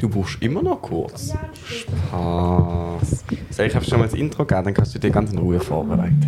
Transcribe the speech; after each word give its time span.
Du 0.00 0.08
brauchst 0.08 0.42
immer 0.42 0.62
noch 0.62 0.80
kurz. 0.80 1.34
Spaß. 1.62 3.24
Soll 3.50 3.66
ich 3.66 3.74
einfach 3.74 3.86
schon 3.86 3.98
mal 3.98 4.06
das 4.06 4.14
Intro 4.14 4.46
geben, 4.46 4.64
dann 4.64 4.74
kannst 4.74 4.94
du 4.94 4.98
dir 4.98 5.10
ganz 5.10 5.30
in 5.30 5.38
Ruhe 5.38 5.60
vorbereiten. 5.60 6.26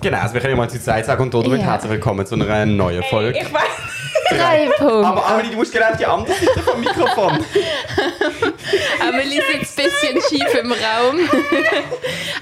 Genau, 0.00 0.18
also 0.18 0.34
wir 0.34 0.40
können 0.40 0.52
ja 0.52 0.56
mal 0.56 0.70
zu 0.70 0.80
zweit 0.80 1.06
sagen 1.06 1.22
und 1.24 1.34
damit 1.34 1.60
Ja. 1.60 1.66
herzlich 1.72 1.90
willkommen 1.90 2.24
zu 2.24 2.36
einer 2.36 2.66
neuen 2.66 3.02
Folge. 3.02 3.36
Ich 3.36 3.52
weiß. 3.52 3.85
Drei 4.36 4.68
Punkte. 4.78 5.06
Aber 5.06 5.26
Amelie, 5.26 5.50
du 5.50 5.56
musst 5.56 5.72
auf 5.90 5.96
die 5.96 6.06
andere 6.06 6.34
Seite 6.36 6.60
vom 6.60 6.80
Mikrofon. 6.80 7.38
Amelie 9.00 9.40
sitzt 9.52 9.78
ein 9.78 9.84
bisschen 9.86 10.20
schief 10.28 10.54
im 10.62 10.72
Raum. 10.72 11.18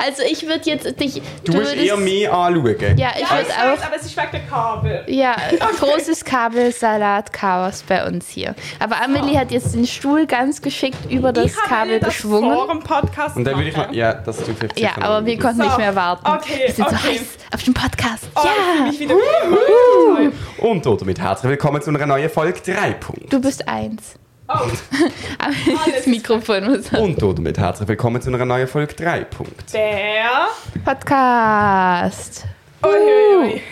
Also 0.04 0.22
ich 0.22 0.46
würde 0.46 0.62
jetzt 0.64 0.98
dich... 1.00 1.22
Du, 1.44 1.52
musst 1.52 1.74
eher 1.74 1.96
mich 1.96 2.28
anschauen. 2.28 2.77
Ja, 2.77 2.88
ich 2.94 2.98
Ja, 2.98 3.10
ich 3.16 3.30
würde 3.30 3.48
weiß, 3.48 3.50
auch... 3.80 3.86
aber 3.86 3.96
es 3.96 4.02
ist 4.06 4.16
wegen 4.16 4.30
der 4.32 4.40
Kabel. 4.46 5.04
Ja, 5.08 5.36
großes 5.80 6.24
Kabelsalat-Chaos 6.24 7.84
bei 7.88 8.06
uns 8.06 8.28
hier. 8.28 8.54
Aber 8.78 9.00
Amelie 9.02 9.38
hat 9.38 9.50
jetzt 9.50 9.74
den 9.74 9.86
Stuhl 9.86 10.27
ganz 10.27 10.60
geschickt 10.62 11.10
über 11.10 11.32
das 11.32 11.46
ich 11.46 11.56
habe 11.56 11.68
Kabel 11.68 12.00
das 12.00 12.08
geschwungen. 12.10 12.52
vor 12.55 12.68
dem 12.68 12.80
Podcast 12.80 13.36
Und 13.36 13.44
dann 13.44 13.56
würde 13.56 13.68
ich 13.68 13.77
mal, 13.77 13.94
ja, 13.94 14.14
das 14.14 14.38
du 14.38 14.55
vielleicht 14.55 14.78
Ja, 14.78 14.91
sicher 14.94 15.05
aber 15.05 15.27
wir 15.27 15.38
konnten 15.38 15.58
So, 15.58 15.64
nicht 15.64 15.78
mehr 15.78 15.94
warten. 15.94 16.27
okay, 16.27 16.62
wir 16.66 16.74
sind 16.74 16.88
so 16.88 16.96
okay. 16.96 17.08
heiß 17.18 17.20
auf 17.55 17.62
den 17.62 17.74
Podcast. 17.74 18.24
Oh, 18.34 18.41
ich 18.42 18.78
ja, 18.78 18.84
mich 18.86 19.00
wieder 19.00 19.14
toll. 19.14 20.32
Und 20.58 20.86
damit 20.96 21.18
herzlich 21.20 21.50
willkommen 21.50 21.80
zu 21.82 21.91
einer 21.91 22.06
neuen 22.06 22.30
Folge 22.30 22.60
3 22.60 22.92
Punkt. 22.94 23.32
du 23.32 23.41
bist 23.41 23.66
eins. 23.68 24.14
Oh, 24.46 24.52
Amelies 25.38 25.80
Alles. 25.86 26.06
Mikrofon 26.06 26.64
muss. 26.64 26.92
Und 26.92 27.22
damit 27.22 27.56
herzlich 27.56 27.88
willkommen 27.88 28.20
zu 28.20 28.28
einer 28.28 28.44
neuen 28.44 28.69
Folge 28.69 28.94
3 28.94 29.24
Punkt. 29.24 29.72
der. 29.72 30.48
Podcast. 30.84 32.44
Uiuiui. 32.82 33.62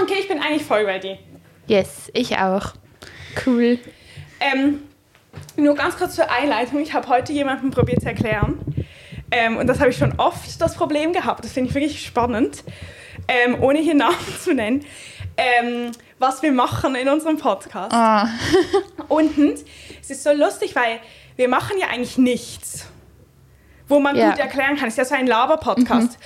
Okay, 0.00 0.14
ich 0.20 0.28
bin 0.28 0.38
eigentlich 0.38 0.62
voll 0.62 0.84
ready. 0.84 1.18
Yes, 1.66 2.10
ich 2.14 2.38
auch. 2.38 2.74
Cool. 3.44 3.78
Ähm, 4.38 4.82
nur 5.56 5.74
ganz 5.74 5.96
kurz 5.96 6.14
zur 6.14 6.30
Einleitung. 6.30 6.80
Ich 6.80 6.94
habe 6.94 7.08
heute 7.08 7.32
jemandem 7.32 7.72
probiert 7.72 8.02
zu 8.02 8.06
erklären. 8.06 8.60
Ähm, 9.32 9.56
und 9.56 9.66
das 9.66 9.80
habe 9.80 9.90
ich 9.90 9.96
schon 9.96 10.14
oft 10.18 10.60
das 10.60 10.76
Problem 10.76 11.12
gehabt. 11.12 11.44
Das 11.44 11.52
finde 11.52 11.70
ich 11.70 11.74
wirklich 11.74 12.06
spannend. 12.06 12.62
Ähm, 13.26 13.60
ohne 13.60 13.80
hier 13.80 13.94
Namen 13.96 14.16
zu 14.40 14.54
nennen. 14.54 14.84
Ähm, 15.36 15.90
was 16.20 16.42
wir 16.42 16.52
machen 16.52 16.94
in 16.94 17.08
unserem 17.08 17.38
Podcast. 17.38 17.92
Ah. 17.92 18.28
Und 19.08 19.36
es 20.00 20.10
ist 20.10 20.22
so 20.22 20.32
lustig, 20.32 20.76
weil 20.76 21.00
wir 21.36 21.48
machen 21.48 21.78
ja 21.80 21.88
eigentlich 21.88 22.18
nichts, 22.18 22.86
wo 23.88 23.98
man 23.98 24.14
Ja. 24.14 24.30
gut 24.30 24.38
erklären 24.38 24.76
kann. 24.76 24.86
Es 24.88 24.94
ist 24.94 24.98
ja 24.98 25.04
so 25.06 25.14
ein 25.14 25.26
Laber-Podcast. 25.26 26.18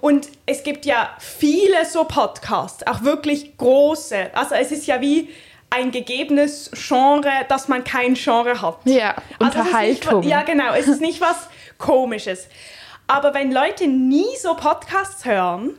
Und 0.00 0.28
es 0.46 0.62
gibt 0.64 0.86
ja 0.86 1.10
viele 1.20 1.84
so 1.84 2.04
Podcasts, 2.04 2.84
auch 2.86 3.02
wirklich 3.02 3.56
große. 3.58 4.30
Also 4.34 4.54
es 4.56 4.72
ist 4.72 4.86
ja 4.86 5.00
wie 5.00 5.28
ein 5.70 5.90
gegebenes 5.92 6.70
Genre, 6.74 7.30
dass 7.48 7.68
man 7.68 7.84
kein 7.84 8.14
Genre 8.14 8.60
hat. 8.60 8.78
Ja, 8.84 9.14
Also 9.38 9.60
Unterhaltung. 9.60 10.20
Nicht, 10.20 10.30
ja, 10.30 10.42
genau. 10.42 10.72
Es 10.74 10.88
ist 10.88 11.00
nicht 11.00 11.20
was 11.20 11.48
Komisches. 11.78 12.48
Aber 13.06 13.34
wenn 13.34 13.52
Leute 13.52 13.86
nie 13.86 14.36
so 14.40 14.54
Podcasts 14.54 15.24
hören 15.24 15.74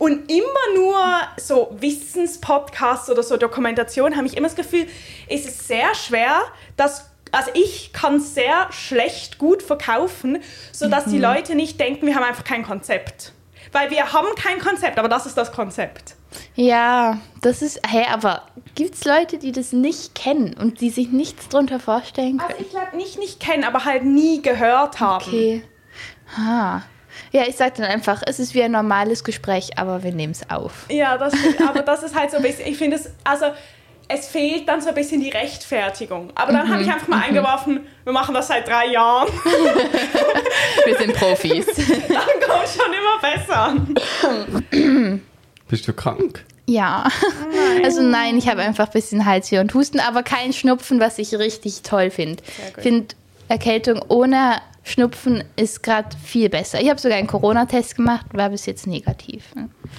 und 0.00 0.28
immer 0.30 0.74
nur 0.74 0.98
so 1.36 1.76
Wissenspodcasts 1.78 3.08
oder 3.10 3.22
so 3.22 3.36
Dokumentationen, 3.36 4.16
habe 4.16 4.26
ich 4.26 4.36
immer 4.36 4.48
das 4.48 4.56
Gefühl, 4.56 4.86
es 5.28 5.44
ist 5.46 5.68
sehr 5.68 5.94
schwer, 5.94 6.40
dass 6.76 7.06
also 7.32 7.52
ich 7.54 7.92
kann 7.92 8.18
sehr 8.18 8.66
schlecht 8.72 9.38
gut 9.38 9.62
verkaufen, 9.62 10.38
sodass 10.72 11.06
Mhm. 11.06 11.10
die 11.12 11.18
Leute 11.18 11.54
nicht 11.54 11.78
denken, 11.78 12.06
wir 12.06 12.16
haben 12.16 12.24
einfach 12.24 12.42
kein 12.42 12.64
Konzept. 12.64 13.32
Weil 13.70 13.90
wir 13.92 14.12
haben 14.12 14.26
kein 14.34 14.58
Konzept, 14.58 14.98
aber 14.98 15.08
das 15.08 15.26
ist 15.26 15.36
das 15.36 15.52
Konzept. 15.52 16.16
Ja, 16.56 17.18
das 17.40 17.62
ist. 17.62 17.80
Hä, 17.88 18.04
aber 18.12 18.42
gibt 18.74 18.96
es 18.96 19.04
Leute, 19.04 19.38
die 19.38 19.52
das 19.52 19.72
nicht 19.72 20.16
kennen 20.16 20.54
und 20.54 20.80
die 20.80 20.90
sich 20.90 21.10
nichts 21.10 21.48
drunter 21.48 21.78
vorstellen 21.78 22.40
Also 22.40 22.52
können? 22.54 22.64
ich 22.66 22.70
glaube 22.70 22.96
nicht 22.96 23.18
nicht 23.20 23.38
kennen, 23.38 23.62
aber 23.62 23.84
halt 23.84 24.04
nie 24.04 24.42
gehört 24.42 24.98
haben. 24.98 25.24
Okay. 25.24 25.62
Ha. 26.36 26.82
Ja, 27.32 27.42
ich 27.46 27.56
sag 27.56 27.74
dann 27.76 27.86
einfach, 27.86 28.22
es 28.26 28.40
ist 28.40 28.54
wie 28.54 28.62
ein 28.62 28.72
normales 28.72 29.22
Gespräch, 29.22 29.78
aber 29.78 30.02
wir 30.02 30.12
nehmen 30.12 30.32
es 30.32 30.50
auf. 30.50 30.86
Ja, 30.88 31.16
das, 31.16 31.32
aber 31.68 31.82
das 31.82 32.02
ist 32.02 32.18
halt 32.18 32.30
so 32.30 32.38
ein 32.38 32.42
bisschen, 32.42 32.66
ich 32.66 32.76
finde 32.76 32.96
es, 32.96 33.10
also 33.24 33.46
es 34.08 34.26
fehlt 34.26 34.68
dann 34.68 34.80
so 34.80 34.88
ein 34.88 34.94
bisschen 34.96 35.20
die 35.20 35.30
Rechtfertigung. 35.30 36.30
Aber 36.34 36.52
dann 36.52 36.68
habe 36.68 36.82
ich 36.82 36.88
einfach 36.88 37.06
mal 37.06 37.22
eingeworfen, 37.22 37.86
wir 38.02 38.12
machen 38.12 38.34
das 38.34 38.48
seit 38.48 38.66
drei 38.66 38.86
Jahren, 38.86 39.28
Wir 40.84 40.96
sind 40.98 41.14
Profis. 41.14 41.66
dann 41.76 42.48
kommt 42.48 42.68
schon 42.68 42.92
immer 42.92 43.18
besser. 43.22 45.20
Bist 45.68 45.86
du 45.86 45.92
krank? 45.92 46.44
ja. 46.66 47.08
Also 47.84 48.02
nein, 48.02 48.36
ich 48.36 48.48
habe 48.48 48.62
einfach 48.62 48.86
ein 48.86 48.92
bisschen 48.92 49.26
Halsweh 49.26 49.58
und 49.58 49.72
Husten, 49.74 50.00
aber 50.00 50.22
kein 50.22 50.52
Schnupfen, 50.52 51.00
was 51.00 51.18
ich 51.18 51.34
richtig 51.34 51.82
toll 51.82 52.10
finde. 52.10 52.42
Ich 52.76 52.82
finde, 52.82 53.14
Erkältung 53.48 54.00
ohne 54.08 54.60
Schnupfen 54.82 55.44
ist 55.56 55.82
gerade 55.82 56.16
viel 56.16 56.48
besser. 56.48 56.80
Ich 56.80 56.88
habe 56.88 56.98
sogar 57.00 57.18
einen 57.18 57.26
Corona-Test 57.28 57.96
gemacht, 57.96 58.26
war 58.32 58.48
bis 58.50 58.66
jetzt 58.66 58.86
negativ. 58.86 59.44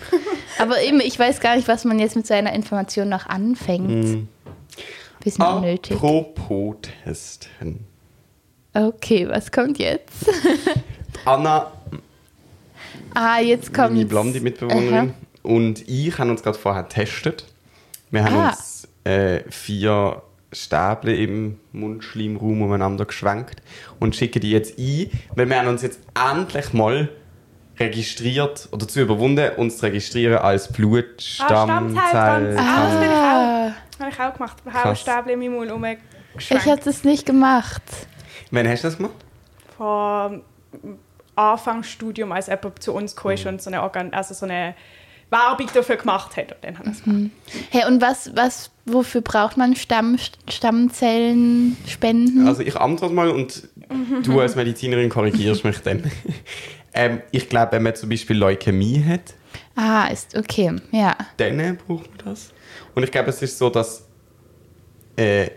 Aber 0.60 0.82
eben, 0.82 1.00
ich 1.02 1.18
weiß 1.18 1.40
gar 1.40 1.56
nicht, 1.56 1.68
was 1.68 1.86
man 1.86 2.00
jetzt 2.00 2.16
mit 2.16 2.26
seiner 2.28 2.54
Information 2.54 3.08
noch 3.10 3.28
anfängt. 3.28 4.28
Bisschen 5.24 5.46
unnötig. 5.46 5.96
Apropos 5.98 6.76
Testen. 7.04 7.86
Okay, 8.74 9.28
was 9.30 9.52
kommt 9.52 9.78
jetzt? 9.78 10.26
Anna, 11.26 11.72
Ah, 13.14 13.40
jetzt 13.40 13.74
kommt. 13.74 13.92
meine 13.94 14.06
blonde 14.06 14.40
Mitbewohnerin, 14.40 15.14
und 15.44 15.88
ich 15.88 16.18
haben 16.18 16.30
uns 16.30 16.42
gerade 16.42 16.58
vorher 16.58 16.84
getestet. 16.84 17.46
Wir 18.10 18.24
haben 18.24 18.36
Ah. 18.36 18.50
uns 18.50 18.88
äh, 19.04 19.42
vier 19.52 20.22
Stäbchen 20.52 21.16
im 21.16 21.60
Mundschleimraum 21.72 22.62
umeinander 22.62 23.06
geschwenkt 23.06 23.62
und 24.00 24.16
schicken 24.16 24.42
die 24.42 24.52
jetzt 24.52 24.78
ein, 24.78 25.10
weil 25.36 25.50
wir 25.50 25.60
haben 25.60 25.68
uns 25.68 25.82
jetzt 25.82 26.00
endlich 26.14 26.74
mal 26.74 27.10
registriert 27.80 28.68
oder 28.72 28.88
zu 28.88 29.02
überwunden, 29.02 29.52
uns 29.56 29.78
zu 29.78 29.86
registrieren 29.86 30.38
als 30.38 30.72
Blutstammzell. 30.72 32.08
Stammzelltransplant. 32.10 32.60
Ah, 32.60 32.84
das 32.84 32.94
bin 33.00 33.10
ich 33.10 33.16
Ah, 33.16 33.74
Habe 34.00 34.10
ich 34.12 34.20
auch 34.20 34.34
gemacht. 34.34 34.58
Ich 34.68 34.74
habe. 34.74 34.96
Stäbchen 34.96 35.30
in 35.32 35.40
meinem 35.40 35.54
Mund 35.54 35.68
ich 35.68 35.74
umgeschwenkt. 35.74 36.66
habe 36.66 36.82
das 36.84 37.04
nicht 37.04 37.26
gemacht. 37.26 37.82
Wann 38.52 38.68
hast 38.68 38.84
du 38.84 38.88
das 38.88 38.98
gemacht? 38.98 39.16
Vor 39.78 40.42
Anfangsstudium, 41.36 42.32
als 42.32 42.48
jemand 42.48 42.82
zu 42.84 42.94
uns 42.94 43.16
kam 43.16 43.32
ist 43.32 43.46
und 43.46 43.62
so 43.62 43.70
eine, 43.70 43.82
Organ 43.82 44.14
also 44.14 44.34
so 44.34 44.46
eine 44.46 44.76
Werbung 45.32 45.68
dafür 45.74 45.96
gemacht 45.96 46.38
hat. 46.38 46.52
Und 46.52 46.64
dann 46.64 46.76
er 46.86 46.92
es 46.92 47.04
gemacht. 47.04 47.32
Hey, 47.72 47.86
und 47.88 48.02
was, 48.02 48.36
was, 48.36 48.70
wofür 48.86 49.22
braucht 49.22 49.58
man 49.58 49.76
Stamm, 49.76 50.18
Stammzellen 50.50 51.78
spenden? 51.88 52.48
Also 52.48 52.62
ich 52.62 52.76
antworte 52.76 53.16
mal 53.16 53.30
und 53.30 53.68
du 54.24 54.40
als 54.40 54.56
Medizinerin 54.56 55.10
korrigierst 55.10 55.64
mich 55.64 55.80
dann. 55.80 56.04
ähm, 56.94 57.22
ich 57.32 57.50
glaube, 57.50 57.72
wenn 57.74 57.84
man 57.84 57.96
zum 57.96 58.10
Beispiel 58.10 58.38
Leukämie 58.38 59.04
hat, 59.04 59.34
Ah, 59.76 60.08
ist 60.08 60.36
okay, 60.38 60.76
ja. 60.92 61.16
dann 61.38 61.78
braucht 61.78 62.10
man 62.10 62.26
das. 62.26 62.54
Und 62.94 63.04
ich 63.04 63.12
glaube, 63.12 63.30
es 63.30 63.42
ist 63.42 63.58
so, 63.58 63.70
dass 63.70 64.06
äh, 65.16 65.50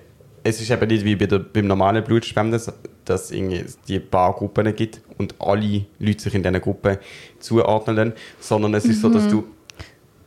es 0.42 0.60
ist 0.60 0.70
eben 0.70 0.88
nicht 0.88 1.04
wie 1.04 1.16
bei 1.16 1.26
der, 1.26 1.40
beim 1.40 1.66
normalen 1.66 2.02
Blutspenden, 2.04 2.52
dass 2.52 2.72
dass 3.04 3.30
es 3.30 3.78
die 3.82 4.00
paar 4.00 4.32
Gruppen 4.32 4.74
gibt 4.74 5.00
und 5.18 5.34
alle 5.38 5.84
Leute 5.98 6.22
sich 6.22 6.34
in 6.34 6.42
diesen 6.42 6.60
Gruppen 6.60 6.98
zuordnen, 7.38 8.14
sondern 8.40 8.74
es 8.74 8.86
ist 8.86 9.02
so, 9.02 9.10
dass 9.10 9.28
du 9.28 9.44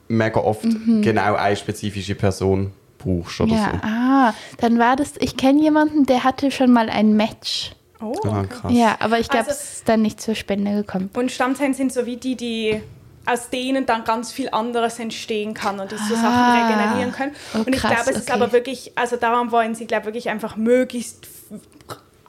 mega 0.07 0.39
oft 0.39 0.63
genau 1.01 1.35
eine 1.35 1.55
spezifische 1.55 2.15
Person 2.15 2.71
brauchst 2.97 3.39
oder 3.41 3.53
Ja, 3.55 3.71
ah, 3.83 4.33
dann 4.59 4.79
war 4.79 4.95
das, 4.95 5.13
ich 5.19 5.37
kenne 5.37 5.61
jemanden, 5.61 6.05
der 6.05 6.23
hatte 6.23 6.49
schon 6.51 6.71
mal 6.71 6.89
ein 6.89 7.13
Match. 7.15 7.71
Oh, 8.01 8.13
so. 8.23 8.29
Ah, 8.29 8.43
krass. 8.45 8.71
Ja, 8.73 8.95
aber 8.99 9.19
ich 9.19 9.27
glaube, 9.29 9.47
Also- 9.47 9.59
es 9.59 9.73
ist 9.77 9.89
dann 9.89 10.01
nicht 10.01 10.21
zur 10.21 10.35
Spende 10.35 10.71
gekommen. 10.73 11.09
Und 11.15 11.31
Stammzellen 11.31 11.73
sind 11.73 11.91
so 11.91 12.05
wie 12.05 12.17
die, 12.17 12.35
die 12.35 12.81
aus 13.25 13.49
denen 13.49 13.85
dann 13.85 14.03
ganz 14.05 14.31
viel 14.31 14.49
anderes 14.49 14.99
entstehen 14.99 15.53
kann 15.53 15.79
und 15.79 15.91
die 15.91 15.97
so 15.97 16.15
Ah. 16.15 16.21
Sachen 16.21 16.61
regenerieren 16.69 17.11
können. 17.11 17.31
Oh, 17.55 17.57
und 17.59 17.69
ich 17.75 17.81
krass, 17.81 17.91
glaube, 17.95 18.11
es 18.11 18.17
ist 18.17 18.29
okay. 18.29 18.39
aber 18.41 18.51
wirklich, 18.53 18.91
also 18.95 19.15
daran 19.17 19.51
wollen 19.51 19.75
sie, 19.75 19.85
glaube 19.85 20.03
ich, 20.03 20.05
wirklich 20.07 20.29
einfach 20.29 20.55
möglichst 20.55 21.23
f- 21.25 21.29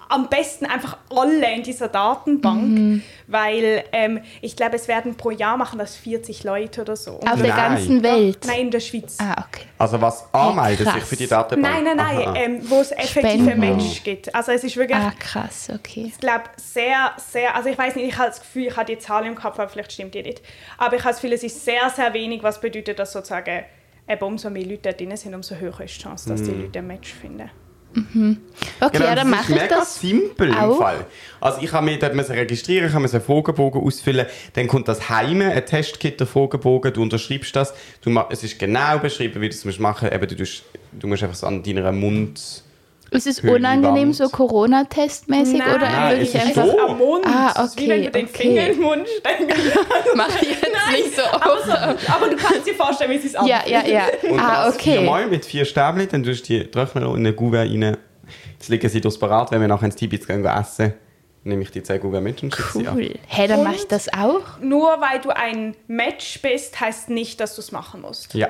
am 0.09 0.29
besten 0.29 0.67
einfach 0.67 0.97
alle 1.11 1.55
in 1.55 1.63
dieser 1.63 1.89
Datenbank, 1.89 2.63
Mhm. 2.63 3.03
weil 3.27 3.85
ähm, 3.93 4.21
ich 4.41 4.57
glaube, 4.57 4.77
es 4.77 4.89
werden 4.89 5.17
pro 5.17 5.31
Jahr 5.31 5.57
machen 5.57 5.79
das 5.79 5.97
40 5.97 6.45
Leute 6.45 6.81
oder 6.83 6.97
so. 6.97 7.21
Auf 7.21 7.41
der 7.43 7.55
ganzen 7.55 8.03
Welt. 8.03 8.39
Nein, 8.47 8.61
in 8.61 8.71
der 8.71 8.81
Schweiz. 8.81 9.17
Ah, 9.21 9.45
okay. 9.47 9.67
Also 9.79 10.01
was 10.01 10.33
anmeldet 10.33 10.87
krass. 10.87 10.95
sich 10.95 11.05
für 11.05 11.17
die 11.17 11.27
Datenbank? 11.27 11.75
Nein, 11.85 11.97
nein, 11.97 12.17
nein, 12.17 12.33
ähm, 12.37 12.61
wo 12.71 12.81
es 12.81 12.91
effektive. 12.93 13.55
Match 13.55 14.03
gibt. 14.05 14.35
Also 14.35 14.53
es 14.53 14.65
ist 14.65 14.77
wirklich, 14.77 14.99
Ah, 14.99 15.13
krass, 15.19 15.71
okay. 15.75 16.07
ich 16.13 16.19
glaube, 16.19 16.45
sehr, 16.57 17.13
sehr, 17.17 17.55
also 17.55 17.69
ich 17.69 17.77
weiß 17.79 17.95
nicht, 17.97 18.09
ich 18.09 18.17
habe 18.19 18.29
das 18.29 18.41
Gefühl, 18.41 18.67
ich 18.69 18.77
habe 18.77 18.87
die 18.87 18.99
Zahl 18.99 19.27
im 19.27 19.35
Kopf, 19.35 19.59
aber 19.59 19.69
vielleicht 19.69 19.93
stimmt 19.93 20.15
die 20.15 20.23
nicht. 20.23 20.43
Aber 20.79 20.97
ich 20.97 21.03
habe 21.03 21.11
das 21.13 21.21
Gefühl, 21.21 21.33
es 21.35 21.43
ist 21.43 21.65
sehr, 21.65 21.91
sehr 21.91 22.13
wenig, 22.15 22.43
was 22.43 22.61
bedeutet, 22.61 22.99
dass 22.99 23.13
sozusagen 23.13 23.65
eben 24.09 24.23
umso 24.25 24.49
mehr 24.49 24.65
Leute 24.65 24.83
da 24.85 24.93
drin 24.93 25.15
sind, 25.17 25.35
umso 25.35 25.55
höher 25.57 25.81
ist 25.81 25.97
die 25.99 26.03
Chance, 26.03 26.29
dass 26.31 26.43
die 26.43 26.51
Leute 26.53 26.79
ein 26.79 26.87
Match 26.87 27.13
finden. 27.13 27.51
Okay, 27.95 29.03
ja, 29.03 29.15
dann 29.15 29.17
das 29.17 29.27
mache 29.27 29.43
ist 29.43 29.49
ich 29.51 29.63
mega 29.63 29.77
das. 29.79 30.01
simpel 30.01 30.53
auch. 30.53 30.73
im 30.73 30.79
Fall. 30.79 31.07
Also 31.41 31.63
ich 31.63 31.73
habe 31.73 31.87
mich 31.87 31.99
dort 31.99 32.15
müssen 32.15 32.33
registrieren, 32.33 32.89
ich 32.89 32.95
habe 32.95 33.09
einen 33.09 33.21
Fragebogen 33.23 33.83
ausfüllen, 33.83 34.27
dann 34.55 34.67
kommt 34.67 34.89
das 34.89 35.09
Heime, 35.09 35.53
ein 35.53 35.65
Testkit, 35.67 36.21
der 36.21 36.27
Fragebogen, 36.27 36.93
du 36.93 37.03
unterschreibst 37.03 37.57
das, 37.57 37.75
du 38.03 38.11
es 38.31 38.45
ist 38.45 38.59
genau 38.59 38.99
beschrieben, 38.99 39.41
wie 39.41 39.49
du 39.49 39.55
es 39.55 39.65
musst 39.65 39.81
machen, 39.81 40.11
eben 40.13 40.29
du, 40.29 40.37
du 40.37 41.07
musst 41.07 41.23
einfach 41.23 41.37
so 41.37 41.47
an 41.47 41.63
deiner 41.63 41.91
Mund... 41.93 42.65
Ist 43.11 43.27
es 43.27 43.41
unangenehm, 43.41 44.13
so 44.13 44.29
Corona-Testmäßig 44.29 45.59
Nein, 45.59 45.75
oder 45.75 45.89
Nein, 45.89 46.11
wirklich 46.21 46.41
einfach. 46.41 46.67
so. 46.67 46.79
am 46.79 46.99
Mund. 46.99 47.25
Ah, 47.27 47.53
Das 47.55 47.71
ist 47.71 47.81
wie 47.81 47.89
wenn 47.89 48.01
okay, 48.01 48.07
du 48.07 48.13
den 48.19 48.27
okay. 48.27 48.43
Finger 48.43 48.67
in 48.67 48.73
den 48.75 48.83
Mund 48.83 49.09
steckst. 49.09 49.79
Mach 50.15 50.43
ich 50.43 50.49
jetzt 50.51 50.63
nicht 50.93 51.17
so 51.17 51.23
auf. 51.23 51.69
Aber 52.15 52.29
du 52.29 52.37
kannst 52.37 52.67
dir 52.67 52.75
vorstellen, 52.75 53.11
wie 53.13 53.17
es 53.17 53.23
sich 53.23 53.33
Ja, 53.33 53.63
ja, 53.67 53.85
ja. 53.87 54.05
Und 54.31 54.39
Ah, 54.41 54.69
okay. 54.69 54.93
viermal 54.99 55.27
mit 55.27 55.45
vier 55.47 55.65
Stäbchen, 55.65 56.09
dann 56.11 56.23
tust 56.23 56.49
du 56.49 56.59
die 56.59 56.71
Trockner 56.71 57.03
in 57.11 57.17
eine 57.17 57.33
Gouverne 57.33 57.87
rein. 57.89 57.97
Jetzt 58.59 58.69
liegen 58.69 58.89
sie 58.89 59.01
durchs 59.01 59.19
Parat, 59.19 59.51
wenn 59.53 59.61
wir 59.61 59.69
nachher 59.69 59.87
ins 59.87 59.97
Tibet 59.97 60.27
gehen 60.27 60.45
essen, 60.45 60.93
nehme 61.45 61.63
ich 61.63 61.71
die 61.71 61.83
zehn 61.83 62.01
Gouverne 62.01 62.23
mit 62.25 62.43
und 62.43 62.55
schicke 62.55 62.79
sie 62.79 62.87
ab. 62.89 62.95
Cool. 62.97 63.15
Hey, 63.27 63.49
dann 63.49 63.61
Und- 63.61 63.65
mach 63.69 63.75
ich 63.75 63.87
das 63.89 64.13
auch. 64.13 64.61
Nur 64.61 65.01
weil 65.01 65.21
du 65.21 65.31
ein 65.31 65.75
Match 65.87 66.43
bist, 66.43 66.79
heißt 66.79 67.09
nicht, 67.09 67.41
dass 67.41 67.55
du 67.55 67.63
es 67.63 67.73
machen 67.73 68.03
musst. 68.03 68.35
Ja. 68.35 68.49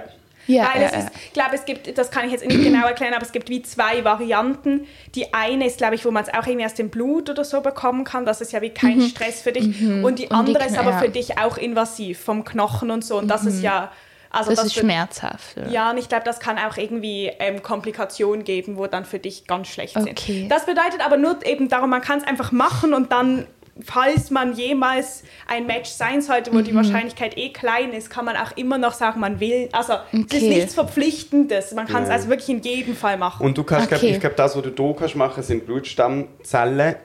Ja, 0.48 0.70
Weil 0.74 0.82
es 0.82 0.92
ja. 0.92 0.98
ist, 0.98 1.08
ich 1.26 1.32
glaube, 1.32 1.54
es 1.54 1.64
gibt, 1.64 1.96
das 1.96 2.10
kann 2.10 2.24
ich 2.26 2.32
jetzt 2.32 2.44
nicht 2.44 2.62
genau 2.62 2.86
erklären, 2.86 3.14
aber 3.14 3.22
es 3.24 3.30
gibt 3.32 3.48
wie 3.50 3.62
zwei 3.62 4.02
Varianten. 4.02 4.86
Die 5.14 5.32
eine 5.32 5.66
ist, 5.66 5.78
glaube 5.78 5.94
ich, 5.94 6.04
wo 6.04 6.10
man 6.10 6.24
es 6.24 6.28
auch 6.34 6.46
irgendwie 6.46 6.66
aus 6.66 6.74
dem 6.74 6.88
Blut 6.90 7.30
oder 7.30 7.44
so 7.44 7.60
bekommen 7.60 8.04
kann. 8.04 8.24
Das 8.26 8.40
ist 8.40 8.52
ja 8.52 8.60
wie 8.62 8.70
kein 8.70 9.00
Stress 9.02 9.42
für 9.42 9.52
dich. 9.52 9.64
Und 9.64 9.74
die 9.78 9.84
Mhm. 9.84 10.04
Und 10.04 10.18
die 10.18 10.30
andere 10.30 10.64
ist 10.66 10.76
aber 10.76 10.90
ja. 10.92 10.98
für 10.98 11.08
dich 11.10 11.38
auch 11.38 11.56
invasiv 11.58 12.18
vom 12.18 12.44
Knochen 12.44 12.90
und 12.90 13.04
so. 13.04 13.18
Und 13.18 13.28
das 13.28 13.44
ist 13.44 13.62
ja, 13.62 13.92
also 14.30 14.50
das 14.50 14.64
ist 14.64 14.76
wird- 14.76 14.84
schmerzhaft. 14.86 15.56
Oder? 15.58 15.68
Ja, 15.68 15.90
und 15.90 15.98
ich 15.98 16.08
glaube, 16.08 16.24
das 16.24 16.40
kann 16.40 16.58
auch 16.58 16.76
irgendwie 16.76 17.30
ähm, 17.38 17.62
Komplikationen 17.62 18.44
geben, 18.44 18.76
wo 18.78 18.86
dann 18.86 19.04
für 19.04 19.18
dich 19.18 19.46
ganz 19.46 19.68
schlecht 19.68 19.96
Okay. 19.96 20.14
sind. 20.40 20.48
Das 20.50 20.66
bedeutet 20.66 21.00
aber 21.04 21.16
nur 21.16 21.44
eben 21.46 21.68
darum, 21.68 21.90
man 21.90 22.00
kann 22.02 22.18
es 22.18 22.26
einfach 22.26 22.52
machen 22.52 22.94
und 22.94 23.12
dann, 23.12 23.46
falls 23.84 24.30
man 24.30 24.52
jemals 24.54 25.22
ein 25.46 25.66
Match 25.66 25.90
sein 25.90 26.20
sollte, 26.22 26.52
wo 26.52 26.60
die 26.60 26.72
Mhm. 26.72 26.76
Wahrscheinlichkeit 26.76 27.36
eh 27.38 27.50
klein 27.50 27.92
ist, 27.92 28.10
kann 28.10 28.24
man 28.24 28.36
auch 28.36 28.56
immer 28.56 28.78
noch 28.78 28.92
sagen, 28.92 29.20
man 29.20 29.40
will. 29.40 29.68
Also 29.72 29.94
es 30.12 30.18
ist 30.18 30.34
Okay. 30.34 30.48
nichts 30.48 30.74
Verpflichtendes. 30.74 31.72
Man 31.74 31.86
kann 31.86 32.02
es 32.02 32.08
Ja. 32.08 32.14
also 32.16 32.28
wirklich 32.28 32.48
in 32.48 32.60
jedem 32.62 32.96
Fall 32.96 33.16
machen. 33.16 33.44
Und 33.46 33.56
du 33.56 33.62
kannst, 33.64 33.88
glaub, 33.88 34.00
Okay. 34.02 34.12
ich 34.12 34.20
glaube, 34.20 34.36
das, 34.36 34.56
was 34.56 34.62
du 34.62 34.84
hier 34.86 34.96
kannst 34.98 35.16
machen, 35.16 35.42
sind 35.42 35.66
Blutstammzellen, 35.66 36.96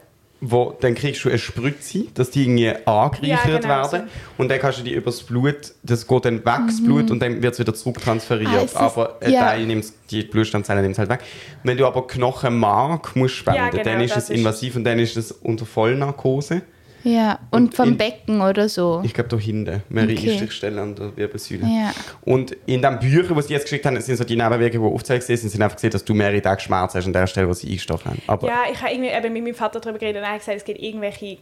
wo, 0.45 0.75
dann 0.81 0.93
kriegst 0.93 1.23
du 1.23 1.29
eine 1.29 1.37
Spritze, 1.37 2.05
dass 2.15 2.29
die 2.29 2.43
irgendwie 2.43 2.69
angereichert 2.85 3.45
Ja, 3.47 3.57
genau 3.59 3.91
werden. 3.91 4.09
Und 4.37 4.49
dann 4.49 4.59
kannst 4.59 4.79
du 4.79 4.83
die 4.83 4.93
übers 4.93 5.23
Blut, 5.23 5.55
das 5.83 6.05
geht 6.05 6.25
dann 6.25 6.45
weg, 6.45 6.59
das 6.67 6.83
Blut, 6.83 7.09
und 7.11 7.21
dann 7.21 7.41
wird 7.41 7.53
es 7.53 7.59
wieder 7.59 7.73
zurücktransferiert. 7.73 8.49
Mhm. 8.51 8.57
Ah, 8.57 8.63
ist 8.63 8.75
aber 8.75 9.17
ein 9.21 9.31
ja. 9.31 9.39
Teil 9.39 9.65
nimmt's, 9.65 9.93
die 10.11 10.23
Blutstammzellen 10.23 10.81
nimmt 10.83 10.97
halt 10.97 11.09
weg. 11.09 11.21
Wenn 11.63 11.77
du 11.77 11.87
aber 11.87 12.05
Knochenmark 12.07 13.15
musst 13.15 13.35
spenden, 13.35 13.59
Ja, 13.63 13.69
genau, 13.69 13.83
dann 13.83 14.01
ist 14.01 14.17
es 14.17 14.29
ist- 14.29 14.37
invasiv 14.37 14.75
und 14.75 14.83
dann 14.83 14.99
ist 14.99 15.15
es 15.15 15.31
unter 15.31 15.65
Vollnarkose. 15.65 16.63
Ja, 17.03 17.39
und 17.51 17.63
Und 17.63 17.75
vom 17.75 17.89
in- 17.89 17.97
Becken 17.97 18.41
oder 18.41 18.69
so. 18.69 19.01
Ich 19.03 19.13
glaube, 19.13 19.29
da 19.29 19.37
hinten, 19.37 19.83
mehrere 19.89 20.13
Okay. 20.13 20.31
Einstichstellen 20.31 20.79
an 20.79 20.95
der 20.95 21.15
Wirbelsäule. 21.17 21.63
Ja. 21.65 21.91
Und 22.23 22.55
in 22.65 22.81
den 22.81 22.99
Büchern, 22.99 23.35
die 23.35 23.41
sie 23.41 23.53
jetzt 23.53 23.63
geschickt 23.63 23.85
haben, 23.85 23.99
sind 23.99 24.15
so 24.15 24.23
die 24.23 24.35
Nebenwirkungen, 24.37 24.87
die 24.89 24.93
aufgezeigt 24.95 25.23
sind, 25.23 25.37
sind 25.37 25.61
einfach 25.61 25.75
gesehen, 25.75 25.91
dass 25.91 26.05
du 26.05 26.13
mehrere 26.13 26.41
Tage 26.41 26.61
Schmerz 26.61 26.95
hast 26.95 27.05
an 27.05 27.13
der 27.13 27.27
Stelle, 27.27 27.47
wo 27.49 27.53
sie 27.53 27.67
eingestochen 27.67 28.11
haben. 28.11 28.21
Aber 28.27 28.47
Ja, 28.47 28.61
ich 28.71 28.81
habe 28.81 28.93
irgendwie 28.93 29.09
eben 29.11 29.33
mit 29.33 29.43
meinem 29.43 29.55
Vater 29.55 29.79
darüber 29.81 29.99
geredet 29.99 30.21
und 30.21 30.27
er 30.27 30.31
hat 30.33 30.39
gesagt, 30.39 30.57
es 30.57 30.63
gibt 30.65 30.79
irgendwelche 30.79 31.37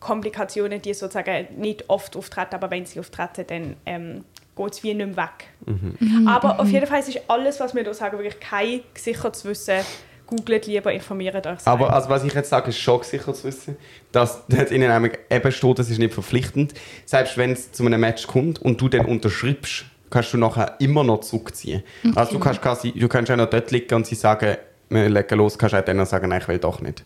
Komplikationen, 0.00 0.80
die 0.80 0.94
sozusagen 0.94 1.46
nicht 1.56 1.84
oft 1.88 2.16
auftreten, 2.16 2.54
aber 2.54 2.70
wenn 2.70 2.86
sie 2.86 3.00
auftreten, 3.00 3.44
dann 3.48 3.76
ähm, 3.86 4.24
geht 4.56 4.72
es 4.72 4.82
wie 4.82 4.94
nicht 4.94 5.06
mehr 5.06 5.16
weg. 5.16 5.48
Aber 6.26 6.60
auf 6.60 6.68
jeden 6.68 6.86
Fall 6.86 7.00
es 7.00 7.08
ist 7.08 7.20
alles, 7.28 7.58
was 7.60 7.74
wir 7.74 7.82
da 7.82 7.92
sagen, 7.94 8.18
wirklich 8.18 8.38
kein 8.40 8.80
gesichertes 8.94 9.44
Wissen. 9.44 9.78
Googelt 10.28 10.66
lieber, 10.66 10.92
informiert 10.92 11.46
euch. 11.46 11.58
Aber 11.64 11.78
selber. 11.78 11.92
also, 11.92 12.08
was 12.10 12.24
ich 12.24 12.34
jetzt 12.34 12.50
sage, 12.50 12.68
ist 12.68 12.78
schon 12.78 13.02
sicher 13.02 13.32
zu 13.32 13.44
wissen, 13.44 13.76
dass 14.12 14.42
dort 14.48 14.70
innen 14.70 14.90
nämlich 14.90 15.18
eben 15.30 15.52
steht, 15.52 15.78
das 15.78 15.90
ist 15.90 15.98
nicht 15.98 16.14
verpflichtend. 16.14 16.74
Selbst 17.06 17.38
wenn 17.38 17.52
es 17.52 17.72
zu 17.72 17.84
einem 17.84 18.00
Match 18.00 18.26
kommt 18.26 18.60
und 18.60 18.80
du 18.80 18.88
dann 18.88 19.06
unterschreibst, 19.06 19.86
kannst 20.10 20.32
du 20.32 20.38
nachher 20.38 20.76
immer 20.80 21.02
noch 21.02 21.20
zurückziehen. 21.20 21.82
Also 22.14 22.32
du 22.32 22.38
kannst, 22.38 22.62
quasi, 22.62 22.92
du 22.92 23.08
kannst 23.08 23.30
auch 23.30 23.36
noch 23.36 23.50
dort 23.50 23.70
liegen 23.70 23.94
und 23.94 24.06
sie 24.06 24.14
sagen, 24.14 24.56
wir 24.90 25.08
legen 25.08 25.38
los, 25.38 25.58
kannst 25.58 25.74
auch 25.74 25.84
dann 25.84 25.98
noch 25.98 26.06
sagen, 26.06 26.28
nein, 26.28 26.40
ich 26.40 26.48
will 26.48 26.58
doch 26.58 26.80
nicht. 26.80 27.04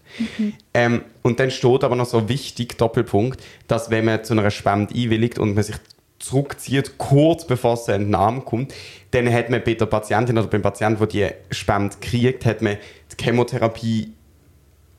Ähm, 0.73 1.03
und 1.23 1.41
dann 1.41 1.51
steht 1.51 1.85
aber 1.85 1.97
noch 1.97 2.07
so 2.07 2.29
wichtig, 2.29 2.79
Doppelpunkt, 2.79 3.43
dass 3.67 3.91
wenn 3.91 4.05
man 4.05 4.25
zu 4.25 4.35
einer 4.35 4.51
Spende 4.51 4.95
einwilligt 4.95 5.39
und 5.39 5.55
man 5.55 5.65
sich 5.65 5.77
zurückzieht, 6.23 6.99
kurz 6.99 7.47
bevor 7.47 7.75
es 7.75 7.85
zur 7.85 7.95
Entnahme 7.95 8.41
kommt, 8.43 8.73
dann 9.11 9.33
hat 9.33 9.51
man 9.51 9.63
bei 9.65 9.75
der 9.75 9.87
Patientin 9.87 10.39
oder 10.39 10.47
beim 10.49 10.63
Patienten, 10.63 10.99
der 10.99 11.07
die 11.09 11.55
Spende 11.55 11.97
kriegt, 12.01 12.47
hat 12.47 12.63
man 12.63 12.77
die 13.19 13.23
Chemotherapie 13.25 14.13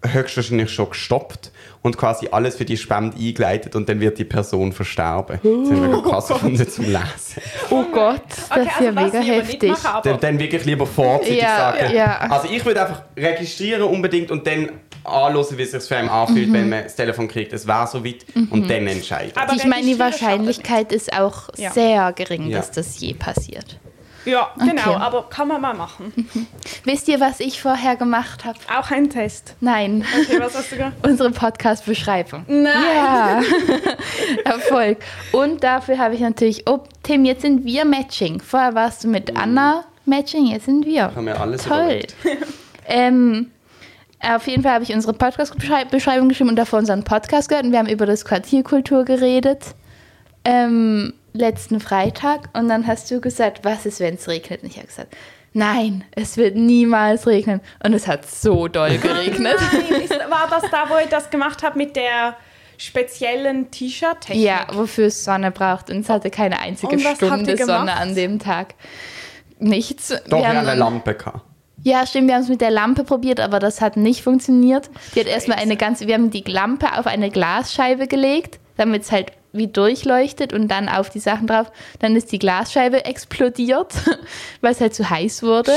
höchstwahrscheinlich 0.06 0.70
schon 0.70 0.90
gestoppt 0.90 1.52
und 1.81 1.98
quasi 1.98 2.28
alles 2.30 2.58
für 2.58 2.66
die 2.66 2.75
Spende 2.75 3.16
eingeleitet 3.18 3.74
und 3.78 3.88
dann 3.88 4.02
wird 4.02 4.18
die 4.18 4.25
Person 4.25 4.74
versterben. 4.74 5.40
Das 5.42 5.68
sind 5.70 5.81
mega 5.81 6.02
krass 6.02 6.28
gefunden 6.28 6.68
zum 6.68 6.86
Lesen. 6.86 7.42
Oh 7.70 7.84
Gott, 7.94 8.22
das 8.28 8.52
Okay, 8.52 8.62
ist 8.64 8.68
also 8.75 8.84
ja 8.84 8.92
das 8.92 9.14
mega 9.14 9.20
heftig. 9.25 9.70
machen, 9.72 10.02
Dann, 10.04 10.20
dann 10.20 10.40
wirklich 10.40 10.66
lieber 10.66 10.86
vorzeitig 10.86 11.42
Ja, 11.42 11.58
sagen. 11.58 11.96
ja. 11.96 12.18
Also 12.18 12.50
ich 12.52 12.66
würde 12.66 12.81
einfach 12.81 13.04
registrieren 13.16 13.84
unbedingt 13.84 14.30
und 14.30 14.46
dann 14.46 14.72
anhören, 15.03 15.57
wie 15.57 15.61
es 15.63 15.71
sich 15.71 15.83
für 15.83 15.97
einen 15.97 16.09
anfühlt, 16.09 16.50
Mhm. 16.50 16.53
wenn 16.53 16.69
man 16.69 16.83
das 16.83 16.95
Telefon 16.95 17.27
kriegt, 17.27 17.53
es 17.53 17.67
war 17.67 17.88
so 17.88 18.03
weit 18.05 18.25
und 18.50 18.69
dann 18.69 18.88
entscheiden. 18.88 19.33
Aber 19.35 19.53
ich 19.53 19.65
meine, 19.65 19.85
die 19.85 20.00
Wahrscheinlichkeit 20.00 20.91
ist 20.91 21.13
auch 21.17 21.50
Ja. 21.57 21.71
sehr 21.71 22.11
gering, 22.13 22.47
Ja. 22.47 22.57
dass 22.59 22.71
das 22.71 23.00
je 23.00 23.13
passiert. 23.13 23.79
Ja, 24.25 24.51
genau, 24.57 24.91
Okay. 24.91 25.01
aber 25.01 25.23
kann 25.29 25.50
man 25.50 25.59
mal 25.59 25.73
machen. 25.73 26.13
Wisst 26.85 27.09
ihr, 27.09 27.19
was 27.19 27.41
ich 27.41 27.61
vorher 27.61 27.97
gemacht 27.97 28.45
habe? 28.45 28.57
Auch 28.73 28.89
ein 28.89 29.09
Test. 29.09 29.55
Nein. 29.59 30.05
Okay, 30.17 30.39
was 30.39 30.55
hast 30.55 30.71
du 30.71 30.77
gemacht? 30.77 30.94
Unsere 31.05 31.29
Podcast-Beschreibung. 31.31 32.45
Nein! 32.47 32.63
Ja, 32.95 33.41
Erfolg. 34.45 35.00
Und 35.33 35.61
dafür 35.65 35.97
habe 35.97 36.15
ich 36.15 36.21
natürlich, 36.21 36.63
oh 36.69 36.79
Tim, 37.03 37.25
jetzt 37.25 37.41
sind 37.41 37.65
wir 37.65 37.83
Matching. 37.83 38.39
Vorher 38.39 38.73
warst 38.75 39.03
du 39.03 39.09
mit 39.09 39.35
Anna 39.35 39.83
Matching, 40.05 40.45
jetzt 40.47 40.65
sind 40.67 40.85
wir. 40.85 41.13
Haben 41.13 41.25
wir 41.25 41.41
alles 41.41 41.63
Toll. 41.65 42.00
Ähm, 42.88 43.51
auf 44.24 44.48
jeden 44.48 44.64
Fall 44.64 44.74
habe 44.74 44.84
ich 44.84 44.94
unsere 44.94 45.14
Podcast-Beschreibung 45.14 46.30
geschrieben 46.30 46.50
und 46.50 46.56
davor 46.56 46.80
unseren 46.80 47.04
Podcast 47.04 47.50
gehört 47.50 47.66
und 47.66 47.72
wir 47.72 47.80
haben 47.80 47.90
über 47.90 48.06
das 48.06 48.25
Quartierkultur 48.25 49.06
geredet. 49.06 49.75
Ähm, 50.46 51.14
letzten 51.34 51.80
Freitag 51.80 52.50
und 52.54 52.70
dann 52.70 52.88
hast 52.88 53.10
du 53.12 53.20
gesagt, 53.20 53.64
was 53.64 53.86
ist, 53.86 54.00
wenn 54.00 54.16
es 54.16 54.28
regnet? 54.28 54.64
Und 54.64 54.70
ich 54.70 54.78
habe 54.78 54.88
gesagt, 54.88 55.16
nein, 55.54 56.04
es 56.12 56.38
wird 56.38 56.56
niemals 56.56 57.28
regnen. 57.28 57.62
Und 57.84 57.94
es 57.94 58.08
hat 58.08 58.30
so 58.30 58.68
doll 58.68 58.98
geregnet. 59.01 59.58
Nein, 59.72 60.01
ist, 60.01 60.12
war 60.12 60.48
das 60.50 60.70
da, 60.70 60.89
wo 60.89 60.98
ich 60.98 61.10
das 61.10 61.30
gemacht 61.30 61.63
habe 61.63 61.77
mit 61.77 61.96
der 61.96 62.36
speziellen 62.77 63.72
T-Shirt-Technik? 63.72 64.44
Ja, 64.44 64.68
wofür 64.74 65.08
es 65.08 65.24
Sonne 65.24 65.51
braucht. 65.51 65.89
Und 65.89 66.00
es 66.00 66.10
hatte 66.10 66.30
keine 66.30 66.60
einzige 66.60 67.00
Stunde? 67.00 67.58
Sonne 67.58 67.94
an 67.94 68.15
dem 68.15 68.39
Tag. 68.39 68.75
Nichts. 69.60 70.10
Doch, 70.27 70.39
wir 70.39 70.48
haben 70.48 70.58
haben 70.58 70.68
eine 70.68 70.80
Lampe 70.80 71.15
gehabt. 71.15 71.42
Ja, 71.84 72.08
stimmt, 72.08 72.28
wir 72.28 72.36
haben 72.36 72.44
es 72.44 72.50
mit 72.50 72.62
der 72.62 72.72
Lampe 72.72 73.04
probiert, 73.04 73.40
aber 73.40 73.60
das 73.60 73.82
hat 73.82 73.98
nicht 73.98 74.24
funktioniert. 74.24 74.90
Die 75.16 75.20
hat 75.20 75.28
erstmal 75.28 75.58
eine 75.58 75.75
ganze, 75.75 76.08
wir 76.08 76.13
haben 76.13 76.32
die 76.32 76.44
Lampe 76.48 76.98
auf 76.98 77.08
eine 77.08 77.30
Glasscheibe 77.30 78.08
gelegt, 78.08 78.60
damit 78.78 79.04
es 79.04 79.12
halt 79.12 79.34
wie 79.52 79.68
durchleuchtet 79.68 80.52
und 80.54 80.68
dann 80.70 80.90
auf 80.90 81.10
die 81.10 81.20
Sachen 81.20 81.46
drauf. 81.46 81.72
Dann 82.00 82.16
ist 82.16 82.32
die 82.32 82.40
Glasscheibe 82.40 83.06
explodiert, 83.06 83.94
weil 84.62 84.72
es 84.72 84.82
halt 84.82 84.96
zu 84.96 85.10
heiß 85.10 85.44
wurde. 85.44 85.74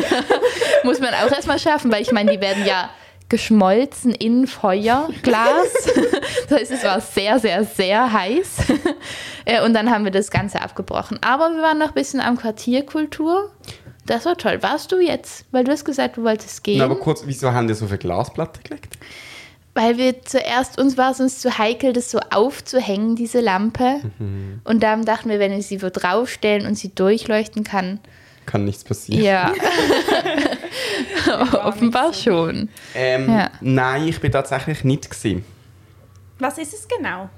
Muss 0.84 1.00
man 1.00 1.14
auch 1.14 1.30
erstmal 1.30 1.58
schaffen, 1.58 1.90
weil 1.90 2.02
ich 2.02 2.12
meine, 2.12 2.32
die 2.32 2.40
werden 2.40 2.66
ja 2.66 2.90
geschmolzen 3.30 4.12
in 4.12 4.46
Feuerglas. 4.46 5.68
das 6.48 6.60
heißt, 6.60 6.72
es 6.72 6.84
war 6.84 7.00
sehr, 7.00 7.38
sehr, 7.38 7.64
sehr 7.64 8.12
heiß. 8.12 8.56
Äh, 9.46 9.62
Und 9.62 9.72
dann 9.72 9.90
haben 9.90 10.04
wir 10.04 10.10
das 10.10 10.30
Ganze 10.30 10.60
abgebrochen. 10.60 11.18
Aber 11.22 11.50
wir 11.50 11.62
waren 11.62 11.78
noch 11.78 11.88
ein 11.88 11.94
bisschen 11.94 12.20
am 12.20 12.36
Quartierkultur. 12.36 13.50
Das 14.10 14.24
war 14.24 14.36
toll. 14.36 14.60
Warst 14.60 14.90
du 14.90 14.98
jetzt? 14.98 15.44
Weil 15.52 15.62
du 15.62 15.70
hast 15.70 15.84
gesagt, 15.84 16.16
du 16.16 16.24
wolltest 16.24 16.64
gehen. 16.64 16.78
Na, 16.78 16.86
aber 16.86 16.96
kurz, 16.96 17.22
wieso 17.26 17.52
haben 17.52 17.68
die 17.68 17.74
so 17.74 17.86
viel 17.86 17.96
Glasplatte 17.96 18.60
gelegt? 18.60 18.98
Weil 19.72 19.98
wir 19.98 20.20
zuerst, 20.22 20.80
uns 20.80 20.98
war 20.98 21.12
es 21.12 21.20
uns 21.20 21.38
zu 21.38 21.58
heikel, 21.58 21.92
das 21.92 22.10
so 22.10 22.18
aufzuhängen, 22.30 23.14
diese 23.14 23.40
Lampe. 23.40 24.00
Und 24.64 24.82
dann 24.82 25.04
dachten 25.04 25.28
wir, 25.30 25.38
wenn 25.38 25.52
wir 25.52 25.62
sie 25.62 25.80
wo 25.80 25.90
draufstellen 25.90 26.66
und 26.66 26.74
sie 26.74 26.92
durchleuchten 26.92 27.62
kann, 27.62 28.00
Kann 28.46 28.64
nichts 28.64 28.82
passieren. 28.82 29.22
ja. 29.22 29.52
Offenbar 31.64 32.12
schon. 32.12 32.68
Ähm, 32.96 33.28
Ja. 33.30 33.50
Nein, 33.60 34.08
ich 34.08 34.20
bin 34.20 34.32
tatsächlich 34.32 34.82
nicht 34.82 35.08
gewesen. 35.08 35.44
Was 36.40 36.58
ist 36.58 36.74
es 36.74 36.88
genau? 36.88 37.28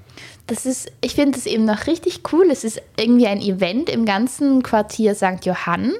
Das 0.47 0.65
ist, 0.65 0.91
ich 0.99 1.15
finde 1.15 1.37
es 1.37 1.45
eben 1.45 1.63
noch 1.63 1.87
richtig 1.87 2.21
cool. 2.33 2.49
Es 2.51 2.63
ist 2.65 2.81
irgendwie 2.99 3.27
ein 3.27 3.41
Event 3.41 3.89
im 3.89 4.05
ganzen 4.05 4.61
Quartier 4.61 5.15
St. 5.15 5.45
Johann. 5.45 5.93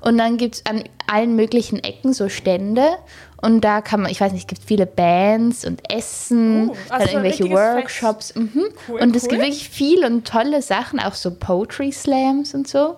Und 0.00 0.18
dann 0.18 0.36
gibt 0.36 0.56
es 0.56 0.66
an 0.66 0.84
allen 1.06 1.34
möglichen 1.34 1.82
Ecken 1.82 2.12
so 2.12 2.28
Stände. 2.28 2.98
Und 3.40 3.62
da 3.62 3.80
kann 3.80 4.02
man, 4.02 4.10
ich 4.10 4.20
weiß 4.20 4.32
nicht, 4.32 4.42
es 4.42 4.46
gibt 4.48 4.62
viele 4.62 4.86
Bands 4.86 5.64
und 5.64 5.80
Essen, 5.90 6.70
Oh, 6.70 6.76
dann 6.88 7.00
also 7.00 7.16
ein 7.16 7.24
irgendwelche 7.24 7.50
Workshops. 7.50 8.34
Mhm. 8.34 8.64
Cool, 8.88 9.00
und 9.00 9.16
es 9.16 9.24
cool. 9.24 9.28
gibt 9.30 9.42
wirklich 9.42 9.68
viel 9.68 10.04
und 10.04 10.26
tolle 10.26 10.62
Sachen, 10.62 11.00
auch 11.00 11.14
so 11.14 11.30
Poetry 11.30 11.92
Slams 11.92 12.54
und 12.54 12.68
so. 12.68 12.96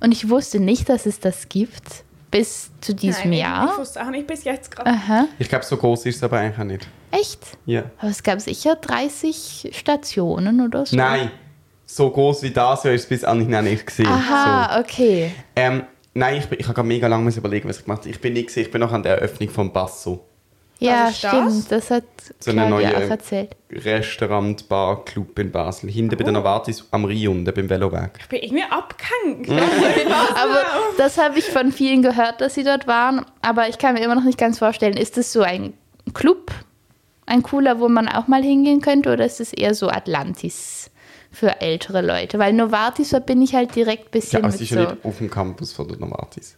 Und 0.00 0.12
ich 0.12 0.30
wusste 0.30 0.58
nicht, 0.58 0.88
dass 0.88 1.06
es 1.06 1.20
das 1.20 1.48
gibt. 1.48 2.04
Bis 2.30 2.70
zu 2.80 2.94
diesem 2.94 3.30
Nein, 3.30 3.40
Jahr. 3.40 3.70
Ich 3.72 3.78
wusste 3.78 4.02
auch 4.04 4.10
nicht 4.10 4.26
bis 4.26 4.44
jetzt 4.44 4.70
gerade. 4.70 4.90
Aha. 4.90 5.26
Ich 5.38 5.48
glaube, 5.48 5.64
so 5.64 5.76
groß 5.76 6.06
ist 6.06 6.16
es 6.16 6.22
aber 6.22 6.38
eigentlich 6.38 6.58
auch 6.58 6.64
nicht. 6.64 6.88
Echt? 7.10 7.58
Ja. 7.66 7.84
Aber 7.98 8.10
es 8.10 8.22
gab 8.22 8.40
sicher 8.40 8.76
30 8.76 9.70
Stationen 9.72 10.60
oder 10.60 10.86
so. 10.86 10.96
Nein, 10.96 11.30
so 11.86 12.08
groß 12.10 12.42
wie 12.42 12.50
das 12.50 12.84
ja 12.84 12.92
ist 12.92 13.02
es 13.02 13.08
bis 13.08 13.24
anhin 13.24 13.50
noch 13.50 13.62
nicht 13.62 13.84
gesehen. 13.86 14.06
So. 14.06 14.12
Aha, 14.12 14.78
okay. 14.80 15.32
Ähm, 15.56 15.82
nein, 16.14 16.36
ich, 16.36 16.46
bin- 16.46 16.60
ich 16.60 16.66
habe 16.66 16.74
gerade 16.76 16.88
mega 16.88 17.08
lange 17.08 17.30
überlegen, 17.30 17.68
was 17.68 17.78
ich 17.78 17.84
gemacht 17.84 18.00
habe. 18.02 18.10
Ich 18.10 18.20
bin 18.20 18.34
nicht 18.34 18.46
gesehen, 18.46 18.64
ich 18.66 18.70
bin 18.70 18.80
noch 18.80 18.92
an 18.92 19.02
der 19.02 19.16
Eröffnung 19.16 19.48
von 19.48 19.72
Basso. 19.72 20.24
Ja, 20.80 21.06
das? 21.08 21.18
stimmt. 21.18 21.70
Das 21.70 21.90
hat 21.90 22.04
So 22.38 22.50
eine 22.52 22.66
Claudia 22.66 22.90
neue- 22.92 22.96
auch 23.06 23.10
erzählt. 23.10 23.50
Restaurant, 23.70 24.68
Bar, 24.68 25.04
Club 25.04 25.38
in 25.38 25.50
Basel. 25.52 25.90
Hinten 25.90 26.16
bei 26.16 26.24
der 26.24 26.32
Novartis 26.32 26.86
am 26.90 27.04
Rhein 27.04 27.28
unten 27.28 27.54
beim 27.54 27.68
Veloweg. 27.68 28.10
Ich 28.18 28.28
bin 28.28 28.40
irgendwie 28.42 28.64
abgehängt. 28.64 29.48
Aber 30.42 30.62
das 30.96 31.18
habe 31.18 31.38
ich 31.38 31.44
von 31.46 31.70
vielen 31.72 32.02
gehört, 32.02 32.40
dass 32.40 32.54
sie 32.54 32.64
dort 32.64 32.86
waren. 32.86 33.24
Aber 33.42 33.68
ich 33.68 33.78
kann 33.78 33.94
mir 33.94 34.00
immer 34.02 34.14
noch 34.14 34.24
nicht 34.24 34.38
ganz 34.38 34.58
vorstellen, 34.58 34.96
ist 34.96 35.16
das 35.16 35.32
so 35.32 35.42
ein 35.42 35.74
Club, 36.14 36.50
ein 37.26 37.42
cooler, 37.42 37.78
wo 37.78 37.88
man 37.88 38.08
auch 38.08 38.26
mal 38.26 38.42
hingehen 38.42 38.80
könnte, 38.80 39.12
oder 39.12 39.24
ist 39.26 39.40
es 39.40 39.52
eher 39.52 39.74
so 39.74 39.88
Atlantis 39.88 40.90
für 41.30 41.60
ältere 41.60 42.00
Leute? 42.00 42.38
Weil 42.38 42.52
Novartis 42.54 43.10
verbinde 43.10 43.44
ich 43.44 43.54
halt 43.54 43.74
direkt 43.76 44.04
ein 44.04 44.06
Ja, 44.06 44.10
bisschen 44.20 44.42
mit 44.46 44.60
ist 44.60 44.68
so. 44.70 44.74
ja 44.76 44.90
nicht 44.92 45.04
auf 45.04 45.18
dem 45.18 45.30
Campus 45.30 45.72
von 45.72 45.86
der 45.86 45.98
Novartis. 45.98 46.54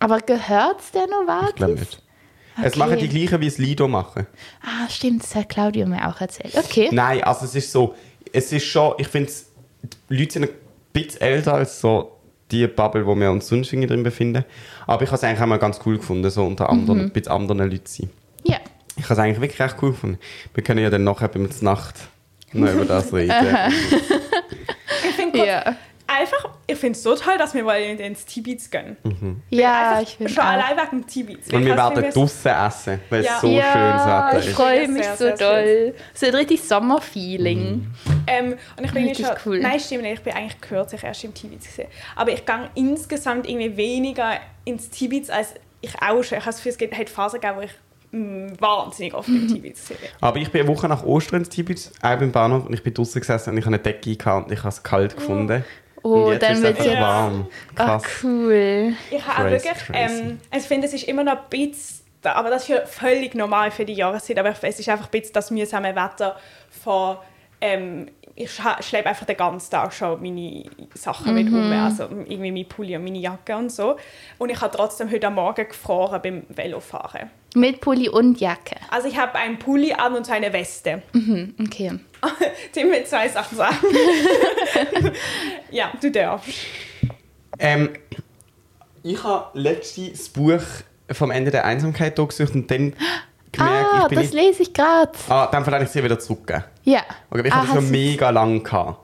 Aber 0.00 0.18
gehört's 0.18 0.90
der 0.90 1.06
Novartis? 1.06 1.48
Ich 1.50 1.54
glaube 1.56 1.72
nicht. 1.74 2.01
Es 2.60 2.72
Okay. 2.72 2.78
machen 2.78 2.98
die 2.98 3.08
gleichen, 3.08 3.40
wie 3.40 3.46
es 3.46 3.58
Lido 3.58 3.88
machen. 3.88 4.26
Ah, 4.62 4.88
stimmt, 4.88 5.22
das 5.22 5.34
hat 5.34 5.48
Claudio 5.48 5.86
mir 5.86 6.06
auch 6.08 6.20
erzählt. 6.20 6.54
Okay. 6.56 6.88
Nein, 6.92 7.22
also 7.24 7.44
es 7.46 7.54
ist 7.54 7.72
so, 7.72 7.94
es 8.32 8.52
ist 8.52 8.64
schon, 8.66 8.94
ich 8.98 9.08
finde, 9.08 9.30
die 10.10 10.14
Leute 10.16 10.32
sind 10.34 10.42
ein 10.44 10.48
bisschen 10.92 11.20
älter 11.20 11.54
als 11.54 11.80
so 11.80 12.18
die 12.50 12.66
Bubble, 12.66 13.06
wo 13.06 13.14
wir 13.16 13.30
uns 13.30 13.48
sonst 13.48 13.72
irgendwie 13.72 13.88
drin 13.88 14.02
befinden. 14.02 14.44
Aber 14.86 15.02
ich 15.02 15.08
habe 15.08 15.16
es 15.16 15.24
eigentlich 15.24 15.40
auch 15.40 15.46
mal 15.46 15.58
ganz 15.58 15.80
cool 15.86 15.96
gefunden, 15.96 16.28
so 16.30 16.44
unter 16.44 16.68
anderen, 16.68 17.10
mit 17.14 17.28
anderen 17.28 17.58
Leuten 17.70 17.86
zu 17.86 18.02
sein. 18.02 18.10
Ja. 18.44 18.58
Ich 18.96 19.04
habe 19.04 19.14
es 19.14 19.18
eigentlich 19.20 19.40
wirklich 19.40 19.60
echt 19.60 19.76
cool 19.82 19.92
gefunden. 19.92 20.18
Wir 20.52 20.62
können 20.62 20.80
ja 20.82 20.90
dann 20.90 21.04
nachher 21.04 21.28
beim 21.28 21.48
Nacht 21.62 21.94
noch 22.52 22.70
über 22.74 22.84
das 22.84 23.12
reden. 23.12 23.32
Ich 25.08 25.16
finde 25.16 25.46
Ja. 25.46 25.76
Einfach, 26.20 26.48
ich 26.66 26.78
finde 26.78 26.96
es 26.96 27.02
so 27.02 27.14
toll, 27.16 27.38
dass 27.38 27.54
wir 27.54 27.76
in 27.76 27.98
ins 27.98 28.24
Tibits 28.24 28.70
gehen. 28.70 28.96
Ja, 29.50 29.90
Einfach 29.90 30.02
ich 30.02 30.16
finde 30.16 30.32
Schon 30.32 30.42
auch. 30.44 30.48
allein 30.48 30.76
wegen 30.76 31.06
Tibits. 31.06 31.52
Und 31.52 31.64
wir 31.64 31.76
werden 31.76 32.10
draußen 32.10 32.50
essen, 32.52 33.00
weil 33.10 33.24
Ja. 33.24 33.34
es 33.36 33.40
so 33.40 33.46
ja, 33.48 33.72
schönes 33.72 34.06
Wetter 34.06 34.38
ich 34.38 34.46
ist. 34.48 34.54
freue 34.54 34.82
Ja, 34.82 34.88
mich 34.88 35.04
sehr, 35.04 35.16
so 35.16 35.24
sehr 35.24 35.36
doll. 35.36 35.94
Es 36.14 36.22
hat 36.22 36.34
richtig 36.34 36.62
Sommerfeeling. 36.62 37.86
Ähm, 38.26 38.56
und 38.76 38.84
ich 38.84 38.92
bin 38.92 39.04
Richtig 39.08 39.26
schon, 39.26 39.36
cool. 39.46 39.60
Nein, 39.60 39.80
stimmt 39.80 40.02
nicht. 40.02 40.14
Ich 40.14 40.20
bin 40.22 40.32
eigentlich 40.32 40.60
kürzlich 40.60 41.02
erst 41.02 41.24
im 41.24 41.34
Tibits 41.34 41.66
gesehen. 41.66 41.88
Aber 42.16 42.30
ich 42.32 42.44
gehe 42.46 42.70
insgesamt 42.74 43.48
irgendwie 43.48 43.76
weniger 43.76 44.32
ins 44.64 44.88
Tibits 44.90 45.30
als 45.30 45.54
ich 45.80 45.94
auch 46.00 46.22
schon. 46.22 46.38
Ich 46.38 46.44
habe 46.44 46.52
das 46.52 46.56
Gefühl, 46.56 46.72
es 46.72 46.78
gibt- 46.78 46.96
hat 46.96 47.10
Phasen 47.10 47.40
gegeben, 47.40 47.58
wo 47.58 47.62
ich 47.62 47.72
mm, 48.12 48.60
wahnsinnig 48.60 49.14
oft 49.14 49.28
im 49.28 49.48
Tibits. 49.48 49.90
Aber 50.20 50.36
ich 50.38 50.50
bin 50.52 50.60
eine 50.60 50.68
Woche 50.70 50.86
nach 50.86 51.02
Ostern 51.02 51.40
ins 51.40 51.48
Tibet, 51.48 51.90
auch 52.02 52.16
beim 52.18 52.30
Bahnhof, 52.30 52.66
und 52.66 52.72
ich 52.74 52.82
bin 52.82 52.92
draußen 52.94 53.20
gesessen 53.20 53.50
und 53.50 53.56
ich 53.58 53.64
habe 53.64 53.74
eine 53.74 53.82
Decke 53.82 54.14
gehabt 54.14 54.46
und 54.46 54.52
ich 54.52 54.58
habe 54.60 54.68
es 54.68 54.82
kalt 54.82 55.16
gefunden. 55.16 55.64
Oh, 56.02 56.24
und 56.24 56.32
jetzt 56.32 56.42
dann 56.42 56.52
ist 56.52 56.58
es 56.58 56.64
wird 56.64 56.82
so 56.82 56.90
ja- 56.90 57.00
warm. 57.00 57.46
Ach, 57.76 57.84
Krass. 57.86 58.02
cool. 58.22 58.94
Ich 59.10 59.26
habe 59.26 59.50
wirklich, 59.50 59.72
ähm, 59.92 60.40
ich 60.56 60.62
finde, 60.64 60.86
es 60.86 60.94
ist 60.94 61.04
immer 61.08 61.24
noch 61.24 61.32
ein 61.32 61.48
bisschen, 61.50 62.02
aber 62.24 62.50
das 62.50 62.62
ist 62.62 62.68
ja 62.68 62.86
völlig 62.86 63.34
normal 63.34 63.70
für 63.70 63.84
die 63.84 63.94
Jahreszeit, 63.94 64.38
aber 64.38 64.50
es 64.50 64.78
ist 64.80 64.88
einfach 64.88 65.06
ein 65.06 65.10
bisschen 65.10 65.32
das 65.32 65.50
mühsame 65.50 65.94
Wetter 65.94 66.36
von, 66.82 67.16
ähm, 67.62 68.08
ich 68.34 68.50
schleppe 68.50 69.08
einfach 69.08 69.26
den 69.26 69.36
ganzen 69.36 69.70
Tag 69.70 69.92
schon 69.92 70.20
meine 70.20 70.64
Sachen 70.94 71.34
mit 71.34 71.48
um, 71.48 71.72
also 71.72 72.04
irgendwie 72.04 72.50
mein 72.50 72.66
Pulli 72.66 72.96
und 72.96 73.04
meine 73.04 73.18
Jacke 73.18 73.56
und 73.56 73.70
so. 73.70 73.96
Und 74.38 74.50
ich 74.50 74.60
habe 74.60 74.76
trotzdem 74.76 75.10
heute 75.10 75.28
am 75.28 75.34
Morgen 75.34 75.68
gefroren 75.68 76.20
beim 76.22 76.42
Velofahren. 76.48 77.30
Mit 77.54 77.80
Pulli 77.80 78.08
und 78.08 78.40
Jacke. 78.40 78.76
Also 78.90 79.08
ich 79.08 79.18
habe 79.18 79.34
einen 79.34 79.58
Pulli 79.58 79.92
an 79.92 80.14
und 80.14 80.26
so 80.26 80.32
eine 80.32 80.52
Weste. 80.52 81.02
Mhm, 81.12 81.54
okay. 81.60 82.00
Die 82.74 82.84
mir 82.84 83.04
zwei 83.04 83.28
Sachen 83.28 83.56
sagen. 83.58 83.76
ja, 85.70 85.92
du 86.00 86.10
darfst. 86.10 86.58
Ähm, 87.58 87.90
ich 89.02 89.22
habe 89.22 89.58
letztens 89.58 90.18
das 90.18 90.28
Buch 90.30 90.62
vom 91.10 91.30
Ende 91.30 91.50
der 91.50 91.64
Einsamkeit 91.66 92.18
durchgesucht 92.18 92.54
und 92.54 92.70
dann 92.70 92.94
gemerkt, 93.52 93.86
Ah, 93.92 94.00
ich 94.02 94.08
bin 94.08 94.18
das 94.18 94.32
nicht... 94.32 94.34
lese 94.34 94.62
ich 94.62 94.72
gerade. 94.72 95.12
Ah, 95.28 95.48
dann 95.50 95.66
habe 95.66 95.84
ich 95.84 95.90
sie 95.90 96.02
wieder 96.02 96.18
zurückgegeben. 96.18 96.64
Ja. 96.84 97.00
Okay, 97.30 97.42
ich 97.46 97.52
ah, 97.52 97.56
habe 97.56 97.66
das 97.66 97.76
schon 97.76 97.90
mega 97.90 98.30
lang 98.30 98.62
gehabt. 98.62 98.98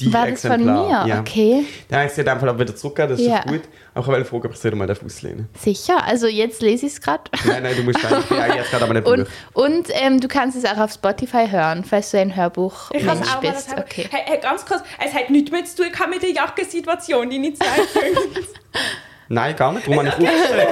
Die 0.00 0.12
War 0.12 0.30
das 0.30 0.42
von 0.42 0.64
mir? 0.64 1.04
Ja. 1.06 1.20
Okay. 1.20 1.64
Dann 1.88 2.00
habe 2.00 2.08
ich 2.08 2.14
sie 2.14 2.22
Fall 2.38 2.48
auch 2.48 2.58
wieder 2.58 2.74
zurückgegeben, 2.74 3.16
das 3.16 3.20
ist 3.20 3.26
Ja. 3.26 3.42
gut. 3.42 3.62
Aber 3.94 4.02
ich 4.02 4.06
wollte 4.06 4.24
fragen, 4.26 4.46
ob 4.46 4.52
ich 4.52 4.58
sie 4.58 4.70
mal 4.70 4.88
auslehnen 4.90 5.48
Sicher, 5.58 6.04
also 6.04 6.28
jetzt 6.28 6.62
lese 6.62 6.86
ich 6.86 6.92
es 6.92 7.00
gerade. 7.00 7.24
Nein, 7.44 7.64
nein, 7.64 7.74
du 7.76 7.82
musst 7.82 8.00
bin 8.28 8.38
eigentlich 8.38 8.54
jetzt 8.56 8.70
gerade 8.70 8.84
einem 8.90 9.02
Buch. 9.02 9.12
Und, 9.12 9.26
und 9.54 9.88
ähm, 9.90 10.20
du 10.20 10.28
kannst 10.28 10.56
es 10.56 10.64
auch 10.64 10.78
auf 10.78 10.92
Spotify 10.92 11.48
hören, 11.50 11.82
falls 11.82 12.12
du 12.12 12.18
ein 12.20 12.36
Hörbuch 12.36 12.92
Ich 12.92 13.04
kann 13.04 13.18
Mensch 13.18 13.34
auch 13.34 13.40
bist. 13.40 13.70
Okay. 13.76 14.06
Hey, 14.08 14.22
hey, 14.24 14.38
ganz 14.40 14.64
kurz, 14.64 14.82
es 15.04 15.12
hat 15.12 15.30
nichts 15.30 15.50
mehr 15.50 15.64
zu 15.64 15.82
tun 15.82 15.92
mit 16.10 16.22
der 16.22 16.30
Jackensituation, 16.30 17.28
die 17.28 17.38
nicht 17.40 17.56
zeigt. 17.62 17.88
Nein, 19.28 19.56
gar 19.56 19.72
nicht. 19.72 19.86
Darum 19.86 19.98
habe 19.98 20.08
ich 20.08 20.14
aufgestellt. 20.14 20.68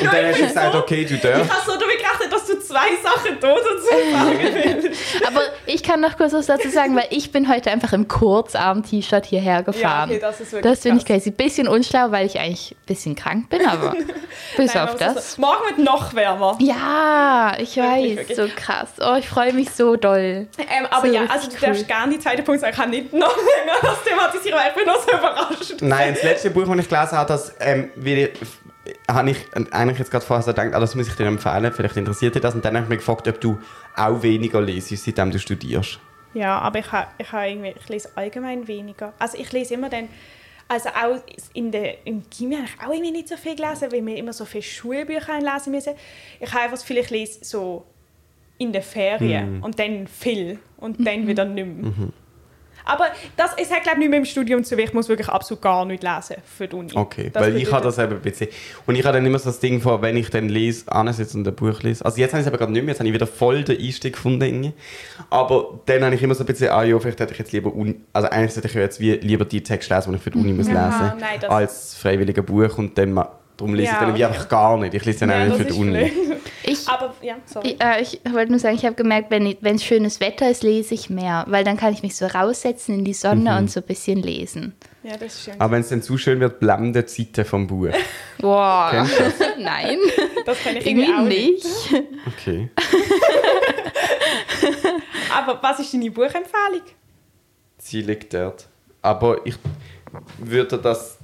Und 0.00 0.12
dann 0.12 0.26
hast 0.26 0.38
du 0.40 0.46
gesagt, 0.46 0.74
okay, 0.74 1.04
du 1.04 1.14
Ich 1.14 1.20
darfst. 1.20 1.50
habe 1.50 1.62
so 1.64 1.78
damit 1.78 1.96
gerechnet, 1.98 2.32
dass 2.32 2.46
du 2.46 2.55
zwei 2.68 2.88
Sachen 3.02 3.36
dazu 3.40 3.56
sagen 3.90 4.38
willst. 4.82 5.00
Aber 5.26 5.40
ich 5.66 5.82
kann 5.82 6.00
noch 6.00 6.16
kurz 6.16 6.32
was 6.32 6.46
dazu 6.46 6.68
sagen, 6.68 6.96
weil 6.96 7.06
ich 7.10 7.32
bin 7.32 7.48
heute 7.48 7.70
einfach 7.70 7.92
im 7.92 8.08
Kurzarm-T-Shirt 8.08 9.26
hierher 9.26 9.62
gefahren. 9.62 10.10
okay, 10.10 10.18
das 10.20 10.40
ist 10.40 10.52
wirklich 10.52 10.72
Das 10.72 10.82
finde 10.82 10.98
ich 10.98 11.04
crazy. 11.06 11.30
Bisschen 11.30 11.68
unschlau, 11.68 12.10
weil 12.10 12.26
ich 12.26 12.38
eigentlich 12.38 12.72
ein 12.72 12.86
bisschen 12.86 13.14
krank 13.16 13.48
bin, 13.50 13.66
aber 13.66 13.94
bis 14.56 14.74
Nein, 14.74 14.84
auf 14.84 14.90
aber 14.90 14.98
so- 15.08 15.14
das. 15.14 15.38
Morgen 15.38 15.64
wird 15.66 15.78
noch 15.78 16.14
wärmer. 16.14 16.56
Ja, 16.60 17.52
ich 17.58 17.76
Wirklich, 17.76 18.16
weiß, 18.18 18.28
wirklich. 18.28 18.36
so 18.36 18.48
krass. 18.56 18.88
Oh, 19.00 19.16
ich 19.18 19.28
freue 19.28 19.52
mich 19.52 19.70
so 19.70 19.96
doll. 19.96 20.46
Ähm, 20.58 20.86
aber 20.90 21.06
So 21.08 21.12
ja, 21.14 21.22
also 21.26 21.48
du 21.48 21.54
cool. 21.54 21.60
darfst 21.68 21.88
gerne 21.88 22.12
die 22.14 22.18
zweite 22.20 22.42
Punkt 22.42 22.60
sagen. 22.60 22.72
Ich 22.72 22.78
kann 22.78 22.90
nicht 22.90 23.12
noch 23.12 23.36
länger 23.36 23.78
das 23.82 24.02
thematisieren, 24.04 24.58
weil 24.58 24.68
ich 24.70 24.74
bin 24.74 24.86
noch 24.86 25.00
so 25.02 25.10
überrascht. 25.10 25.74
Nein, 25.80 26.14
das 26.14 26.22
letzte 26.22 26.50
Buch, 26.50 26.64
das 26.66 26.78
ich 26.78 26.88
gelesen 26.88 27.12
habe, 27.12 27.28
das 27.28 27.52
ähm, 27.60 27.90
will, 27.96 28.32
habe 29.08 29.30
ich 29.30 29.38
eigentlich 29.70 29.98
jetzt 29.98 30.10
gerade 30.10 30.24
vorher 30.24 30.42
so 30.42 30.50
gedacht, 30.50 30.74
ah, 30.74 30.80
das 30.80 30.94
muss 30.94 31.08
ich 31.08 31.14
dir 31.14 31.26
empfehlen, 31.26 31.72
vielleicht 31.72 31.96
interessiert 31.96 32.34
dich 32.34 32.42
das. 32.42 32.54
Und 32.54 32.64
dann 32.64 32.74
habe 32.74 32.84
ich 32.84 32.90
mich 32.90 32.98
gefragt, 32.98 33.28
ob 33.28 33.40
du 33.40 33.58
auch 33.94 34.22
weniger 34.22 34.60
lesest, 34.60 35.04
seitdem 35.04 35.30
du 35.30 35.38
studierst. 35.38 36.00
Ja, 36.34 36.58
aber 36.58 36.80
ich, 36.80 36.92
ha, 36.92 37.06
ich, 37.18 37.32
ha 37.32 37.46
irgendwie, 37.46 37.74
ich 37.78 37.88
lese 37.88 38.10
allgemein 38.14 38.66
weniger. 38.68 39.12
Also 39.18 39.38
ich 39.38 39.52
lese 39.52 39.74
immer 39.74 39.88
dann, 39.88 40.08
also 40.68 40.88
auch 40.88 41.22
in 41.54 41.70
der, 41.70 42.06
im 42.06 42.24
Gimmi 42.28 42.56
habe 42.56 42.66
ich 42.66 42.84
auch 42.84 42.92
irgendwie 42.92 43.12
nicht 43.12 43.28
so 43.28 43.36
viel 43.36 43.54
gelesen, 43.54 43.92
weil 43.92 44.04
wir 44.04 44.16
immer 44.16 44.32
so 44.32 44.44
viele 44.44 44.62
Schulbücher 44.62 45.40
lesen 45.40 45.70
müssen. 45.70 45.94
Ich 46.40 46.50
habe 46.50 46.62
einfach 46.64 46.72
das 46.72 46.80
Gefühl, 46.80 46.98
ich 46.98 47.10
lese 47.10 47.44
so 47.44 47.84
in 48.58 48.72
den 48.72 48.82
Ferien 48.82 49.62
und 49.62 49.78
dann 49.78 50.06
viel 50.06 50.58
und 50.78 51.06
dann 51.06 51.26
wieder 51.26 51.44
nicht 51.44 51.66
mehr. 51.66 51.92
Aber 52.86 53.06
das 53.36 53.52
ist 53.54 53.72
halt, 53.72 53.82
glaube 53.82 53.96
ich, 53.96 54.00
nicht 54.00 54.10
mehr 54.10 54.18
im 54.20 54.24
Studium 54.24 54.64
zu, 54.64 54.76
ich 54.76 54.92
muss 54.94 55.08
wirklich 55.08 55.28
absolut 55.28 55.60
gar 55.60 55.84
nicht 55.84 56.02
lesen 56.02 56.36
für 56.44 56.68
die 56.68 56.76
Uni. 56.76 56.92
Okay, 56.94 57.30
Das 57.32 57.42
weil 57.42 57.56
ich 57.56 57.70
habe 57.70 57.84
das 57.84 57.98
eben 57.98 58.12
ein 58.12 58.20
bisschen. 58.20 58.48
Und 58.86 58.94
ich 58.94 59.04
habe 59.04 59.18
dann 59.18 59.26
immer 59.26 59.38
so 59.38 59.46
das 59.46 59.58
Ding 59.58 59.80
vor, 59.80 60.00
wenn 60.02 60.16
ich 60.16 60.30
dann 60.30 60.48
lese, 60.48 60.90
ansitze 60.90 61.36
und 61.36 61.46
ein 61.46 61.54
Buch 61.54 61.82
lese. 61.82 62.04
Also 62.04 62.18
jetzt 62.18 62.32
habe 62.32 62.40
ich 62.40 62.46
es 62.46 62.48
aber 62.48 62.58
gerade 62.58 62.72
nicht 62.72 62.84
mehr, 62.84 62.92
jetzt 62.92 63.00
habe 63.00 63.08
ich 63.08 63.14
wieder 63.14 63.26
voll 63.26 63.64
den 63.64 63.78
Einstieg 63.78 64.14
gefunden. 64.14 64.72
Aber 65.30 65.80
dann 65.86 66.04
habe 66.04 66.14
ich 66.14 66.22
immer 66.22 66.34
so 66.34 66.44
ein 66.44 66.46
bisschen, 66.46 66.68
ah 66.70 66.84
ja, 66.84 66.98
vielleicht 66.98 67.18
hätte 67.18 67.32
ich 67.32 67.38
jetzt 67.38 67.52
lieber, 67.52 67.74
Uni, 67.74 67.96
also 68.12 68.28
eigentlich 68.28 68.54
sollte 68.54 68.68
ich 68.68 68.74
jetzt 68.74 69.00
wie 69.00 69.12
lieber 69.14 69.44
die 69.44 69.62
Texte 69.62 69.92
lesen, 69.92 70.10
die 70.12 70.16
ich 70.16 70.22
für 70.22 70.30
die 70.30 70.38
Uni 70.38 70.52
muss 70.54 70.66
lesen, 70.66 70.78
Aha, 70.78 71.16
nein, 71.18 71.44
als 71.50 71.96
freiwilliger 71.96 72.42
Buch 72.42 72.78
und 72.78 72.96
dann 72.96 73.12
darum 73.56 73.74
lese 73.74 73.90
ich 73.92 73.94
Ja, 73.94 74.00
dann 74.04 74.14
wie 74.16 74.24
okay. 74.24 74.34
einfach 74.34 74.48
gar 74.48 74.76
nicht. 74.78 74.94
Ich 74.94 75.04
lese 75.04 75.20
dann 75.20 75.30
Ja, 75.30 75.36
eigentlich 75.36 75.58
das 75.58 75.66
für 75.66 75.72
die 75.72 75.78
Uni. 75.80 76.12
Ich, 76.62 76.88
Aber 76.88 77.14
ja, 77.22 77.36
sorry. 77.46 77.70
ich, 77.70 77.80
äh, 77.82 78.02
ich 78.02 78.20
wollte 78.32 78.50
nur 78.50 78.58
sagen, 78.58 78.74
ich 78.76 78.84
habe 78.84 78.94
gemerkt, 78.96 79.30
wenn 79.30 79.46
es 79.76 79.84
schönes 79.84 80.20
Wetter 80.20 80.50
ist, 80.50 80.62
lese 80.62 80.94
ich 80.94 81.10
mehr, 81.10 81.44
weil 81.48 81.64
dann 81.64 81.76
kann 81.76 81.92
ich 81.92 82.02
mich 82.02 82.16
so 82.16 82.26
raussetzen 82.26 82.98
in 82.98 83.04
die 83.04 83.14
Sonne 83.14 83.52
Mhm. 83.52 83.58
und 83.58 83.70
so 83.70 83.80
ein 83.80 83.86
bisschen 83.86 84.20
lesen. 84.22 84.74
Ja, 85.04 85.12
das 85.16 85.34
ist 85.34 85.44
schön. 85.44 85.54
Aber 85.60 85.72
wenn 85.74 85.80
es 85.82 85.88
dann 85.90 86.02
zu 86.02 86.18
schön 86.18 86.40
wird, 86.40 86.58
blenden 86.58 87.04
die 87.06 87.08
Seiten 87.08 87.44
vom 87.44 87.66
Buch. 87.68 87.90
Boah, 88.40 88.88
Kennst 88.90 89.18
du 89.18 89.22
das? 89.22 89.34
nein, 89.60 89.98
Das 90.44 90.58
kann 90.64 90.76
ich 90.76 90.84
irgendwie 90.86 91.06
auch 91.06 91.20
irgendwie 91.20 91.52
nicht. 91.52 91.92
nicht. 91.92 92.04
Okay. 92.26 92.68
Aber 95.34 95.58
was 95.62 95.80
ist 95.80 95.92
deine 95.94 96.10
Buchempfehlung? 96.10 96.82
Sie 97.78 98.02
liegt 98.02 98.34
dort. 98.34 98.66
Aber 99.02 99.44
ich 99.46 99.56
würde 100.38 100.78
das. 100.78 101.18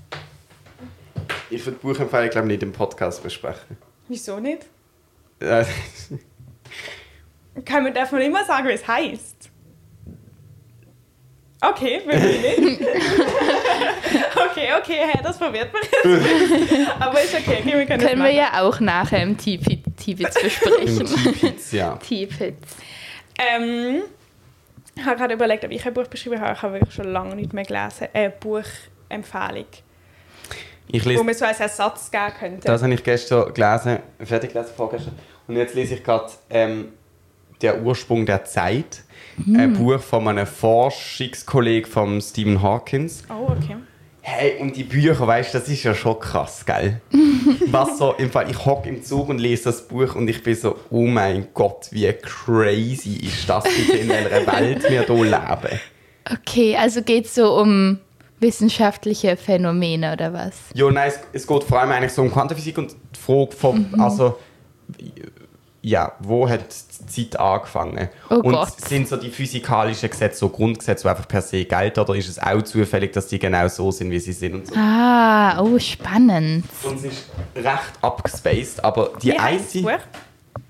Ich 1.52 1.66
würde 1.66 1.78
die 1.82 1.86
Buchempfehlung, 1.86 2.30
glaube 2.30 2.46
ich, 2.46 2.52
nicht 2.52 2.62
im 2.62 2.72
Podcast 2.72 3.22
besprechen. 3.22 3.76
Wieso 4.08 4.40
nicht? 4.40 4.64
Äh, 5.38 5.64
Kann 7.66 7.82
man, 7.82 7.92
darf 7.92 8.10
man 8.10 8.22
immer 8.22 8.42
sagen, 8.46 8.68
wie 8.68 8.72
es 8.72 8.88
heißt? 8.88 9.50
Okay, 11.60 12.00
wirklich 12.06 12.58
nicht. 12.58 12.80
okay, 14.50 14.68
okay, 14.80 14.98
hey, 15.12 15.20
das 15.22 15.36
verwirrt 15.36 15.72
mich 15.74 15.82
jetzt. 15.92 16.90
Aber 17.00 17.22
ist 17.22 17.34
okay, 17.34 17.58
okay 17.60 17.78
wir 17.78 17.86
können 17.86 18.00
Können 18.00 18.22
wir 18.22 18.32
ja 18.32 18.62
auch 18.62 18.80
nachher 18.80 19.22
im 19.22 19.36
Tibits 19.36 19.84
besprechen. 20.40 21.54
ja. 21.70 21.96
Tibits. 22.02 22.76
Ähm, 23.38 24.02
ich 24.96 25.04
habe 25.04 25.16
gerade 25.16 25.34
überlegt, 25.34 25.64
ob 25.64 25.70
ich 25.70 25.86
ein 25.86 25.92
Buch 25.92 26.06
beschrieben 26.06 26.40
habe. 26.40 26.54
Ich 26.54 26.62
habe 26.62 26.74
wirklich 26.74 26.94
schon 26.94 27.12
lange 27.12 27.36
nicht 27.36 27.52
mehr 27.52 27.64
gelesen. 27.64 28.08
Eine 28.12 28.30
Buchempfehlung. 28.30 29.66
Ich 30.88 31.04
wo 31.04 31.08
lese, 31.08 31.24
man 31.24 31.34
so 31.34 31.44
als 31.44 31.60
Ersatz 31.60 32.10
geben 32.10 32.32
könnte. 32.38 32.66
das 32.66 32.82
habe 32.82 32.94
ich 32.94 33.02
gestern 33.02 33.52
gelesen, 33.54 33.98
fertig 34.22 34.52
gelesen 34.52 34.72
vorgestern. 34.76 35.14
Und 35.48 35.56
jetzt 35.56 35.74
lese 35.74 35.94
ich 35.94 36.04
gerade 36.04 36.30
ähm, 36.50 36.88
«Der 37.60 37.82
Ursprung 37.82 38.26
der 38.26 38.44
Zeit», 38.44 39.02
ein 39.46 39.72
Buch 39.72 40.00
von 40.00 40.28
einem 40.28 40.46
Forschungskollegen 40.46 41.90
von 41.90 42.20
Stephen 42.20 42.62
Hawkins. 42.62 43.24
oh, 43.30 43.50
okay. 43.50 43.76
Hey, 44.24 44.60
und 44.60 44.76
die 44.76 44.84
Bücher, 44.84 45.26
weißt 45.26 45.52
du, 45.52 45.58
das 45.58 45.68
ist 45.68 45.82
ja 45.82 45.94
schon 45.94 46.20
krass, 46.20 46.64
gell? 46.64 47.00
Was 47.66 47.98
so, 47.98 48.12
im 48.12 48.30
Fall, 48.30 48.48
ich 48.48 48.64
hocke 48.64 48.88
im 48.88 49.02
Zug 49.02 49.28
und 49.28 49.38
lese 49.38 49.64
das 49.64 49.88
Buch 49.88 50.14
und 50.14 50.28
ich 50.28 50.44
bin 50.44 50.54
so, 50.54 50.76
oh 50.90 51.06
mein 51.06 51.48
Gott, 51.52 51.88
wie 51.90 52.12
crazy 52.12 53.16
ist 53.16 53.48
das 53.48 53.64
bitte, 53.64 53.98
in 53.98 54.08
welcher 54.10 54.46
Welt 54.46 54.82
wir 54.84 55.02
hier 55.02 55.24
leben. 55.24 55.80
Okay, 56.30 56.76
also 56.76 57.02
geht 57.02 57.24
es 57.26 57.34
so 57.34 57.58
um 57.60 57.98
wissenschaftliche 58.42 59.36
Phänomene 59.36 60.12
oder 60.12 60.32
was? 60.32 60.52
Ja, 60.74 60.90
nein, 60.90 61.08
es, 61.08 61.20
es 61.32 61.46
geht 61.46 61.64
vor 61.64 61.80
allem 61.80 61.90
eigentlich 61.92 62.12
so 62.12 62.22
um 62.22 62.30
Quantenphysik 62.32 62.76
und 62.78 62.92
die 63.14 63.18
Frage 63.18 63.52
von, 63.52 63.90
Mhm. 63.92 64.00
also, 64.00 64.38
ja, 65.84 66.12
wo 66.20 66.48
hat 66.48 66.60
die 67.10 67.28
Zeit 67.30 67.40
angefangen? 67.40 68.08
Oh 68.30 68.34
und 68.36 68.52
Gott. 68.52 68.80
sind 68.88 69.08
so 69.08 69.16
die 69.16 69.30
physikalischen 69.30 70.08
Gesetze 70.10 70.38
so 70.38 70.48
Grundgesetze, 70.48 71.02
die 71.02 71.08
einfach 71.08 71.26
per 71.26 71.42
se 71.42 71.64
gelten, 71.64 71.98
oder 72.00 72.14
ist 72.14 72.28
es 72.28 72.38
auch 72.38 72.62
zufällig, 72.62 73.12
dass 73.12 73.26
die 73.26 73.38
genau 73.40 73.66
so 73.66 73.90
sind, 73.90 74.10
wie 74.12 74.20
sie 74.20 74.32
sind 74.32 74.54
und 74.54 74.66
so? 74.68 74.74
Ah, 74.76 75.60
oh, 75.60 75.76
spannend. 75.80 76.64
Und 76.84 76.96
es 76.98 77.04
ist 77.04 77.30
recht 77.56 77.92
abgespaced, 78.00 78.84
aber 78.84 79.10
die 79.22 79.28
Wie 79.32 79.38
einzige... 79.38 79.98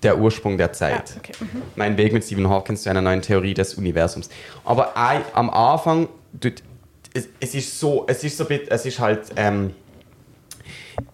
Der 0.02 0.17
Ursprung 0.19 0.57
der 0.59 0.69
Ah, 0.69 0.73
Zeit. 0.73 1.14
okay. 1.19 1.33
mhm. 1.41 1.62
Mein 1.76 1.97
Weg 1.97 2.12
mit 2.12 2.25
Stephen 2.25 2.49
Hawkins 2.49 2.83
zu 2.85 2.91
einer 2.91 3.02
neuen 3.02 3.21
Theorie 3.23 3.55
des 3.55 3.75
Universums. 3.75 4.29
Aber 4.64 4.97
ein, 4.97 5.21
am 5.35 5.50
Anfang, 5.50 6.09
tut- 6.41 6.62
es, 7.14 7.28
es 7.40 7.54
ist 7.54 7.78
so, 7.78 8.04
es 8.09 8.23
ist 8.25 8.37
so, 8.37 8.45
bit- 8.45 8.71
es 8.71 8.87
ist 8.87 8.99
halt 8.99 9.21
ähm, 9.37 9.71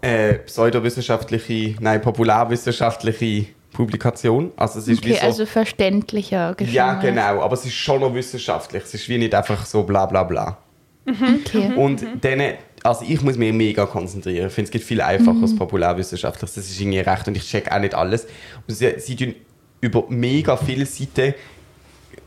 äh, 0.00 0.34
pseudowissenschaftliche, 0.34 1.74
nein, 1.80 2.00
populärwissenschaftliche 2.00 3.46
Publikation. 3.72 4.52
Also 4.56 4.78
es 4.80 4.88
ist 4.88 5.04
wie 5.04 5.10
Okay, 5.12 5.20
so, 5.20 5.26
also 5.26 5.46
verständlicher 5.46 6.54
geschrieben. 6.54 6.74
ja 6.76 6.94
genau, 6.94 7.40
aber 7.42 7.54
es 7.54 7.64
ist 7.64 7.74
schon 7.74 8.00
noch 8.00 8.14
wissenschaftlich. 8.14 8.82
Es 8.84 8.94
ist 8.94 9.08
wie 9.08 9.18
nicht 9.18 9.34
einfach 9.34 9.64
so 9.66 9.82
bla 9.82 10.06
bla 10.06 10.22
bla. 10.24 10.58
Okay. 11.06 11.72
Und 11.74 12.04
dann, 12.20 12.42
also 12.82 13.04
ich 13.08 13.22
muss 13.22 13.36
mich 13.36 13.52
mega 13.52 13.86
konzentrieren. 13.86 14.48
Ich 14.48 14.52
finde, 14.52 14.66
es 14.68 14.72
gibt 14.72 14.84
viel 14.84 15.00
einfacher 15.00 15.40
als 15.40 15.56
populärwissenschaftlich. 15.56 16.50
Das 16.54 16.68
ist 16.68 16.78
irgendwie 16.80 16.98
recht 17.00 17.26
und 17.28 17.36
ich 17.36 17.44
check 17.48 17.70
auch 17.72 17.78
nicht 17.78 17.94
alles. 17.94 18.26
Und 18.66 18.74
sie, 18.74 18.94
sie 18.98 19.16
tun 19.16 19.34
über 19.80 20.04
mega 20.08 20.56
viele 20.56 20.84
Seiten, 20.84 21.34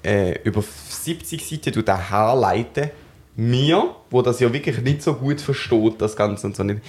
äh, 0.03 0.39
über 0.43 0.63
70 0.63 1.45
Seiten 1.47 1.73
tut 1.73 1.87
er 1.89 2.09
herleiten, 2.09 2.89
mir, 3.35 3.95
wo 4.09 4.21
das 4.21 4.39
ja 4.39 4.51
wirklich 4.53 4.81
nicht 4.81 5.01
so 5.01 5.15
gut 5.15 5.41
versteht, 5.41 6.01
das 6.01 6.15
Ganze 6.15 6.47
und 6.47 6.55
so 6.55 6.63
nicht, 6.63 6.81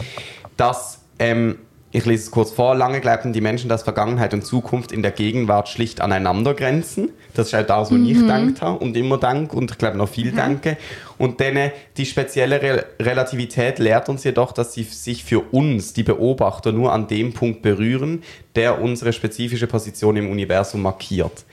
dass, 0.56 1.00
ähm, 1.18 1.58
ich 1.94 2.06
lese 2.06 2.24
es 2.24 2.30
kurz 2.30 2.50
vor, 2.50 2.74
lange 2.74 3.00
glaubten 3.00 3.34
die 3.34 3.42
Menschen, 3.42 3.68
dass 3.68 3.82
Vergangenheit 3.82 4.32
und 4.32 4.46
Zukunft 4.46 4.92
in 4.92 5.02
der 5.02 5.10
Gegenwart 5.10 5.68
schlicht 5.68 6.00
aneinander 6.00 6.54
grenzen. 6.54 7.10
Das 7.34 7.48
ist 7.48 7.54
auch 7.54 7.66
das, 7.66 7.90
was 7.90 7.98
ich 7.98 8.18
gedacht 8.18 8.62
habe 8.62 8.78
und 8.78 8.96
immer 8.96 9.18
denke 9.18 9.54
und 9.56 9.70
ich 9.70 9.76
glaube 9.76 9.98
noch 9.98 10.08
viel 10.08 10.32
denke. 10.32 10.78
Und 11.18 11.40
dann 11.40 11.70
die 11.98 12.06
spezielle 12.06 12.62
Re 12.62 12.86
Relativität 12.98 13.78
lehrt 13.78 14.08
uns 14.08 14.24
jedoch, 14.24 14.52
dass 14.52 14.72
sie 14.72 14.84
sich 14.84 15.22
für 15.22 15.40
uns, 15.40 15.92
die 15.92 16.02
Beobachter, 16.02 16.72
nur 16.72 16.92
an 16.94 17.08
dem 17.08 17.34
Punkt 17.34 17.60
berühren, 17.60 18.22
der 18.56 18.80
unsere 18.80 19.12
spezifische 19.12 19.66
Position 19.66 20.16
im 20.16 20.30
Universum 20.30 20.80
markiert. 20.80 21.44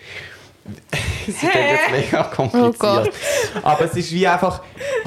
Sie 1.25 1.47
klingt 1.47 1.55
jetzt 1.55 1.91
mega 1.91 2.23
kompliziert. 2.23 2.77
Oh. 2.81 3.59
Aber 3.63 3.85
es 3.85 3.95
ist 3.95 4.11
wie 4.11 4.27
einfach, 4.27 4.61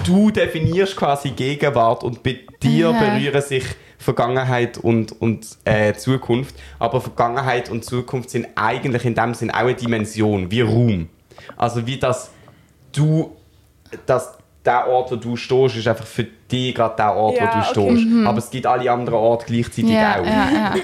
du 0.04 0.30
definierst 0.30 0.96
quasi 0.96 1.30
Gegenwart 1.30 2.04
und 2.04 2.22
bei 2.22 2.40
dir 2.62 2.90
Aha. 2.90 2.98
berühren 2.98 3.42
sich 3.42 3.64
Vergangenheit 3.98 4.78
und, 4.78 5.20
und 5.20 5.46
äh, 5.64 5.94
Zukunft. 5.94 6.54
Aber 6.78 7.00
Vergangenheit 7.00 7.70
und 7.70 7.84
Zukunft 7.84 8.30
sind 8.30 8.48
eigentlich 8.56 9.04
in 9.04 9.14
dem 9.14 9.34
Sinn 9.34 9.50
auch 9.50 9.60
eine 9.60 9.74
Dimension, 9.74 10.50
wie 10.50 10.60
Raum. 10.60 11.08
Also 11.56 11.86
wie 11.86 11.98
das 11.98 12.30
du, 12.92 13.36
dass 14.06 14.38
der 14.64 14.86
Ort, 14.88 15.10
wo 15.10 15.16
du 15.16 15.36
stehst, 15.36 15.76
ist 15.76 15.88
einfach 15.88 16.06
für 16.06 16.24
dich 16.50 16.74
gerade 16.74 16.94
der 16.96 17.14
Ort, 17.16 17.36
Ja, 17.36 17.42
wo 17.42 17.46
du 17.80 17.88
okay. 17.90 17.96
stehst. 17.96 18.26
Aber 18.26 18.38
es 18.38 18.50
gibt 18.50 18.66
alle 18.66 18.90
anderen 18.92 19.18
Orte 19.18 19.46
gleichzeitig 19.46 19.90
Ja, 19.90 20.20
auch. 20.20 20.24
ja, 20.24 20.48
ja. 20.52 20.74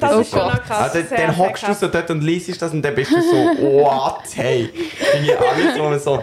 Das 0.00 0.14
Oh 0.14 0.20
ist 0.20 0.30
schon 0.30 0.40
krass. 0.40 0.94
Also, 0.94 1.08
sehr, 1.08 1.18
dann 1.26 1.36
hockst 1.36 1.68
du 1.68 1.74
so 1.74 1.88
dort 1.88 2.10
und 2.10 2.22
liest 2.22 2.60
das 2.62 2.72
und 2.72 2.82
dann 2.82 2.94
bist 2.94 3.10
du 3.12 3.20
so, 3.20 3.36
what, 3.82 4.22
hey. 4.34 4.70
Irgendwie 5.14 5.34
alles, 5.34 5.78
wo 5.78 5.82
man 5.84 5.98
so, 6.00 6.22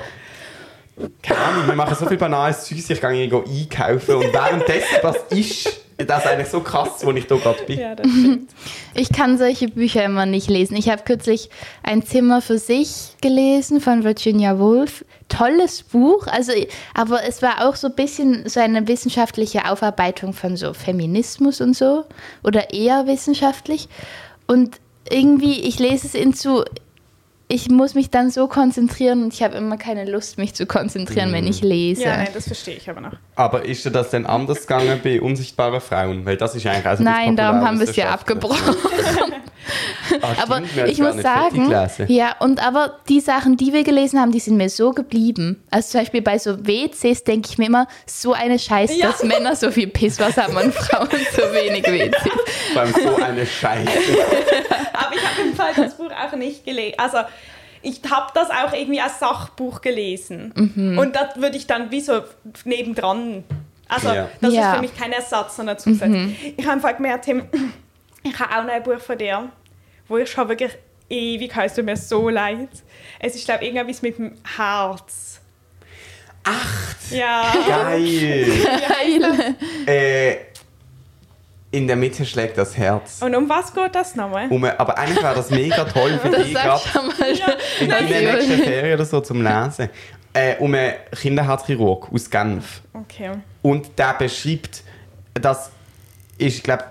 keine 1.21 1.39
Ahnung, 1.39 1.67
wir 1.67 1.75
machen 1.75 1.95
so 1.99 2.05
viel 2.07 2.17
banales 2.17 2.65
Zeug, 2.65 2.77
ich 2.79 2.87
gehe 3.01 3.07
einkaufen 3.09 4.15
und 4.15 4.33
währenddessen, 4.33 4.97
was 5.03 5.17
ist 5.29 5.82
das 6.07 6.25
eigentlich 6.25 6.49
so 6.49 6.61
krass, 6.61 7.05
wo 7.05 7.11
ich 7.11 7.27
da 7.27 7.35
gerade 7.35 7.63
bin. 7.63 7.79
Ja. 7.79 7.95
Ich 8.95 9.11
kann 9.11 9.37
solche 9.37 9.67
Bücher 9.67 10.03
immer 10.03 10.25
nicht 10.25 10.49
lesen. 10.49 10.75
Ich 10.75 10.89
habe 10.89 11.03
kürzlich 11.03 11.49
ein 11.81 12.03
Zimmer 12.03 12.41
für 12.41 12.57
sich 12.57 13.15
gelesen 13.21 13.81
von 13.81 14.03
Virginia 14.03 14.59
Woolf. 14.59 15.05
Tolles 15.29 15.81
Buch, 15.81 16.27
also, 16.27 16.51
aber 16.93 17.23
es 17.23 17.41
war 17.41 17.67
auch 17.67 17.75
so 17.75 17.87
ein 17.87 17.95
bisschen 17.95 18.47
so 18.47 18.59
eine 18.59 18.87
wissenschaftliche 18.87 19.69
Aufarbeitung 19.69 20.33
von 20.33 20.57
so 20.57 20.73
Feminismus 20.73 21.59
und 21.59 21.75
so. 21.75 22.05
Oder 22.43 22.73
eher 22.73 23.07
wissenschaftlich. 23.07 23.89
Und 24.45 24.79
irgendwie, 25.09 25.61
ich 25.61 25.79
lese 25.79 26.07
es 26.07 26.15
in 26.15 26.33
zu. 26.33 26.63
Ich 27.47 27.69
muss 27.69 27.93
mich 27.93 28.09
dann 28.09 28.31
so 28.31 28.47
konzentrieren 28.47 29.23
und 29.23 29.33
ich 29.33 29.43
habe 29.43 29.57
immer 29.57 29.77
keine 29.77 30.09
Lust, 30.09 30.37
mich 30.37 30.53
zu 30.53 30.65
konzentrieren, 30.65 31.31
wenn 31.33 31.45
ich 31.45 31.61
lese. 31.61 32.03
Ja, 32.03 32.17
nein, 32.17 32.29
das 32.33 32.47
verstehe 32.47 32.75
ich 32.75 32.89
aber 32.89 33.01
noch. 33.01 33.13
Aber 33.35 33.65
ist 33.65 33.85
dir 33.85 33.91
das 33.91 34.09
denn 34.09 34.25
anders 34.25 34.61
gegangen 34.61 34.99
bei 35.03 35.21
unsichtbaren 35.21 35.81
Frauen? 35.81 36.25
Weil 36.25 36.37
das 36.37 36.55
ist 36.55 36.65
eigentlich 36.65 36.85
also 36.85 37.03
Nein, 37.03 37.35
darum 37.35 37.61
haben 37.61 37.79
wir 37.79 37.87
es 37.87 37.95
ja 37.95 38.09
abgebrochen. 38.09 38.75
Ah, 40.21 40.35
Aber 40.43 40.61
ich 40.87 40.99
muss 40.99 41.17
sagen, 41.21 41.71
ja, 42.07 42.35
und 42.39 42.65
aber 42.65 42.99
die 43.09 43.19
Sachen, 43.19 43.57
die 43.57 43.73
wir 43.73 43.83
gelesen 43.83 44.19
haben, 44.19 44.31
die 44.31 44.39
sind 44.39 44.57
mir 44.57 44.69
so 44.69 44.91
geblieben. 44.91 45.63
Also 45.71 45.91
zum 45.91 46.01
Beispiel 46.01 46.21
bei 46.21 46.37
so 46.37 46.65
WCs 46.65 47.23
denke 47.23 47.49
ich 47.51 47.57
mir 47.57 47.67
immer, 47.67 47.87
so 48.05 48.33
eine 48.33 48.59
Scheiße, 48.59 48.93
Ja. 48.95 49.07
dass 49.07 49.23
Männer 49.23 49.55
so 49.55 49.71
viel 49.71 49.87
Pisswasser 49.87 50.43
haben 50.43 50.55
und 50.57 50.73
Frauen 50.73 51.07
so 51.35 51.41
wenig 51.53 51.83
WCs. 51.85 52.77
Allem 52.77 52.93
so 52.93 53.15
eine 53.23 53.45
Scheiße. 53.45 53.89
Aber 54.93 55.15
ich 55.15 55.21
habe 55.25 55.41
im 55.49 55.55
Fall 55.55 55.71
das 55.75 55.95
Buch 55.97 56.11
auch 56.11 56.35
nicht 56.35 56.65
gelesen. 56.65 56.95
Also 56.97 57.17
ich 57.81 57.99
habe 58.09 58.31
das 58.33 58.49
auch 58.49 58.73
irgendwie 58.73 59.01
als 59.01 59.19
Sachbuch 59.19 59.81
gelesen. 59.81 60.53
Mhm. 60.75 60.97
Und 60.97 61.15
das 61.15 61.35
würde 61.37 61.57
ich 61.57 61.67
dann 61.67 61.91
wie 61.91 62.01
so 62.01 62.21
nebendran. 62.65 63.43
Also 63.89 64.07
Ja. 64.09 64.29
das 64.41 64.53
Ja. 64.53 64.69
ist 64.69 64.75
für 64.75 64.81
mich 64.81 64.97
kein 64.97 65.11
Ersatz, 65.11 65.55
sondern 65.57 65.77
Zusatz. 65.77 66.09
Ich 66.57 66.63
habe 66.65 66.73
einfach 66.75 66.95
gemerkt, 66.95 67.25
Tim, 67.25 67.43
ich 68.23 68.39
habe 68.39 68.55
auch 68.57 68.63
noch 68.63 68.73
ein 68.73 68.83
Buch 68.83 68.99
von 68.99 69.17
dir, 69.17 69.49
wo 70.07 70.17
ich 70.17 70.29
schon 70.31 70.47
wirklich 70.49 70.71
ewig 71.09 71.55
heißt 71.55 71.75
tut 71.75 71.85
mir 71.85 71.97
so 71.97 72.29
leid. 72.29 72.69
Es 73.19 73.35
ist, 73.35 73.45
glaube 73.45 73.63
ich, 73.65 73.73
irgendwas 73.73 74.01
mit 74.01 74.17
dem 74.17 74.33
Herz. 74.57 75.41
Ach, 76.43 76.95
Ja. 77.11 77.53
geil. 77.67 78.47
Geil. 78.89 79.55
äh, 79.85 80.35
in 81.71 81.87
der 81.87 81.95
Mitte 81.95 82.25
schlägt 82.25 82.57
das 82.57 82.77
Herz. 82.77 83.21
Und 83.21 83.33
um 83.35 83.49
was 83.49 83.73
geht 83.73 83.95
das 83.95 84.15
nochmal? 84.15 84.47
Um, 84.49 84.63
aber 84.63 84.97
eigentlich 84.97 85.23
wäre 85.23 85.35
das 85.35 85.49
mega 85.49 85.83
toll 85.85 86.19
für 86.21 86.29
dich, 86.29 86.53
gerade 86.53 86.81
ich 86.85 86.91
schon 86.91 87.07
mal. 87.07 87.29
in 87.79 87.87
Nein, 87.87 88.07
der 88.07 88.33
nächsten 88.33 88.57
Ferien 88.63 88.93
oder 88.95 89.05
so 89.05 89.21
zum 89.21 89.41
Lesen. 89.41 89.89
Äh, 90.33 90.55
um 90.57 90.73
einen 90.73 90.93
Kinderherzchirurg 91.19 92.11
aus 92.13 92.29
Genf. 92.29 92.81
Okay. 92.93 93.31
Und 93.61 93.97
der 93.97 94.13
beschreibt, 94.15 94.83
das 95.33 95.71
ist, 96.37 96.57
ich 96.57 96.63
glaube, 96.63 96.83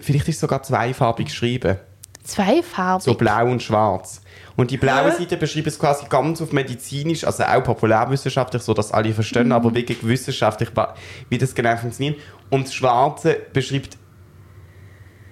vielleicht 0.00 0.28
ist 0.28 0.36
es 0.36 0.40
sogar 0.40 0.62
zweifarbig 0.62 1.26
geschrieben. 1.26 1.78
Zweifarbig. 2.22 3.04
So 3.04 3.14
blau 3.14 3.50
und 3.50 3.62
schwarz. 3.62 4.22
Und 4.56 4.70
die 4.70 4.78
blaue 4.78 5.12
Hä? 5.12 5.18
Seite 5.18 5.36
beschreibt 5.36 5.66
es 5.66 5.78
quasi 5.78 6.06
ganz 6.08 6.40
auf 6.40 6.52
medizinisch, 6.52 7.24
also 7.24 7.42
auch 7.44 7.62
populärwissenschaftlich, 7.62 8.62
so 8.62 8.72
dass 8.72 8.92
alle 8.92 9.12
verstehen, 9.12 9.52
aber 9.52 9.74
wirklich 9.74 10.06
wissenschaftlich, 10.06 10.70
wie 11.28 11.38
das 11.38 11.54
genau 11.54 11.76
funktioniert. 11.76 12.18
Und 12.50 12.66
das 12.66 12.74
Schwarze 12.74 13.36
beschreibt, 13.52 13.98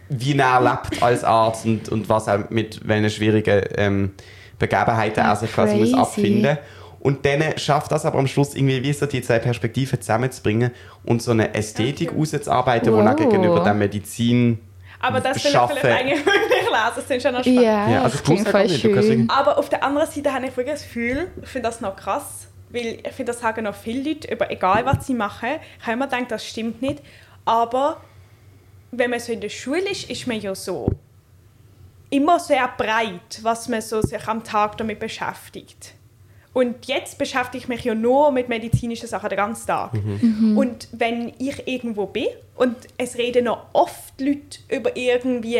wie 0.09 0.37
er 0.37 0.61
lebt 0.61 1.03
als 1.03 1.25
Arzt 1.25 1.65
und, 1.65 1.89
und 1.89 2.09
was 2.09 2.27
er 2.27 2.47
mit 2.51 2.87
welchen 2.87 3.11
schwierigen 3.11 3.63
ähm, 3.77 4.11
Begebenheiten 4.59 5.25
er 5.25 5.37
sich 5.37 5.53
quasi 5.53 5.77
muss 5.77 5.95
abfinden 5.95 6.59
Und 7.03 7.27
dann 7.27 7.59
schafft 7.59 7.91
das 7.91 8.07
aber 8.07 8.21
am 8.21 8.29
Schluss 8.29 8.55
irgendwie 8.55 8.81
wie 8.85 8.93
so 8.93 9.07
die 9.07 9.23
zwei 9.23 9.41
Perspektiven 9.41 10.01
zusammenzubringen 10.01 10.71
und 11.05 11.21
so 11.21 11.33
eine 11.33 11.53
Ästhetik 11.53 12.13
auszuarbeiten, 12.17 12.93
die 12.93 12.99
er 13.01 13.05
Wow. 13.05 13.17
gegenüber 13.17 13.61
der 13.65 13.75
Medizin 13.75 14.61
Aber 15.01 15.21
das 15.21 15.37
will 15.37 15.43
ich 15.47 15.51
Schaffen. 15.51 15.77
vielleicht 15.81 16.01
eigentlich 16.01 16.25
wirklich 16.25 16.63
lesen. 16.63 16.93
Das 16.95 17.09
sind 17.09 17.23
schon 17.23 17.33
noch 17.35 17.41
spannend. 17.41 17.61
Ja, 17.63 17.91
Ja, 17.91 18.03
also 18.05 18.17
das 18.17 18.23
klingt 18.23 18.49
voll 18.49 18.69
schön. 18.69 19.29
Aber 19.29 19.59
auf 19.59 19.69
der 19.69 19.83
anderen 19.83 20.09
Seite 20.09 20.33
habe 20.33 20.47
ich 20.47 20.57
wirklich 20.57 20.75
das 20.75 20.85
Gefühl, 20.85 21.27
ich 21.43 21.49
finde 21.49 21.69
das 21.69 21.81
noch 21.81 21.97
krass, 21.97 22.47
weil 22.71 22.99
ich 23.05 23.13
finde, 23.13 23.33
das 23.33 23.41
sagen 23.41 23.65
noch 23.65 23.75
viele 23.75 24.09
Leute, 24.11 24.33
über 24.33 24.49
egal 24.53 24.87
was 24.87 25.05
sie 25.05 25.15
machen. 25.15 25.49
Ich 25.81 25.83
habe 25.87 25.95
immer 25.95 26.07
gedacht, 26.07 26.31
das 26.31 26.47
stimmt 26.47 26.83
nicht. 26.83 27.03
Aber 27.45 27.97
wenn 28.93 29.11
man 29.11 29.19
so 29.19 29.33
in 29.33 29.41
der 29.41 29.49
Schule 29.49 29.91
ist, 29.91 30.09
ist 30.09 30.29
man 30.29 30.41
ja 30.41 30.55
so 30.55 30.89
immer 32.11 32.39
sehr 32.39 32.69
breit, 32.77 33.41
was 33.43 33.69
man 33.69 33.81
so 33.83 34.01
sich 34.03 34.29
am 34.29 34.45
Tag 34.45 34.77
damit 34.77 35.01
beschäftigt. 35.01 35.95
Und 36.55 36.87
jetzt 36.87 37.17
beschäftige 37.17 37.59
ich 37.59 37.69
mich 37.69 37.85
ja 37.85 37.95
nur 37.95 38.31
mit 38.31 38.49
medizinischen 38.49 39.09
Sachen 39.09 39.29
den 39.31 39.37
ganzen 39.37 39.67
Tag. 39.67 39.93
Und 40.57 40.89
wenn 40.93 41.33
ich 41.39 41.67
irgendwo 41.67 42.07
bin 42.07 42.27
und 42.57 42.77
es 42.99 43.17
reden 43.17 43.45
noch 43.47 43.67
oft 43.73 44.21
Leute 44.21 44.59
über 44.69 44.95
irgendwie, 44.97 45.55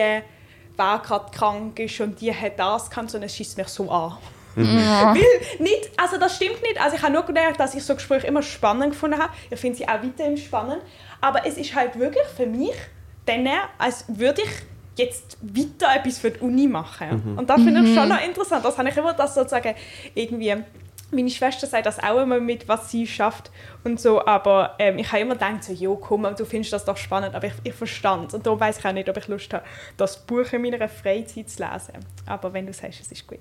wer 0.77 0.99
gerade 0.99 1.31
krank 1.33 1.79
ist 1.79 2.01
und 2.01 2.21
die 2.21 2.35
hat 2.35 2.59
das 2.59 2.91
gehabt, 2.91 3.15
und 3.15 3.23
es 3.23 3.35
schießt 3.35 3.57
mich 3.57 3.69
so 3.69 3.91
an. 3.91 4.19
Weil 4.55 5.17
nicht, 5.61 5.91
also 5.97 6.19
das 6.19 6.37
stimmt 6.37 6.61
nicht. 6.63 6.79
Also 6.79 6.97
ich 6.97 7.03
habe 7.03 7.15
nur 7.15 7.23
gemerkt, 7.23 7.59
dass 7.59 7.75
ich 7.75 7.83
so 7.83 7.95
Gespräche 7.95 8.27
immer 8.27 8.43
spannend 8.43 8.91
gefunden 8.91 9.19
habe. 9.19 9.33
Ich 9.51 9.59
finde 9.59 9.79
sie 9.79 9.89
auch 9.89 10.03
weiterhin 10.03 10.37
spannend. 10.37 10.83
Aber 11.23 11.47
es 11.47 11.57
ist 11.57 11.75
halt 11.75 11.99
wirklich 11.99 12.27
für 12.37 12.45
mich 12.47 12.75
dann, 13.25 13.49
als 13.79 14.05
würde 14.09 14.43
ich 14.43 14.51
jetzt 14.97 15.39
weiter 15.41 15.95
etwas 15.97 16.19
für 16.19 16.33
die 16.33 16.41
Uni 16.41 16.67
machen. 16.69 17.35
Und 17.39 17.49
das 17.49 17.63
finde 17.63 17.81
ich 17.83 17.95
schon 17.95 18.09
noch 18.09 18.23
interessant. 18.23 18.63
Das 18.63 18.77
habe 18.77 18.91
ich 18.91 18.97
immer, 18.97 19.15
das 19.15 19.35
sozusagen 19.35 19.75
irgendwie 20.15 20.55
meine 21.13 21.31
Schwester 21.31 21.67
sagt 21.67 21.87
das 21.87 22.03
auch 22.03 22.21
immer 22.23 22.41
mit, 22.41 22.69
was 22.69 22.91
sie 22.91 23.07
schafft 23.07 23.51
und 23.85 24.01
so, 24.01 24.25
aber 24.25 24.75
ähm, 24.79 24.99
ich 24.99 25.11
habe 25.13 25.23
immer 25.23 25.35
gedacht, 25.35 25.65
so, 25.65 25.73
jo, 25.73 25.97
komm, 25.97 26.27
du 26.37 26.45
findest 26.45 26.73
das 26.73 26.85
doch 26.85 26.97
spannend, 26.97 27.35
aber 27.35 27.47
ich, 27.47 27.53
ich 27.65 27.75
verstand 27.75 28.33
und 28.35 28.47
darum 28.47 28.59
weiß 28.59 28.79
ich 28.79 28.85
auch 28.85 28.93
nicht, 28.93 29.09
ob 29.09 29.17
ich 29.17 29.29
Lust 29.29 29.53
habe, 29.53 29.65
das 29.97 30.19
Buch 30.19 30.53
in 30.53 30.63
meiner 30.63 30.89
Freizeit 30.89 31.51
zu 31.51 31.63
lesen. 31.63 31.95
Aber 32.27 32.53
wenn 32.53 32.67
du 32.67 32.73
sagst, 32.73 33.01
es 33.01 33.13
ist 33.13 33.27
gut. 33.27 33.41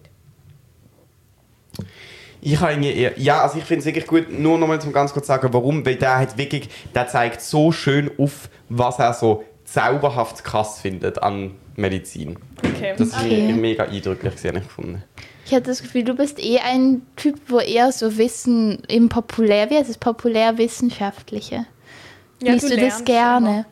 Ich 2.41 2.59
habe 2.59 2.71
irgendwie 2.73 2.91
eher, 2.91 3.17
ja, 3.19 3.41
also 3.41 3.59
ich 3.59 3.63
finde 3.63 3.81
es 3.81 3.85
wirklich 3.85 4.07
gut, 4.07 4.31
nur 4.31 4.57
nochmal 4.57 4.81
zum 4.81 4.91
ganz 4.91 5.13
kurz 5.13 5.27
sagen, 5.27 5.47
warum, 5.53 5.85
weil 5.85 5.95
der 5.95 6.17
hat 6.17 6.37
wirklich, 6.37 6.69
der 6.93 7.07
zeigt 7.07 7.41
so 7.41 7.71
schön 7.71 8.11
auf, 8.17 8.49
was 8.67 8.97
er 8.99 9.13
so 9.13 9.43
zauberhaft 9.63 10.43
krass 10.43 10.81
findet 10.81 11.21
an 11.21 11.55
Medizin. 11.75 12.37
Okay. 12.57 12.95
Das 12.97 13.09
ist 13.09 13.17
Okay. 13.17 13.47
mir 13.47 13.55
mega 13.55 13.83
eindrücklich, 13.83 14.33
sehr 14.37 14.55
ich 14.55 14.63
gefunden. 14.63 15.03
Ich 15.51 15.55
hatte 15.57 15.67
das 15.67 15.81
Gefühl, 15.81 16.05
du 16.05 16.13
bist 16.13 16.41
eh 16.41 16.59
ein 16.59 17.01
Typ, 17.17 17.35
wo 17.49 17.59
eher 17.59 17.91
so 17.91 18.17
Wissen 18.17 18.81
im 18.87 19.09
populär, 19.09 19.69
wie 19.69 19.75
heißt 19.75 19.89
es, 19.89 19.97
populärwissenschaftliche. 19.97 21.65
Ja, 22.41 22.53
Liest 22.53 22.67
du, 22.67 22.69
das 22.69 22.77
lernst 22.77 23.05
gerne? 23.05 23.65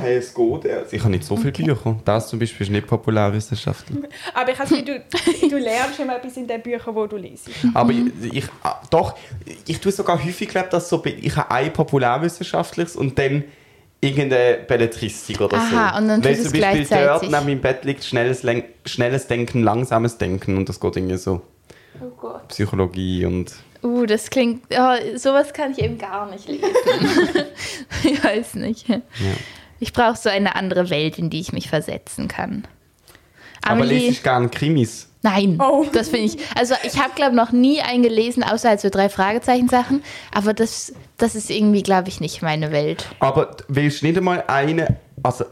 Hey, 0.00 0.16
es 0.16 0.34
geht. 0.34 0.66
Also 0.66 0.96
ich 0.96 1.00
habe 1.00 1.12
nicht 1.12 1.22
so 1.22 1.36
viele 1.36 1.52
Bücher. 1.52 1.96
Das 2.04 2.28
zum 2.28 2.40
Beispiel 2.40 2.66
ist 2.66 2.72
nicht 2.72 2.88
populärwissenschaftlich. 2.88 4.00
Aber 4.34 4.50
ich 4.50 4.58
habe 4.58 4.68
das 4.68 4.84
Gefühl, 4.84 5.04
du, 5.40 5.48
du 5.48 5.58
lernst 5.58 6.00
immer 6.00 6.16
etwas 6.16 6.36
in 6.36 6.48
den 6.48 6.60
Büchern, 6.60 6.96
die 6.96 7.08
du 7.08 7.16
liest. 7.16 7.48
Aber 7.72 7.92
ich, 7.92 8.32
ich, 8.32 8.44
ah, 8.64 8.80
doch, 8.90 9.14
ich 9.64 9.78
tue 9.78 9.92
sogar 9.92 10.24
häufig, 10.24 10.48
glaub, 10.48 10.70
dass 10.70 10.88
so, 10.88 11.00
ich 11.04 11.36
habe 11.36 11.52
ein 11.52 11.72
populärwissenschaftliches 11.72 12.96
und 12.96 13.16
dann 13.16 13.44
irgendeine 14.00 14.58
Belletristik 14.66 15.40
oder 15.40 15.58
so. 15.58 15.76
Aha, 15.76 15.98
und 15.98 16.08
dann 16.08 16.24
Weil 16.24 16.36
tut 16.36 16.50
zum 16.50 16.60
Beispiel 16.60 16.86
dort 16.88 17.22
neben 17.22 17.32
meinem 17.32 17.60
Bett 17.60 17.84
liegt 17.84 18.04
schnelles, 18.04 18.44
schnelles 18.84 19.26
Denken, 19.26 19.62
langsames 19.62 20.18
Denken 20.18 20.56
und 20.56 20.68
das 20.68 20.78
geht 20.80 20.96
irgendwie 20.96 21.16
so 21.16 21.42
Oh 22.00 22.10
Gott. 22.16 22.48
Psychologie 22.48 23.24
und 23.24 23.52
Uh, 23.80 24.06
das 24.06 24.28
klingt. 24.28 24.64
Oh, 24.72 25.16
sowas 25.16 25.52
kann 25.52 25.70
ich 25.70 25.78
eben 25.78 25.98
gar 25.98 26.28
nicht 26.28 26.48
lesen. 26.48 26.64
ich 28.02 28.24
weiß 28.24 28.54
nicht. 28.54 28.86
Ich 29.78 29.92
brauche 29.92 30.16
so 30.16 30.28
eine 30.28 30.56
andere 30.56 30.90
Welt, 30.90 31.16
in 31.16 31.30
die 31.30 31.38
ich 31.38 31.52
mich 31.52 31.68
versetzen 31.68 32.26
kann. 32.26 32.66
Aber 33.62 33.84
lese 33.84 33.94
Amelie, 33.94 34.08
ich 34.10 34.22
gerne 34.24 34.48
Krimis. 34.48 35.07
Nein, 35.22 35.58
Oh. 35.60 35.84
das 35.92 36.08
finde 36.08 36.26
ich. 36.26 36.38
Also 36.56 36.74
ich 36.84 36.98
habe 37.00 37.10
glaube 37.14 37.34
noch 37.36 37.52
nie 37.52 37.80
einen 37.80 38.02
gelesen, 38.02 38.42
außer 38.42 38.68
halt 38.70 38.80
so 38.80 38.88
drei 38.90 39.08
Fragezeichen 39.08 39.68
Sachen. 39.68 40.02
Aber 40.34 40.54
das, 40.54 40.92
das 41.16 41.34
ist 41.34 41.50
irgendwie 41.50 41.82
glaube 41.82 42.08
ich 42.08 42.20
nicht 42.20 42.42
meine 42.42 42.72
Welt. 42.72 43.06
Aber 43.20 43.56
willst 43.68 44.02
du 44.02 44.06
nicht 44.06 44.16
einmal 44.18 44.44
eine, 44.46 44.96
also 45.22 45.44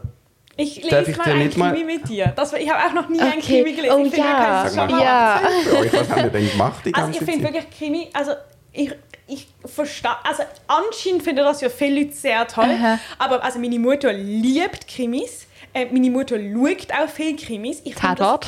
Ich 0.55 0.81
Darf 0.89 1.07
lese 1.07 1.11
ich 1.11 1.17
mal 1.17 1.27
ein 1.27 1.37
nicht 1.39 1.57
mal- 1.57 1.73
Krimi 1.73 1.93
mit 1.97 2.09
dir. 2.09 2.33
Das, 2.35 2.53
ich 2.53 2.69
habe 2.71 2.83
auch 2.89 2.93
noch 2.93 3.09
nie 3.09 3.19
ein 3.19 3.33
Okay. 3.39 3.63
Krimi 3.63 3.73
gelesen. 3.75 3.95
Oh 3.95 4.05
ich 4.05 4.11
finde, 4.13 4.27
wir 4.27 4.33
ja. 4.33 4.63
schon 4.65 4.73
Sag 4.75 4.91
mal. 4.91 5.03
Ja. 5.03 5.41
euch, 5.79 5.93
was 5.93 6.09
haben 6.09 6.23
wir 6.23 6.29
denn 6.31 6.49
gemacht 6.51 6.81
die 6.85 6.93
Also 6.93 7.07
ganze 7.07 7.23
ich 7.23 7.29
finde 7.29 7.43
wirklich 7.53 7.69
Krimi, 7.77 8.09
also 8.13 8.31
ich, 8.73 8.91
ich 9.27 9.47
verstehe, 9.65 10.11
also 10.23 10.43
anscheinend 10.67 11.23
finden 11.23 11.43
das 11.43 11.61
ja 11.61 11.69
viele 11.69 12.01
Leute 12.03 12.13
sehr 12.13 12.47
toll, 12.47 12.65
Aha. 12.65 12.99
aber 13.19 13.43
also 13.43 13.59
meine 13.59 13.77
Mutter 13.79 14.13
liebt 14.13 14.87
Krimis. 14.87 15.45
Äh, 15.73 15.85
meine 15.91 16.09
Mutter 16.09 16.37
schaut 16.37 16.91
auch 16.93 17.09
viele 17.09 17.35
Krimis. 17.35 17.81
Ich 17.83 17.95
find 17.95 18.03
das- 18.03 18.17
Tatort. 18.17 18.47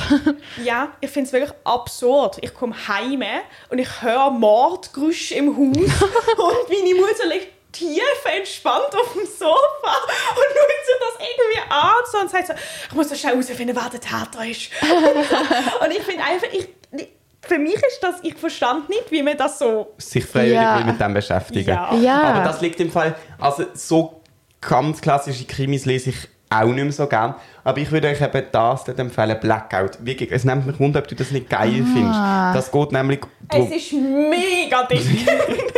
Ja, 0.64 0.88
ich 1.00 1.10
finde 1.10 1.26
es 1.28 1.32
wirklich 1.32 1.52
absurd. 1.64 2.38
Ich 2.40 2.52
komme 2.54 2.74
heim 2.88 3.22
und 3.68 3.78
ich 3.78 4.02
höre 4.02 4.30
Mordgeräusche 4.30 5.34
im 5.34 5.48
Haus 5.56 5.76
und 5.76 6.68
meine 6.68 6.94
Mutter 6.94 7.26
liegt 7.28 7.48
tief 7.72 8.02
entspannt 8.36 8.92
auf 8.94 9.12
dem 9.12 9.24
Sofa 9.26 9.52
und 9.52 10.46
schaut 10.48 10.86
sich 10.86 10.96
das 11.00 11.28
irgendwie 11.28 11.70
an 11.70 11.90
so 12.10 12.18
und 12.18 12.30
sagt 12.30 12.46
so, 12.48 12.52
ich 12.88 12.94
muss 12.96 13.08
so 13.08 13.14
schnell 13.14 13.32
herausfinden, 13.34 13.76
wer 13.80 13.88
der 13.90 14.00
Täter 14.00 14.44
ist. 14.44 14.70
und 15.84 15.90
ich 15.92 16.02
finde 16.02 16.24
einfach, 16.24 16.48
ich, 16.52 16.68
für 17.42 17.58
mich 17.58 17.74
ist 17.76 18.00
das, 18.02 18.16
ich 18.22 18.34
verstand 18.34 18.88
nicht, 18.88 19.10
wie 19.12 19.22
man 19.22 19.36
das 19.36 19.58
so... 19.60 19.94
sich 19.98 20.24
freiwillig 20.26 20.54
Ja. 20.54 20.78
will 20.78 20.84
mit 20.86 21.00
dem 21.00 21.14
beschäftigen. 21.14 21.70
Ja. 21.70 21.94
Ja. 21.94 22.22
Aber 22.22 22.44
das 22.44 22.60
liegt 22.60 22.80
im 22.80 22.90
Fall, 22.90 23.14
also 23.38 23.64
so 23.74 24.20
ganz 24.60 25.00
klassische 25.00 25.44
Krimis 25.44 25.84
lese 25.86 26.10
ich 26.10 26.16
auch 26.52 26.64
nicht 26.66 26.82
mehr 26.82 26.92
so 26.92 27.06
gern. 27.06 27.34
Aber 27.64 27.78
ich 27.78 27.90
würde 27.92 28.08
euch 28.08 28.20
eben 28.20 28.46
das 28.50 28.84
dort 28.84 28.98
empfehlen, 28.98 29.38
Blackout. 29.40 30.04
Wirklich, 30.04 30.32
es 30.32 30.44
nimmt 30.44 30.66
mich 30.66 30.78
wunder, 30.80 30.98
ob 30.98 31.06
du 31.08 31.14
das 31.14 31.30
nicht 31.30 31.48
geil 31.48 31.82
Ah. 31.84 32.52
findest. 32.52 32.56
Das 32.56 32.72
geht 32.72 32.92
nämlich 32.92 33.20
Es 33.48 33.70
ist 33.70 33.92
mega 33.92 34.82
dick. 34.84 35.00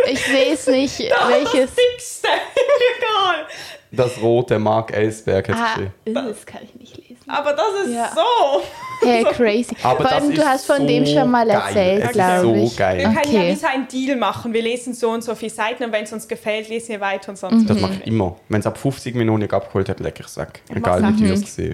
Ich 0.05 0.29
weiß 0.35 0.67
nicht, 0.69 0.99
Das 1.11 1.29
welches. 1.29 1.55
ist 1.55 1.63
das 1.63 1.75
dickste 1.77 2.29
Regal. 2.29 3.47
das 3.93 4.21
rote 4.21 4.59
Mark 4.59 4.93
Ellsberg 4.93 5.49
hat 5.49 5.57
Ah, 5.57 5.75
geschrieben. 5.75 5.93
das 6.15 6.45
kann 6.47 6.61
ich 6.65 6.75
nicht 6.75 6.97
lesen. 6.97 7.29
Aber 7.31 7.53
das 7.53 7.87
ist 7.87 7.95
Ja. 7.95 8.11
so. 8.15 8.63
Hey, 9.03 9.25
crazy. 9.33 9.75
Aber 9.83 9.97
Vor 9.97 10.05
das 10.05 10.13
allem, 10.13 10.31
ist 10.31 10.39
du 10.41 10.45
hast 10.47 10.67
von 10.67 10.77
so 10.79 10.87
dem 10.87 11.07
schon 11.07 11.31
mal 11.31 11.47
geil. 11.47 11.57
erzählt, 11.67 12.01
Es 12.03 12.07
ist 12.07 12.13
glaube 12.13 12.41
so 12.43 12.55
ich. 12.55 12.77
geil. 12.77 12.99
Wir 12.99 13.05
können 13.23 13.35
ja 13.35 13.43
wie 13.53 13.55
so 13.57 13.67
einen 13.67 13.89
Deal 13.89 14.17
machen. 14.17 14.53
Wir 14.53 14.63
lesen 14.63 14.95
so 14.95 15.11
und 15.11 15.23
so 15.25 15.35
viele 15.35 15.51
Seiten 15.53 15.85
und 15.85 15.93
wenn 15.93 16.05
es 16.05 16.13
uns 16.13 16.27
gefällt, 16.29 16.69
lesen 16.69 16.89
wir 16.91 17.01
weiter 17.01 17.31
und 17.31 17.37
sonst 17.37 17.69
Das 17.69 17.77
was. 17.77 17.83
mache 17.83 17.95
ich 18.01 18.07
immer. 18.07 18.37
Wenn 18.49 18.61
es 18.61 18.67
ab 18.67 18.79
50 18.79 19.15
Minuten 19.15 19.41
nicht 19.41 19.53
abgeholt 19.53 19.89
hat, 19.89 20.01
lecke 20.01 20.21
ich 20.21 20.27
es 20.27 20.37
weg. 20.37 20.63
Ich 20.71 20.77
Egal 20.77 21.03
wie 21.17 21.25
teuer 21.25 21.33
es 21.35 21.59
war. 21.59 21.65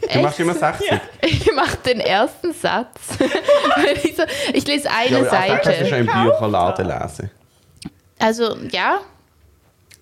Du 0.00 0.06
Echt? 0.06 0.22
machst 0.22 0.40
immer 0.40 0.54
60. 0.54 0.90
Ja. 0.90 1.00
Ich 1.22 1.52
mache 1.54 1.76
den 1.78 2.00
ersten 2.00 2.52
Satz. 2.52 3.18
Ich, 4.04 4.16
so, 4.16 4.22
ich 4.52 4.66
lese 4.66 4.88
eine 4.90 5.10
Ja, 5.10 5.18
aber 5.18 5.28
auch 5.28 5.46
das 5.48 5.62
kannst 5.62 5.80
du 5.80 5.86
schon 5.86 6.06
Seite. 6.06 6.18
im 6.18 6.24
Bücherladen 6.24 6.86
lesen. 6.86 7.30
Also, 8.18 8.56
ja. 8.70 8.98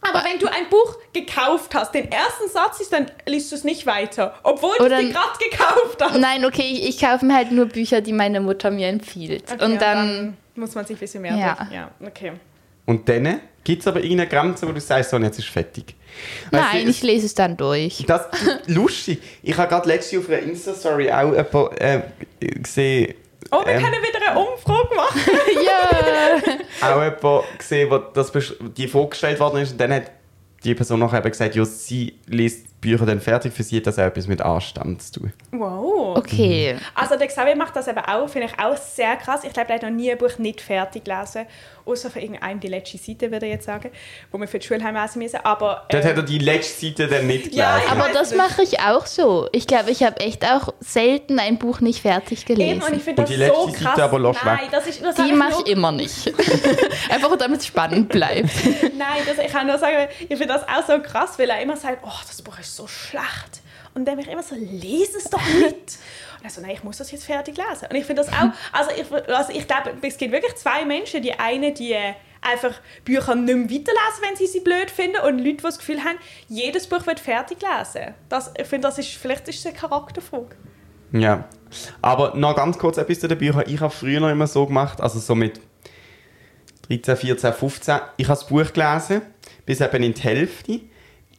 Aber 0.09 0.25
wenn 0.25 0.39
du 0.39 0.47
ein 0.47 0.69
Buch 0.71 0.97
gekauft 1.13 1.75
hast, 1.75 1.95
den 1.95 2.11
ersten 2.11 2.49
Satz 2.51 2.81
ist, 2.81 2.93
dann 2.93 3.11
liest 3.27 3.51
du 3.51 3.57
es 3.57 3.65
nicht 3.65 3.87
weiter. 3.87 4.35
Obwohl 4.43 4.77
Oder- 4.79 5.01
du 5.01 5.07
es 5.09 5.13
gerade 5.13 5.39
gekauft 5.51 5.99
hast. 6.01 6.19
Nein, 6.19 6.45
okay, 6.45 6.63
ich, 6.73 6.89
ich 6.89 7.01
kaufe 7.01 7.25
mir 7.25 7.35
halt 7.35 7.53
nur 7.53 7.67
Bücher, 7.67 8.01
die 8.01 8.13
meine 8.13 8.41
Mutter 8.41 8.71
mir 8.71 8.89
empfiehlt. 8.89 9.45
Okay, 9.53 9.65
und 9.65 9.81
dann, 9.83 10.37
muss 10.55 10.75
man 10.75 10.85
sich 10.87 10.97
ein 10.97 11.01
bisschen 11.01 11.23
mehr 11.23 11.35
Ja. 11.37 11.55
durch- 11.59 11.71
ja 11.73 11.91
okay. 12.07 12.33
Und 12.87 13.09
dann 13.09 13.41
gibt 13.65 13.83
es 13.83 13.89
aber 13.89 14.01
irgendeine 14.01 14.29
Grenze, 14.29 14.69
wo 14.69 14.73
du 14.73 14.81
sagst, 14.81 15.11
so, 15.11 15.17
jetzt 15.19 15.39
ist 15.41 15.49
fertig. 15.49 15.95
Nein, 16.53 16.85
es- 16.89 16.97
ich 16.99 17.03
lese 17.03 17.27
es 17.27 17.35
dann 17.35 17.57
durch. 17.57 18.05
Das 18.07 18.27
lustig. 18.67 19.21
Ich 19.43 19.57
habe 19.57 19.69
gerade 19.69 19.89
letztens 19.89 20.23
auf 20.25 20.31
einer 20.31 20.39
Insta-Story 20.41 21.11
auch 21.11 21.33
jemanden, 21.35 21.77
äh, 21.79 22.01
gesehen, 22.41 23.15
Oh, 23.51 23.65
wir 23.65 23.75
Ähm. 23.75 23.83
können 23.83 24.03
wieder 24.03 24.31
eine 24.31 24.39
Umfrage 24.39 24.95
machen. 24.95 25.21
ja. 25.65 26.89
auch 26.89 27.03
jemanden 27.03 27.59
gesehen, 27.59 27.91
wo 27.91 27.99
das 27.99 28.33
die 28.77 28.89
vorgestellt 28.89 29.41
worden 29.41 29.61
ist. 29.63 29.73
Und 29.73 29.81
dann 29.81 29.93
hat 29.93 30.11
die 30.65 30.75
Person 30.75 31.01
noch 31.01 31.15
eben 31.15 31.29
gesagt, 31.31 31.55
ja, 31.55 31.65
sie 31.65 32.19
liest 32.27 32.81
Bücher 32.81 33.07
dann 33.07 33.21
fertig. 33.21 33.53
Für 33.53 33.63
sie 33.63 33.77
hat 33.79 33.87
das 33.87 33.99
auch 33.99 34.05
etwas 34.05 34.27
mit 34.27 34.41
Anstand 34.43 35.03
zu 35.03 35.21
tun. 35.21 35.33
Wow. 35.53 36.17
Okay. 36.19 36.77
Also 36.95 37.17
der 37.17 37.29
Xavier 37.29 37.57
macht 37.57 37.77
das 37.77 37.89
eben 37.89 37.99
auch, 37.99 38.29
finde 38.29 38.49
ich 38.49 38.59
auch 38.59 38.77
sehr 38.77 39.17
krass. 39.17 39.45
Ich 39.45 39.53
glaube, 39.53 39.71
er 39.71 39.77
hat 39.77 39.83
noch 39.83 39.91
nie 39.91 40.11
ein 40.11 40.19
Buch 40.19 40.39
nicht 40.39 40.61
fertig 40.61 41.05
gelesen. 41.05 41.47
Außer 41.87 42.11
für 42.11 42.19
irgendeine 42.21 42.59
die 42.61 42.67
letzte 42.69 42.99
Seite, 42.99 43.31
würde 43.31 43.47
ich 43.47 43.53
jetzt 43.53 43.65
sagen, 43.67 43.91
wo 44.33 44.39
wir 44.41 44.49
für 44.49 44.59
die 44.59 44.67
Schulheim 44.67 44.97
lesen 44.97 45.23
müssen. 45.23 45.39
Aber, 45.45 45.87
Dort 45.89 46.03
ähm, 46.05 46.11
hat 46.11 46.17
er 46.17 46.23
die 46.25 46.39
letzte 46.39 46.87
Seite 46.87 47.07
dann 47.07 47.27
nicht 47.29 47.45
gelesen. 47.45 47.59
Ja, 47.61 47.81
Aber 47.91 48.09
das 48.13 48.35
mache 48.35 48.63
ich 48.63 48.81
auch 48.81 49.07
so. 49.07 49.49
Ich 49.53 49.67
glaube, 49.69 49.91
ich 49.93 50.03
habe 50.03 50.21
echt 50.21 50.45
auch 50.45 50.75
selten 50.81 51.39
ein 51.39 51.59
Buch 51.59 51.81
nicht 51.81 52.03
fertig 52.03 52.45
Eben, 52.51 52.61
und 52.61 52.81
gelesen. 52.81 52.95
ich 52.97 53.03
finde 53.05 53.23
Und 53.23 53.29
das 53.29 53.31
die 53.31 53.37
letzte 53.37 53.57
so 53.61 53.67
Seite 53.69 53.85
krass. 53.85 53.99
aber 54.01 54.19
lass 54.19 54.37
Nein, 54.45 54.59
weg. 54.59 54.69
das 54.73 54.87
ist, 54.89 55.03
das 55.05 55.15
Die 55.15 55.33
mache 55.33 55.63
ich 55.65 55.73
immer 55.73 55.93
nicht. 55.93 56.27
Einfach 57.09 57.37
damit 57.39 57.61
es 57.61 57.67
spannend 57.67 58.09
bleibt. 58.09 58.51
Nein, 58.97 59.23
das, 59.25 59.39
ich 59.45 59.53
kann 59.53 59.67
nur 59.69 59.79
sagen, 59.79 60.09
ich 60.21 60.27
finde 60.37 60.49
das 60.49 60.63
auch 60.69 60.85
so 60.87 61.01
krass, 61.01 61.39
weil 61.39 61.49
er 61.51 61.61
immer 61.63 61.77
sagt, 61.77 61.99
oh, 62.05 62.11
das 62.27 62.43
Buch 62.43 62.59
ist 62.59 62.75
so 62.75 62.87
schlecht. 62.89 63.63
Und 63.95 64.05
dann 64.07 64.17
bin 64.17 64.27
ich 64.27 64.33
immer 64.33 64.43
so, 64.43 64.55
lese 64.59 65.19
es 65.19 65.25
doch 65.31 65.41
nicht. 65.59 65.99
Und 66.47 66.53
er 66.53 66.55
so, 66.55 66.61
nein, 66.61 66.71
ich 66.75 66.85
muss 66.85 66.99
das 66.99 67.11
jetzt 67.11 67.25
fertig 67.25 67.57
lesen. 67.57 67.87
Und 67.91 67.97
ich 67.97 68.05
finde 68.05 68.23
das 68.23 68.33
auch, 68.33 68.51
also 68.73 68.91
ich, 68.97 69.35
also 69.35 69.53
ich 69.53 69.67
glaube, 69.67 69.91
es 70.03 70.17
gibt 70.17 70.33
wirklich 70.33 70.55
zwei 70.55 70.85
Menschen. 70.85 71.21
Die 71.23 71.33
eine, 71.33 71.73
die 71.73 71.93
äh, 71.93 72.15
einfach 72.41 72.73
Bücher 73.05 73.35
nicht 73.35 73.47
mehr 73.57 73.65
weiterlesen, 73.65 74.23
wenn 74.23 74.37
sie 74.37 74.47
sie 74.47 74.61
blöd 74.61 74.89
finden. 74.91 75.19
Und 75.27 75.39
Leute, 75.39 75.57
die 75.57 75.63
das 75.63 75.79
Gefühl 75.79 75.99
haben, 76.05 76.19
jedes 76.49 76.87
Buch 76.87 77.05
wird 77.07 77.19
fertig 77.19 77.59
lesen. 77.61 78.15
Das, 78.29 78.53
ich 78.57 78.67
finde, 78.67 78.87
das 78.89 78.99
ist, 78.99 79.09
vielleicht 79.15 79.49
ist 79.49 79.59
es 79.59 79.67
eine 79.67 79.75
Charakterfrage. 79.75 80.55
Ja. 81.13 81.45
Aber 82.01 82.35
noch 82.37 82.55
ganz 82.55 82.79
kurz 82.79 82.97
etwas 82.97 83.19
zu 83.21 83.27
den 83.29 83.39
Büchern. 83.39 83.65
Ich 83.67 83.81
habe 83.81 83.91
früher 83.93 84.21
noch 84.21 84.31
immer 84.31 84.47
so 84.47 84.67
gemacht, 84.67 85.01
also 85.01 85.19
so 85.19 85.35
mit 85.35 85.61
13, 86.89 87.17
14, 87.17 87.53
15. 87.55 87.99
Ich 88.19 88.29
habe 88.29 88.39
das 88.39 88.47
Buch 88.47 88.73
gelesen, 88.73 89.23
bis 89.65 89.81
eben 89.81 90.03
in 90.05 90.15
die 90.15 90.23
Hälfte. 90.23 90.81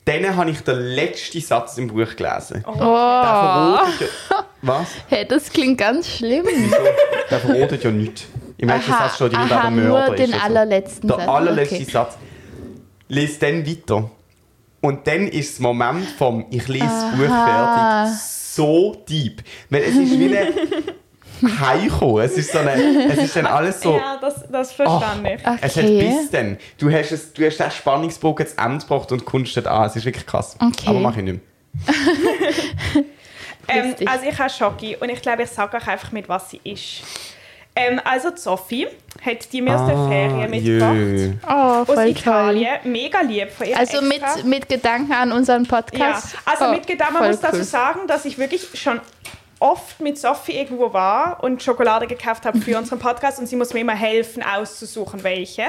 Dann 0.04 0.36
habe 0.38 0.50
ich 0.52 0.62
den 0.62 0.78
letzten 0.80 1.42
Satz 1.42 1.78
im 1.78 1.88
Buch 1.90 2.16
gelesen. 2.16 2.64
Oh. 2.66 2.78
Ja- 2.80 3.90
Was? 4.62 4.88
Hey, 5.08 5.26
das 5.28 5.50
klingt 5.52 5.78
ganz 5.78 6.08
schlimm. 6.10 6.46
Der 7.30 7.40
verrotet 7.40 7.84
ja 7.84 7.92
nichts. 7.92 8.26
Im 8.58 8.70
letzten 8.70 8.92
Satz 8.92 9.16
steht 9.16 9.36
aha, 9.36 9.42
irgendwer 9.42 9.62
der 9.62 9.72
nur 9.72 9.84
Mörder. 10.00 10.16
den 10.16 10.30
ist 10.32 10.44
allerletzten 10.44 11.08
Der 11.10 11.18
Satz. 11.18 11.28
allerletzte 11.28 11.76
Okay. 11.76 11.92
Satz. 11.92 12.18
Lies 13.08 13.40
dann 13.40 13.66
weiter. 13.68 14.10
Und 14.82 15.06
dann 15.08 15.28
ist 15.28 15.54
das 15.54 15.60
Moment 15.60 16.08
vom 16.18 16.46
Ich 16.50 16.68
lese 16.68 16.86
das 16.86 17.12
Buch 17.18 17.30
Aha. 17.30 18.06
fertig 18.06 18.20
so 18.20 18.96
deep. 19.08 19.44
Weil 19.70 19.84
es 19.84 19.96
ist 19.96 20.20
wie 20.20 20.36
ein 20.36 21.60
Heimkommen. 21.60 22.24
Es 22.24 22.36
ist 22.38 22.52
so 22.52 22.58
eine, 22.58 22.74
es 23.12 23.18
ist 23.20 23.36
dann 23.36 23.46
alles 23.46 23.80
so... 23.82 23.96
Ja, 23.96 24.18
das, 24.20 24.44
das 24.52 24.72
verstand 24.72 25.28
ich. 25.28 25.46
Okay. 25.46 25.58
Es 25.62 25.78
hat 25.78 25.86
bis 25.86 26.32
dann. 26.32 26.58
Du 26.80 26.92
hast, 26.92 27.12
es, 27.12 27.32
du 27.34 27.46
hast 27.46 27.58
den 27.60 27.70
Spannungsbogen 27.70 28.48
zu 28.48 28.58
Ende 28.58 28.80
gebracht 28.80 29.12
und 29.12 29.24
kommst 29.24 29.56
dort 29.56 29.68
an. 29.68 29.86
Es 29.86 29.96
ist 29.96 30.06
wirklich 30.06 30.26
krass. 30.26 30.56
Okay. 30.60 30.88
Aber 30.88 31.00
mach 31.00 31.16
ich 31.16 31.24
nicht 31.24 31.40
mehr. 31.86 33.04
Ähm, 33.68 33.96
also 34.06 34.26
ich 34.26 34.38
habe 34.40 34.50
Schoki 34.50 34.96
und 35.00 35.10
ich 35.10 35.22
glaube, 35.22 35.44
ich 35.44 35.50
sage 35.50 35.78
euch 35.78 35.88
einfach, 35.88 36.12
mit 36.12 36.28
was 36.30 36.50
sie 36.50 36.62
ist. 36.64 37.04
Ähm, 37.76 38.02
also 38.04 38.32
die 38.32 38.38
Sophie 38.40 38.88
hat 39.24 39.52
die 39.54 39.62
mir 39.62 39.80
aus 39.80 39.86
der 39.88 40.08
Ferien 40.08 40.50
mitgebracht. 40.50 40.96
jö. 40.96 41.34
Oh, 41.48 41.52
Aus 41.52 41.86
voll 41.86 41.96
toll. 41.96 42.08
Italien. 42.08 42.76
Mega 42.86 43.22
lieb 43.22 43.52
von 43.52 43.68
ihr. 43.68 43.78
Also 43.78 44.02
mit, 44.02 44.22
extra. 44.24 44.44
mit 44.46 44.68
Gedanken 44.68 45.14
an 45.14 45.32
unseren 45.32 45.64
Ja, 45.66 45.70
Podcast. 45.70 46.36
also 46.46 46.66
oh, 46.66 46.72
mit 46.72 46.88
Gedanken, 46.88 47.14
man 47.20 47.28
muss 47.30 47.40
dazu 47.40 47.58
cool. 47.58 47.64
sagen, 47.64 48.08
dass 48.08 48.26
ich 48.26 48.38
wirklich 48.40 48.68
schon 48.74 49.00
oft 49.60 50.00
mit 50.00 50.18
Sophie 50.20 50.54
irgendwo 50.54 50.94
war 50.94 51.44
und 51.44 51.64
Schokolade 51.64 52.06
gekauft 52.08 52.46
habe 52.46 52.60
für 52.60 52.78
unseren 52.78 53.00
Podcast 53.00 53.40
und 53.40 53.48
sie 53.48 53.56
muss 53.56 53.74
mir 53.74 53.80
immer 53.82 53.96
helfen, 53.96 54.44
auszusuchen, 54.44 55.24
welche. 55.24 55.64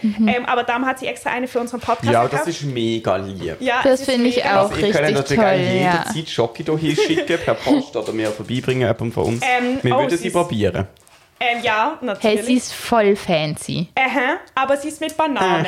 Mhm. 0.00 0.28
Ähm, 0.28 0.44
aber 0.46 0.62
dann 0.64 0.86
hat 0.86 0.98
sie 1.00 1.06
extra 1.06 1.30
eine 1.30 1.48
für 1.48 1.60
unseren 1.60 1.80
Podcast 1.80 2.10
Ja, 2.12 2.22
gekauft. 2.24 2.42
das 2.46 2.54
ist 2.56 2.62
mega 2.64 3.16
lieb. 3.16 3.56
ja, 3.60 3.80
Das 3.82 4.02
finde 4.04 4.28
ich 4.28 4.36
mega 4.36 4.62
auch. 4.62 4.74
lieb. 4.74 4.84
Also 4.84 4.86
ihr 4.86 4.92
könnt 4.92 5.04
richtig 5.06 5.16
natürlich 5.16 5.42
toll, 5.42 5.46
auch 5.46 5.58
ja. 5.58 6.02
jederzeit 6.14 6.28
Schoki 6.28 6.64
hier 6.78 6.96
schicken, 6.96 7.38
per 7.44 7.54
Post 7.54 7.96
oder 7.96 8.12
mir 8.12 8.30
vorbeibringen, 8.30 8.82
jemandem 8.82 9.12
von 9.12 9.24
uns. 9.24 9.42
Ähm, 9.42 9.78
Wir 9.82 9.96
oh, 9.96 10.00
würden 10.00 10.18
sie 10.18 10.30
probieren. 10.30 10.86
Ähm, 11.40 11.58
ja, 11.62 11.96
Hey, 11.98 12.06
natürlich. 12.06 12.44
sie 12.46 12.54
ist 12.54 12.72
voll 12.72 13.16
fancy. 13.16 13.88
Aha, 13.98 14.36
aber 14.54 14.76
sie 14.76 14.88
ist 14.88 15.00
mit 15.00 15.16
Banane. 15.16 15.66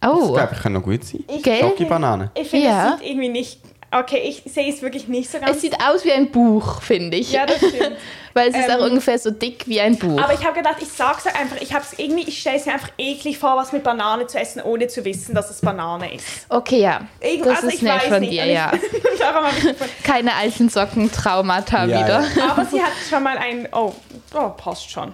Das 0.00 0.10
Oh, 0.10 0.32
glaube 0.32 0.54
ich 0.54 0.62
kann 0.62 0.72
noch 0.72 0.82
gut 0.82 1.04
sein. 1.04 1.22
Schoki-Banane. 1.28 2.30
ich 2.34 2.48
finde, 2.48 2.66
Ja. 2.66 2.94
es 2.94 3.00
sieht 3.00 3.10
irgendwie 3.10 3.28
nicht... 3.28 3.60
Okay, 3.92 4.18
ich 4.24 4.42
sehe 4.52 4.72
es 4.72 4.82
wirklich 4.82 5.08
nicht 5.08 5.28
so 5.30 5.38
ganz. 5.40 5.56
es 5.56 5.62
sieht 5.62 5.74
aus 5.82 6.04
wie 6.04 6.12
ein 6.12 6.30
Buch, 6.30 6.80
finde 6.80 7.16
ich. 7.16 7.32
ja, 7.32 7.44
das 7.44 7.56
stimmt. 7.58 7.96
Weil 8.34 8.50
es 8.50 8.56
ist 8.56 8.68
Ähm, 8.68 8.76
auch 8.80 8.84
ungefähr 8.86 9.18
so 9.18 9.32
dick 9.32 9.66
wie 9.66 9.80
ein 9.80 9.98
Buch. 9.98 10.20
Aber 10.22 10.32
ich 10.32 10.44
habe 10.44 10.54
gedacht, 10.58 10.76
ich 10.80 10.86
sag's 10.86 11.26
euch 11.26 11.34
einfach, 11.34 11.56
ich 11.60 11.74
hab's 11.74 11.94
irgendwie, 11.96 12.22
ich 12.28 12.38
stelle 12.40 12.58
es 12.58 12.66
mir 12.66 12.74
einfach 12.74 12.90
eklig 12.96 13.36
vor, 13.38 13.56
was 13.56 13.72
mit 13.72 13.82
Banane 13.82 14.28
zu 14.28 14.38
essen, 14.38 14.62
ohne 14.62 14.86
zu 14.86 15.04
wissen, 15.04 15.34
dass 15.34 15.50
es 15.50 15.60
Banane 15.60 16.14
ist. 16.14 16.24
okay, 16.48 16.80
ja. 16.82 17.00
Irgend- 17.20 17.46
Das 17.46 17.56
also 17.56 17.66
ist 17.66 17.74
ich 17.74 17.82
nett 17.82 17.94
weiß 17.94 18.04
von 18.04 18.20
nicht, 18.20 18.32
dir, 18.32 18.42
und 18.42 18.48
ich- 18.48 18.54
ja. 18.54 18.72
Ich. 19.10 20.04
Keine 20.04 20.34
alten 20.34 20.68
Socken-Traumata 20.68 21.86
Ja, 21.86 21.98
wieder. 22.04 22.24
Aber 22.48 22.64
sie 22.66 22.80
hat 22.82 22.92
schon 23.08 23.22
mal 23.24 23.36
ein. 23.36 23.68
Oh, 23.72 23.92
oh 24.34 24.48
passt 24.50 24.88
schon. 24.88 25.12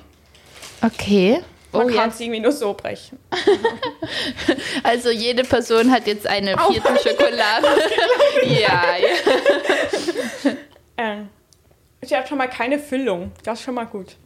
Okay. 0.83 1.41
Man 1.77 1.87
Oh, 1.87 1.89
kann 1.89 1.97
ja. 1.97 2.07
es 2.07 2.21
irgendwie 2.21 2.41
nur 2.41 2.53
so 2.53 2.75
brechen. 2.75 3.19
Also 4.83 5.11
jede 5.11 5.43
Person 5.45 5.91
hat 5.91 6.07
jetzt 6.07 6.27
eine 6.27 6.57
vierte 6.57 6.97
Schokolade. 7.09 7.67
ja, 8.45 8.83
ja. 8.97 10.53
Ähm, 10.97 11.29
sie 12.03 12.17
hat 12.17 12.29
schon 12.29 12.39
mal 12.39 12.49
keine 12.49 12.79
Füllung. 12.79 13.33
Das 13.45 13.59
ist 13.59 13.65
schon 13.65 13.75
mal 13.75 13.87
gut. 13.87 14.17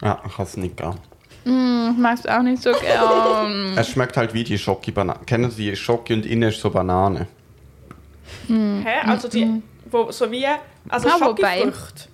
Ja, 0.00 0.20
ich 0.26 0.34
kann 0.36 0.46
es 0.46 0.56
nicht 0.56 0.76
gern. 0.76 0.98
Ich 1.44 1.50
mag's 1.98 2.24
auch 2.26 2.42
nicht 2.42 2.62
so 2.62 2.72
gern. 2.72 3.76
Es 3.76 3.88
schmeckt 3.90 4.16
halt 4.16 4.32
wie 4.32 4.44
die 4.44 4.56
Schoki-Banane. 4.58 5.20
Kennen 5.26 5.50
Sie 5.50 5.70
die 5.70 5.76
Schoki 5.76 6.14
und 6.14 6.24
innen 6.24 6.50
ist 6.50 6.60
so 6.60 6.70
Banane? 6.70 7.26
Hä? 8.48 8.84
Also 9.06 9.28
die. 9.28 9.60
Wo, 9.90 10.10
so 10.12 10.30
wie. 10.30 10.46
Also 10.88 11.08
Ah, 11.08 11.16
wobei. 11.20 11.58
Schokofrucht. 11.58 12.08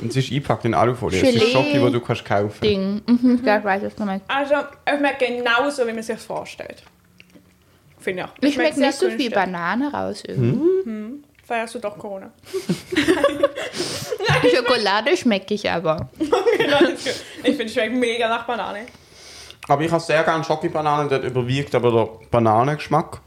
Und 0.00 0.12
sie 0.12 0.20
ist 0.20 0.30
eingepackt 0.30 0.64
in 0.64 0.74
Alufolie. 0.74 1.20
Es 1.20 1.34
ist 1.34 1.52
Schoki, 1.52 1.78
die 1.78 1.92
du 1.92 2.00
kannst 2.00 2.24
kaufen 2.24 2.60
Ding. 2.62 3.02
Mhm, 3.06 3.42
ja, 3.44 3.58
ich 3.58 3.64
weiß, 3.64 3.82
was 3.82 3.94
du 3.94 4.04
meinst. 4.04 4.24
Also, 4.28 4.54
es 4.84 4.98
schmeckt 4.98 5.18
genauso, 5.18 5.86
wie 5.86 5.92
man 5.92 6.02
sich 6.02 6.16
das 6.16 6.24
vorstellt. 6.24 6.82
Finde 7.98 8.22
ich. 8.22 8.28
auch. 8.28 8.32
Ich 8.40 8.54
schmecke 8.54 8.76
sehr 8.76 8.86
nicht 8.86 8.98
so 8.98 9.10
viel. 9.10 9.30
Banane 9.30 9.92
raus 9.92 10.22
irgendwie. 10.26 11.22
Feierst 11.44 11.76
du 11.76 11.78
doch 11.78 11.96
Corona. 11.96 12.30
Schokolade 14.54 15.16
schmecke 15.16 15.54
ich 15.54 15.70
aber. 15.70 16.08
Genau, 16.18 16.80
ich 16.92 17.42
finde, 17.42 17.64
es 17.64 17.72
schmeckt 17.72 17.94
mega 17.94 18.28
nach 18.28 18.46
Banane. 18.46 18.80
Aber 19.66 19.82
ich 19.82 19.90
habe 19.90 20.02
sehr 20.02 20.22
gerne 20.24 20.44
Schoki-Banane, 20.44 21.08
dort 21.08 21.24
überwiegt 21.24 21.74
aber 21.74 21.90
der 21.90 22.08
Bananengeschmack. 22.30 23.20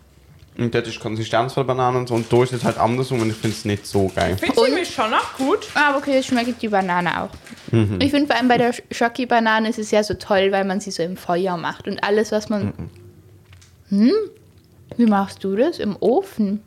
Und 0.57 0.75
dort 0.75 0.85
ist 0.85 0.95
die 0.95 0.99
Konsistenz 0.99 1.53
von 1.53 1.65
der 1.65 1.73
Banane 1.73 1.97
und 1.97 2.09
so. 2.09 2.15
Und 2.15 2.31
da 2.31 2.43
ist 2.43 2.51
es 2.53 2.63
halt 2.63 2.77
andersrum 2.77 3.21
und 3.21 3.29
ich 3.29 3.37
finde 3.37 3.55
es 3.55 3.65
nicht 3.65 3.85
so 3.87 4.11
geil. 4.13 4.35
Findest 4.37 4.59
du 4.59 4.65
irgendwie 4.65 4.85
schon 4.85 5.13
auch 5.13 5.37
gut? 5.37 5.67
Ah, 5.73 5.95
okay, 5.97 6.15
jetzt 6.15 6.27
schmecke 6.27 6.51
ich 6.51 6.57
die 6.57 6.67
Banane 6.67 7.23
auch. 7.23 7.29
Mhm. 7.71 7.99
Ich 8.01 8.11
finde 8.11 8.27
vor 8.27 8.35
allem 8.35 8.49
bei 8.49 8.57
der 8.57 8.73
Schoki-Banane 8.91 9.69
ist 9.69 9.79
es 9.79 9.91
ja 9.91 10.03
so 10.03 10.13
toll, 10.15 10.51
weil 10.51 10.65
man 10.65 10.81
sie 10.81 10.91
so 10.91 11.03
im 11.03 11.15
Feuer 11.15 11.55
macht. 11.57 11.87
Und 11.87 12.03
alles, 12.03 12.31
was 12.31 12.49
man... 12.49 12.73
Hm? 13.89 14.11
Wie 14.97 15.05
machst 15.05 15.43
du 15.43 15.55
das? 15.55 15.79
Im 15.79 15.95
Ofen? 15.99 16.61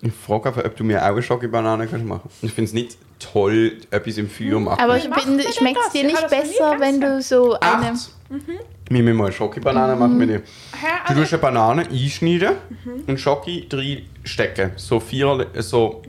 Ich 0.00 0.12
frage 0.12 0.50
einfach, 0.50 0.64
ob 0.64 0.76
du 0.76 0.84
mir 0.84 1.02
auch 1.02 1.08
eine 1.08 1.22
Schoki-Banane 1.22 1.88
kannst 1.88 2.06
machen 2.06 2.30
Ich 2.42 2.52
finde 2.52 2.68
es 2.68 2.72
nicht 2.72 2.98
toll, 3.18 3.78
etwas 3.90 4.16
im 4.16 4.30
Feuer 4.30 4.60
machen. 4.60 4.80
Aber 4.80 4.96
ich 4.96 5.08
finde, 5.08 5.42
schmeckt 5.52 5.78
es 5.78 5.84
das? 5.84 5.92
dir 5.92 6.00
Ich 6.02 6.12
nicht 6.12 6.22
das 6.22 6.30
besser, 6.30 6.76
wenn 6.78 7.00
du 7.00 7.20
so 7.20 7.58
eine... 7.58 7.92
Echt? 7.92 8.10
Wir 8.90 9.02
müssen 9.02 9.16
mal 9.16 9.24
eine 9.24 9.32
Schoki-Banane 9.32 9.96
machen 9.96 10.18
mit 10.18 10.28
dir. 10.28 10.36
Hä? 10.36 10.42
Du 11.06 11.08
Also, 11.10 11.20
tust 11.22 11.32
eine 11.34 11.40
Banane 11.42 11.88
einschneiden 11.90 12.56
und 13.06 13.18
Schoki 13.18 13.66
reinstecken. 13.72 14.72
So 14.76 15.00
vier, 15.00 15.46
so 15.58 16.02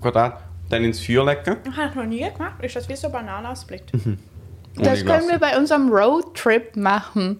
Quadrat. 0.00 0.42
Dann 0.68 0.82
ins 0.82 0.98
Feuer 0.98 1.24
legen. 1.24 1.58
das 1.64 1.76
habe 1.76 1.88
ich 1.90 1.94
noch 1.94 2.04
nie 2.04 2.18
gemacht. 2.28 2.54
Ist 2.62 2.74
das 2.74 2.88
wie 2.88 2.96
so 2.96 3.08
Banane 3.08 3.48
ausblickt? 3.48 3.92
Das 4.74 5.04
können 5.04 5.28
wir 5.28 5.38
bei 5.38 5.56
unserem 5.56 5.88
Roadtrip 5.90 6.74
machen, 6.76 7.38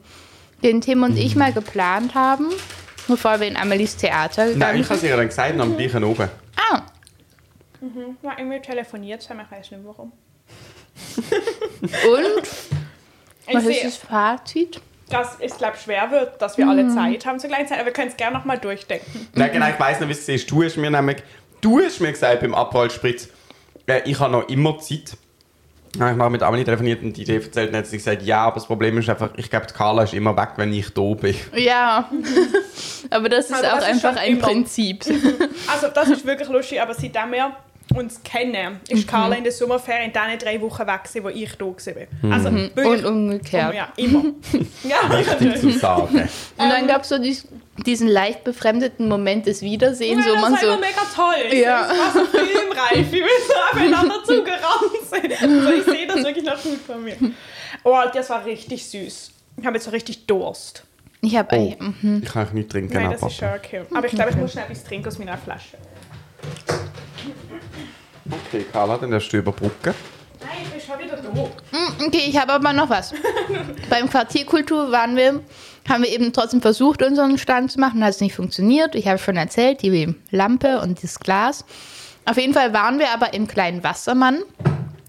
den 0.63 0.81
Tim 0.81 1.03
und 1.03 1.13
Mhm. 1.13 1.17
ich 1.19 1.35
mal 1.35 1.53
geplant 1.53 2.15
haben, 2.15 2.47
bevor 3.09 3.41
wir 3.41 3.49
in 3.49 3.57
Amelies 3.57 3.97
Theater 3.97 4.45
Nein, 4.47 4.55
gegangen 4.55 4.81
ich 4.81 4.87
habe 4.87 4.95
es 4.99 5.03
ihr 5.03 5.17
dann 5.17 5.27
gesagt, 5.27 5.61
am 5.61 5.77
gleichen 5.77 6.05
oben. 6.05 6.29
Ah, 6.57 6.83
Ja, 8.23 8.33
irgendwie 8.39 8.61
telefoniert 8.63 9.29
haben, 9.29 9.41
ich 9.41 9.51
weiß 9.51 9.71
nicht 9.73 9.81
warum. 9.85 10.13
und? 11.17 12.49
Ich 13.49 13.55
Was 13.55 13.65
ist 13.65 13.75
sehe, 13.75 13.85
das 13.85 13.97
Fazit? 13.97 14.81
dass 15.09 15.37
es, 15.39 15.57
glaube 15.57 15.77
schwer 15.77 16.11
wird, 16.11 16.43
dass 16.43 16.59
wir 16.59 16.69
alle 16.69 16.89
Zeit 16.89 17.25
haben 17.27 17.39
zur 17.39 17.49
gleichen 17.49 17.69
Zeit, 17.69 17.77
aber 17.79 17.87
wir 17.87 17.93
können 17.93 18.09
es 18.11 18.17
gerne 18.17 18.37
nochmal 18.37 18.59
durchdenken. 18.59 19.29
Nein, 19.35 19.53
genau, 19.53 19.69
ich 19.69 19.79
weiss 19.79 20.01
noch, 20.01 20.09
wie 20.09 20.13
es 20.13 20.29
ist. 20.29 20.51
Du 20.51 20.65
hast 20.65 20.77
mir 20.79 20.91
nämlich, 20.91 21.19
du 21.61 21.79
hast 21.81 22.01
mir 22.01 22.11
gesagt 22.11 22.41
beim 22.41 22.55
Abrollspritz, 22.55 23.29
äh, 23.87 24.01
ich 24.05 24.19
habe 24.19 24.33
noch 24.33 24.49
immer 24.49 24.77
Zeit. 24.81 25.17
Ich 25.95 26.01
habe 26.03 26.29
mit 26.29 26.43
Amelie 26.43 26.65
telefoniert 26.65 27.03
und 27.03 27.17
die 27.17 27.23
Idee 27.23 27.37
erzählt 27.37 27.71
und 27.71 27.77
hat 27.77 27.87
sie 27.87 27.97
gesagt, 27.99 28.23
ja, 28.23 28.41
aber 28.47 28.57
das 28.57 28.67
Problem 28.67 28.99
ist 28.99 29.09
einfach, 29.09 29.31
ich 29.37 29.49
glaube, 29.49 29.67
die 29.67 29.75
Carla 29.75 30.03
ist 30.03 30.13
immer 30.13 30.37
weg, 30.37 30.51
wenn 30.57 30.73
ich 30.75 30.91
da 30.93 31.15
bin. 31.15 31.37
Ja, 31.55 32.11
aber 33.11 33.29
das 33.29 33.47
ist 33.47 33.53
Also 33.55 33.67
auch 33.69 33.75
das 33.79 33.83
ist 33.85 33.89
einfach 34.05 34.09
schon 34.11 34.19
ein 34.19 34.33
immer- 34.33 34.47
Prinzip. 34.49 35.05
Also 35.73 35.87
das 35.95 36.09
ist 36.11 36.27
wirklich 36.27 36.49
lustig, 36.49 36.83
aber 36.83 36.93
seitdem 36.95 37.31
wir 37.33 37.57
uns 37.95 38.21
kennen, 38.25 38.81
ist 38.89 39.07
Carla 39.07 39.37
in 39.37 39.45
der 39.45 39.53
Sommerferien 39.53 40.07
in 40.07 40.13
den 40.13 40.39
drei 40.39 40.61
Wochen 40.61 40.87
weg, 40.87 41.01
wo 41.23 41.29
ich 41.29 41.53
da 41.57 41.65
war. 41.67 42.33
Also 42.33 42.49
Und 42.49 42.77
wirklich, 42.77 43.05
umgekehrt. 43.05 43.75
ja, 43.75 43.93
immer. 43.97 44.25
ja, 44.83 45.19
Wichtig 45.19 45.61
zu 45.61 45.71
sagen. 45.71 46.17
Und 46.19 46.69
dann 46.69 46.87
gab 46.89 47.03
es 47.03 47.09
so 47.11 47.19
dies, 47.19 47.47
diesen 47.87 48.09
leicht 48.09 48.43
befremdeten 48.45 49.09
Moment 49.09 49.47
des 49.47 49.63
Wiedersehens, 49.63 50.25
Ja, 50.27 50.33
wo 50.33 50.35
das 50.35 50.43
man 50.43 50.53
war 50.55 50.63
immer 50.63 50.73
so... 50.75 50.81
mega 50.81 51.01
toll. 51.15 51.59
Ja. 51.59 51.89
Es 51.93 51.99
war 51.99 52.13
so 52.25 52.31
filmreif, 52.31 53.13
wie 53.13 53.21
wir 53.21 53.27
so 53.47 53.55
aufeinander 53.73 54.25
zugerannt 54.25 55.41
sind. 55.41 55.43
Also 55.67 55.71
ich 55.73 55.85
sehe 55.85 56.07
das 56.07 56.17
wirklich 56.25 56.45
noch 56.45 56.61
gut 56.63 56.81
von 56.87 57.03
mir. 57.05 57.17
Oh, 57.85 58.01
das 58.13 58.29
war 58.31 58.45
richtig 58.45 58.85
süß. 58.87 59.31
Ich 59.59 59.65
habe 59.67 59.77
jetzt 59.77 59.85
so 59.85 59.91
richtig 59.91 60.27
Durst. 60.27 60.83
Ich 61.23 61.37
habe... 61.37 61.57
Oh, 61.57 61.75
Mhm. 62.03 62.21
ich 62.25 62.31
kann 62.33 62.49
nicht 62.53 62.69
trinken. 62.71 62.95
Nein, 62.95 63.13
das 63.13 63.23
ist 63.23 63.37
schon 63.39 63.49
okay. 63.49 63.83
Aber 63.95 64.07
ich 64.07 64.13
glaube, 64.13 64.31
ich 64.31 64.37
muss 64.37 64.53
schnell 64.53 64.65
etwas 64.65 64.85
trinken 64.85 65.09
aus 65.09 65.19
meiner 65.19 65.39
Flasche. 65.39 65.77
Okay, 68.31 68.65
Carla, 68.73 68.99
dann 68.99 69.11
darfst 69.11 69.33
du 69.33 69.39
überbrücken. 69.39 69.95
Nein, 70.41 70.49
ich 70.63 70.71
bin 70.71 70.81
schon 70.81 70.99
wieder 70.99 71.17
da. 71.17 72.07
Okay, 72.07 72.23
ich 72.29 72.39
habe 72.39 72.53
aber 72.53 72.73
noch 72.73 72.91
was. 72.91 73.15
Beim 73.91 74.09
Quartierkultur 74.11 74.93
waren 74.93 75.17
wir, 75.17 75.43
haben 75.89 76.03
wir 76.03 76.11
eben 76.11 76.33
trotzdem 76.33 76.61
versucht, 76.61 77.03
unseren 77.03 77.39
Stand 77.39 77.73
zu 77.73 77.81
machen. 77.81 78.05
Hat 78.05 78.11
es 78.11 78.21
nicht 78.21 78.35
funktioniert. 78.35 78.95
Ich 78.95 79.09
habe 79.09 79.19
schon 79.19 79.37
erzählt, 79.37 79.83
die 79.83 80.15
Lampe 80.31 80.81
und 80.81 81.03
das 81.03 81.21
Glas. 81.21 81.65
Auf 82.25 82.37
jeden 82.37 82.55
Fall 82.55 82.73
waren 82.73 82.99
wir 82.99 83.11
aber 83.11 83.35
im 83.35 83.47
kleinen 83.47 83.83
Wassermann. 83.85 84.43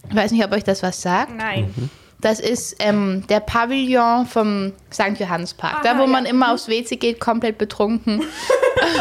Ich 0.09 0.15
weiß 0.15 0.31
nicht, 0.31 0.45
ob 0.45 0.51
euch 0.51 0.63
das 0.63 0.83
was 0.83 1.01
sagt. 1.01 1.35
Nein. 1.35 1.73
Das 2.21 2.39
ist 2.39 2.75
ähm, 2.79 3.23
der 3.29 3.41
Pavillon 3.41 4.25
vom 4.25 4.73
St. 4.91 5.19
Johannespark. 5.19 5.75
Aha, 5.75 5.81
da, 5.83 5.99
wo 5.99 6.07
man 6.07 6.25
ja. 6.25 6.31
immer 6.31 6.51
aufs 6.51 6.67
WC 6.67 6.95
geht, 6.95 7.19
komplett 7.19 7.57
betrunken. 7.57 8.23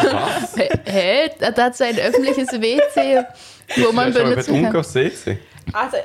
Was? 0.03 0.55
Hä? 0.85 1.31
Da 1.39 1.63
hat 1.63 1.75
so 1.75 1.83
ein 1.83 1.97
öffentliches 1.97 2.51
WC, 2.51 3.23
wo 3.75 3.91
man 3.91 4.13
benutzen 4.13 4.35
betrunken 4.35 4.63
kann. 4.71 4.75
aufs 4.77 4.95
WC? 4.95 5.37
Also, 5.73 5.97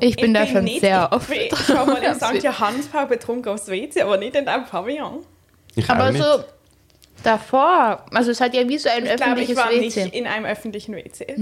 Ich 0.00 0.16
bin 0.16 0.34
da 0.34 0.46
schon 0.46 0.64
nicht, 0.64 0.80
sehr 0.80 1.08
ich 1.10 1.16
oft. 1.16 1.28
bin 1.28 1.38
schon 1.56 1.76
mal 1.86 2.02
im 2.02 2.10
aufs 2.10 2.18
St. 2.18 2.34
WC. 2.34 2.46
Johannespark 2.46 3.08
betrunken 3.08 3.52
aufs 3.52 3.68
WC, 3.68 4.02
aber 4.02 4.16
nicht 4.16 4.34
in 4.34 4.48
einem 4.48 4.64
Pavillon. 4.66 5.24
Ich 5.76 5.84
auch 5.88 5.94
Aber 5.94 6.10
nicht. 6.12 6.22
so 6.22 6.44
davor, 7.22 8.04
also 8.12 8.30
es 8.30 8.40
hat 8.40 8.54
ja 8.54 8.68
wie 8.68 8.78
so 8.78 8.88
ein 8.88 9.06
Ich 9.06 9.16
glaube, 9.16 9.40
ich 9.42 9.50
öffentliches 9.50 9.56
war 9.56 9.70
WC. 9.70 10.04
nicht 10.04 10.14
in 10.14 10.26
einem 10.26 10.44
öffentlichen 10.46 10.94
WC. 10.94 11.36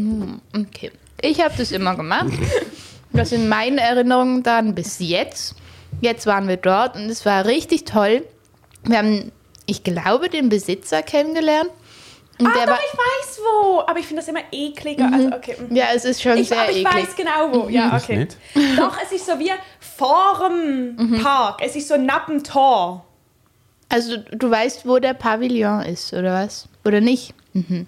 Okay, 0.57 0.91
Ich 1.21 1.41
habe 1.43 1.55
das 1.57 1.73
immer 1.73 1.97
gemacht. 1.97 2.27
Das 3.15 3.29
sind 3.29 3.47
meine 3.47 3.83
Erinnerungen 3.83 4.43
dann 4.43 4.75
bis 4.75 4.99
jetzt. 4.99 5.55
Jetzt 6.01 6.25
waren 6.27 6.49
wir 6.49 6.57
dort 6.57 6.97
und 6.97 7.11
es 7.11 7.27
war 7.27 7.45
richtig 7.45 7.85
toll. 7.85 8.25
Wir 8.85 8.97
haben, 8.97 9.33
ich 9.67 9.85
glaube, 9.85 10.31
den 10.31 10.49
Besitzer 10.49 11.03
kennengelernt. 11.03 11.69
Und 12.47 12.49
Ah, 12.57 12.67
doch, 12.67 12.79
ich 12.79 12.99
weiß 12.99 13.41
wo. 13.41 13.81
Aber 13.87 13.99
ich 13.99 14.07
finde 14.07 14.21
das 14.23 14.29
immer 14.29 14.41
ekliger. 14.51 15.09
Also, 15.13 15.29
okay. 15.29 15.57
mhm. 15.69 15.75
ja, 15.77 15.87
es 15.95 16.05
ist 16.05 16.23
schon 16.23 16.37
Ich, 16.39 16.49
sehr 16.49 16.61
aber 16.63 16.71
ich 16.71 16.79
eklig. 16.85 16.95
weiß 16.95 17.17
genau 17.17 17.53
wo. 17.53 17.69
Ja, 17.69 17.97
Ich 17.97 18.05
okay. 18.05 18.17
nicht. 18.17 18.37
Doch, 18.77 18.97
es 19.03 19.13
ist 19.13 19.27
so 19.27 19.39
wie 19.39 19.51
vor 19.81 20.49
dem 20.49 21.21
Park. 21.23 21.61
Es 21.65 21.77
ist 21.77 21.89
so 21.89 21.97
neben 21.97 22.43
Tor. 22.45 23.05
Also 23.89 24.17
du, 24.17 24.37
du 24.37 24.51
weißt, 24.51 24.87
wo 24.89 24.99
der 24.99 25.15
Pavillon 25.15 25.83
ist, 25.83 26.13
oder 26.15 26.33
was? 26.33 26.67
Oder 26.85 27.01
nicht? 27.01 27.35
Mhm. 27.53 27.87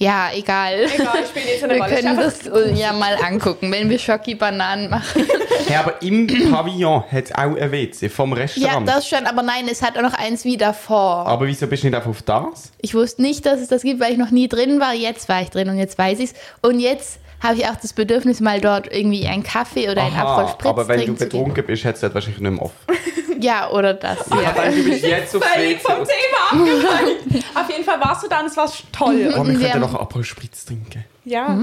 Ja, 0.00 0.28
egal. 0.32 0.84
Egal, 0.94 1.08
ich 1.22 1.28
spiele 1.28 1.44
jetzt 1.46 1.64
eine 1.64 1.74
Wir 1.74 1.82
Rolle. 1.82 1.94
können 1.96 2.18
Es 2.20 2.38
das 2.44 2.78
ja 2.78 2.92
mal 2.92 3.16
angucken, 3.20 3.72
wenn 3.72 3.90
wir 3.90 3.98
Schocki-Bananen 3.98 4.88
machen. 4.90 5.26
Hey, 5.66 5.76
aber 5.76 6.00
im 6.02 6.26
Pavillon 6.52 7.02
hat 7.10 7.24
es 7.24 7.32
auch 7.34 7.56
ein 7.56 7.72
WC 7.72 8.08
vom 8.08 8.30
Ja, 8.30 8.36
Restaurant. 8.38 8.88
das 8.88 9.08
schon, 9.08 9.26
aber 9.26 9.42
nein, 9.42 9.66
es 9.70 9.82
hat 9.82 9.98
auch 9.98 10.02
noch 10.02 10.14
eins 10.14 10.44
wie 10.44 10.56
davor. 10.56 11.26
aber 11.26 11.46
wieso 11.48 11.66
bist 11.66 11.82
du 11.82 11.88
nicht 11.88 11.96
einfach 11.96 12.10
auf 12.10 12.22
das? 12.22 12.72
Ich 12.80 12.94
wusste 12.94 13.22
nicht, 13.22 13.44
dass 13.44 13.60
es 13.60 13.66
das 13.68 13.82
gibt, 13.82 13.98
weil 14.00 14.12
ich 14.12 14.18
noch 14.18 14.30
nie 14.30 14.46
drin 14.48 14.78
war. 14.80 14.94
Jetzt 14.94 15.28
war 15.28 15.42
ich 15.42 15.50
drin 15.50 15.68
und 15.68 15.78
jetzt 15.78 15.98
weiß 15.98 16.20
ich 16.20 16.30
es. 16.30 16.34
Und 16.62 16.78
jetzt 16.80 17.18
habe 17.40 17.56
ich 17.56 17.66
auch 17.66 17.76
das 17.76 17.92
Bedürfnis, 17.92 18.40
mal 18.40 18.60
dort 18.60 18.92
irgendwie 18.92 19.26
einen 19.26 19.42
Kaffee 19.42 19.90
oder 19.90 20.02
einen 20.02 20.16
Aperol 20.16 20.48
Spritz 20.48 20.66
aber 20.66 20.88
wenn 20.88 20.98
du 21.00 21.04
trinken 21.06 21.18
betrunken 21.18 21.66
bist, 21.66 21.84
hättest 21.84 22.02
du 22.02 22.06
das 22.08 22.14
wahrscheinlich 22.14 22.40
nicht 22.40 22.50
mehr 22.52 22.62
offen. 22.62 22.76
Ja, 23.40 23.70
oder 23.70 23.94
das. 23.94 24.18
Ja. 24.30 24.42
Ja. 24.42 24.52
Dann, 24.52 24.74
du 24.74 24.82
bist 24.82 25.04
jetzt 25.04 25.36
auf 25.36 25.44
Völlig 25.44 25.80
vom 25.80 25.98
Thema 25.98 26.50
abgeleitet. 26.50 27.44
Auf 27.54 27.70
jeden 27.70 27.84
Fall 27.84 28.00
warst 28.00 28.24
du 28.24 28.28
da 28.28 28.40
und 28.40 28.46
es 28.46 28.56
war 28.56 28.68
toll. 28.90 29.32
Oh, 29.36 29.46
wir 29.46 29.60
Wir 29.60 29.68
könnten 29.68 29.80
doch 29.82 29.94
Aperol 29.94 30.24
Spritz 30.24 30.64
trinken. 30.64 31.04
Ja. 31.24 31.56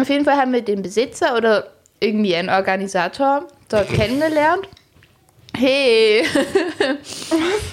Auf 0.00 0.08
jeden 0.08 0.24
Fall 0.24 0.36
haben 0.36 0.54
wir 0.54 0.62
den 0.62 0.80
Besitzer 0.80 1.36
oder 1.36 1.66
irgendwie 2.00 2.34
einen 2.34 2.48
Organisator 2.48 3.46
dort 3.68 3.92
kennengelernt. 3.92 4.66
Hey, 5.54 6.24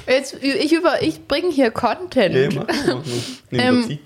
jetzt, 0.07 0.35
ich, 0.41 0.73
über, 0.73 1.01
ich 1.03 1.27
bringe 1.27 1.51
hier 1.51 1.71
Content. 1.71 2.35
Ja, 2.35 2.49
mach, 2.49 2.67
mach, 2.67 2.95
mach. 2.95 3.03
Nimm 3.51 3.59
Ähm. 3.61 3.99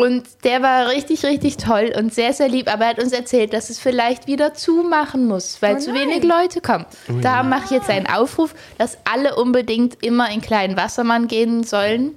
Und 0.00 0.28
der 0.44 0.62
war 0.62 0.86
richtig, 0.90 1.24
richtig 1.24 1.56
toll 1.56 1.92
und 1.98 2.14
sehr, 2.14 2.32
sehr 2.32 2.48
lieb. 2.48 2.72
Aber 2.72 2.84
er 2.84 2.90
hat 2.90 3.02
uns 3.02 3.12
erzählt, 3.12 3.52
dass 3.52 3.68
es 3.68 3.80
vielleicht 3.80 4.28
wieder 4.28 4.54
zumachen 4.54 5.26
muss, 5.26 5.60
weil 5.60 5.74
Oh 5.74 5.78
zu 5.80 5.92
wenig 5.92 6.22
Leute 6.22 6.60
kommen. 6.60 6.86
da 7.20 7.42
mache 7.42 7.64
ich 7.64 7.70
jetzt 7.72 7.90
einen 7.90 8.06
Aufruf, 8.06 8.54
dass 8.78 8.96
alle 9.10 9.34
unbedingt 9.34 10.00
immer 10.04 10.30
in 10.30 10.40
kleinen 10.40 10.76
Wassermann 10.76 11.26
gehen 11.26 11.64
sollen 11.64 12.12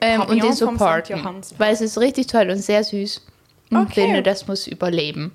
ähm, 0.00 0.22
und 0.22 0.42
den 0.42 0.54
supporten. 0.54 1.22
Weil 1.56 1.72
es 1.72 1.80
ist 1.80 1.98
richtig 2.00 2.26
toll 2.26 2.50
und 2.50 2.58
sehr 2.58 2.82
süß. 2.82 3.24
Und 3.70 3.82
Okay. 3.82 4.06
finde, 4.06 4.22
das 4.24 4.48
muss 4.48 4.66
überleben. 4.66 5.30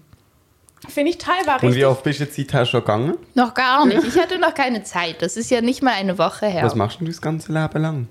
Finde 0.89 1.11
ich 1.11 1.17
teilweise 1.17 1.53
Und 1.65 1.75
wie 1.75 1.83
richtig. 1.83 1.85
oft 1.85 2.03
bist 2.03 2.19
du 2.19 2.23
jetzt 2.25 2.35
seither 2.35 2.65
schon 2.65 2.81
gegangen? 2.81 3.13
Noch 3.35 3.53
gar 3.53 3.85
nicht. 3.85 4.03
Ich 4.03 4.17
hatte 4.19 4.37
noch 4.37 4.53
keine 4.53 4.83
Zeit. 4.83 5.21
Das 5.21 5.37
ist 5.37 5.49
ja 5.49 5.61
nicht 5.61 5.81
mal 5.81 5.93
eine 5.93 6.17
Woche 6.17 6.47
her. 6.47 6.63
Was 6.63 6.75
machst 6.75 6.99
du 6.99 7.05
das 7.05 7.21
ganze 7.21 7.53
Leben 7.53 7.81
lang? 7.81 8.07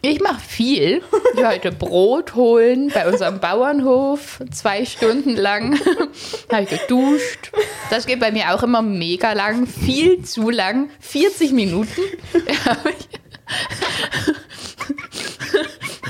Ich 0.00 0.20
mache 0.20 0.40
viel. 0.40 1.02
Ich 1.34 1.42
wollte 1.42 1.72
Brot 1.72 2.34
holen 2.36 2.90
bei 2.94 3.08
unserem 3.10 3.40
Bauernhof. 3.40 4.40
Zwei 4.52 4.84
Stunden 4.84 5.34
lang 5.36 5.78
habe 6.52 6.62
ich 6.62 6.68
geduscht. 6.70 7.50
Das 7.90 8.06
geht 8.06 8.20
bei 8.20 8.30
mir 8.30 8.54
auch 8.54 8.62
immer 8.62 8.80
mega 8.80 9.32
lang. 9.32 9.66
Viel 9.66 10.22
zu 10.22 10.50
lang. 10.50 10.90
40 11.00 11.50
Minuten. 11.52 12.00
Habe 12.64 12.90
ich- 12.90 13.08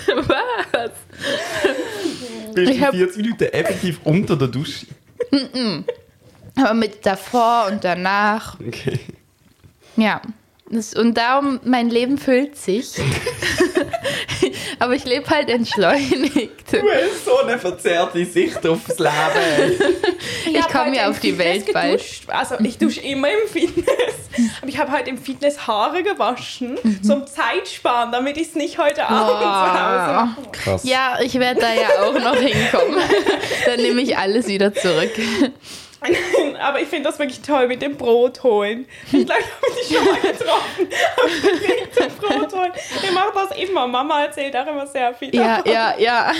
Was? 0.28 0.90
Bist 2.54 2.72
Ich 2.72 2.78
du 2.78 2.84
hab- 2.86 2.94
40 2.94 3.16
Minuten 3.18 3.44
effektiv 3.44 4.00
unter 4.04 4.36
der 4.36 4.48
Dusche? 4.48 4.86
Aber 6.56 6.74
mit 6.74 7.06
davor 7.06 7.68
und 7.70 7.84
danach. 7.84 8.58
Okay. 8.60 8.98
Ja. 9.96 10.20
Das, 10.70 10.92
und 10.94 11.14
darum, 11.14 11.60
mein 11.64 11.88
Leben 11.88 12.18
füllt 12.18 12.56
sich. 12.56 12.90
Aber 14.78 14.94
ich 14.94 15.04
lebe 15.04 15.28
halt 15.28 15.48
entschleunigt. 15.48 16.72
Du 16.72 16.76
hast 16.82 17.24
so 17.24 17.38
eine 17.38 17.58
verzerrte 17.58 18.24
Sicht 18.24 18.64
aufs 18.66 18.98
Leben. 18.98 19.80
Ich 20.46 20.60
hab 20.60 20.70
komme 20.70 20.94
ja 20.96 21.08
auf 21.10 21.18
die 21.20 21.32
Fitness 21.32 21.46
Welt 21.66 21.72
bald. 21.72 22.04
Also 22.28 22.54
ich 22.62 22.78
dusche 22.78 23.00
immer 23.00 23.28
im 23.28 23.48
Fitness. 23.48 23.86
Aber 24.60 24.68
ich 24.68 24.78
habe 24.78 24.92
heute 24.92 25.10
im 25.10 25.18
Fitness 25.18 25.66
Haare 25.66 26.02
gewaschen, 26.02 26.78
Mhm. 26.82 27.02
zum 27.02 27.26
Zeitsparen, 27.26 28.12
damit 28.12 28.36
ich 28.36 28.48
es 28.48 28.54
nicht 28.54 28.78
heute 28.78 29.08
Abend 29.08 29.30
zu 29.30 29.50
Hause 29.50 30.12
mache. 30.42 30.50
Krass. 30.52 30.84
Ja, 30.84 31.18
ich 31.22 31.34
werde 31.40 31.60
da 31.60 31.72
ja 31.72 32.04
auch 32.06 32.12
noch 32.14 32.36
hinkommen. 32.36 32.98
Dann 33.66 33.80
nehme 33.80 34.00
ich 34.02 34.16
alles 34.16 34.46
wieder 34.46 34.72
zurück. 34.74 35.10
Aber 36.60 36.80
ich 36.80 36.88
finde 36.88 37.08
das 37.08 37.18
wirklich 37.18 37.40
toll 37.40 37.66
mit 37.68 37.82
dem 37.82 37.96
Brot 37.96 38.42
holen. 38.44 38.86
Ich 39.12 39.26
glaube, 39.26 39.40
ich 39.40 39.56
habe 39.66 39.74
dich 39.74 39.96
schon 39.96 40.04
mal 40.04 40.20
getroffen. 40.20 40.88
Auf 41.16 42.08
dem 42.08 42.16
Brot 42.40 42.52
holen. 42.54 42.72
Ich 43.02 43.12
mache 43.12 43.32
das 43.34 43.58
immer. 43.58 43.86
Mama 43.86 44.22
erzählt 44.24 44.56
auch 44.56 44.66
immer 44.66 44.86
sehr 44.86 45.12
viel. 45.14 45.34
Ja, 45.34 45.62
ja, 45.66 45.94
ja. 45.98 46.32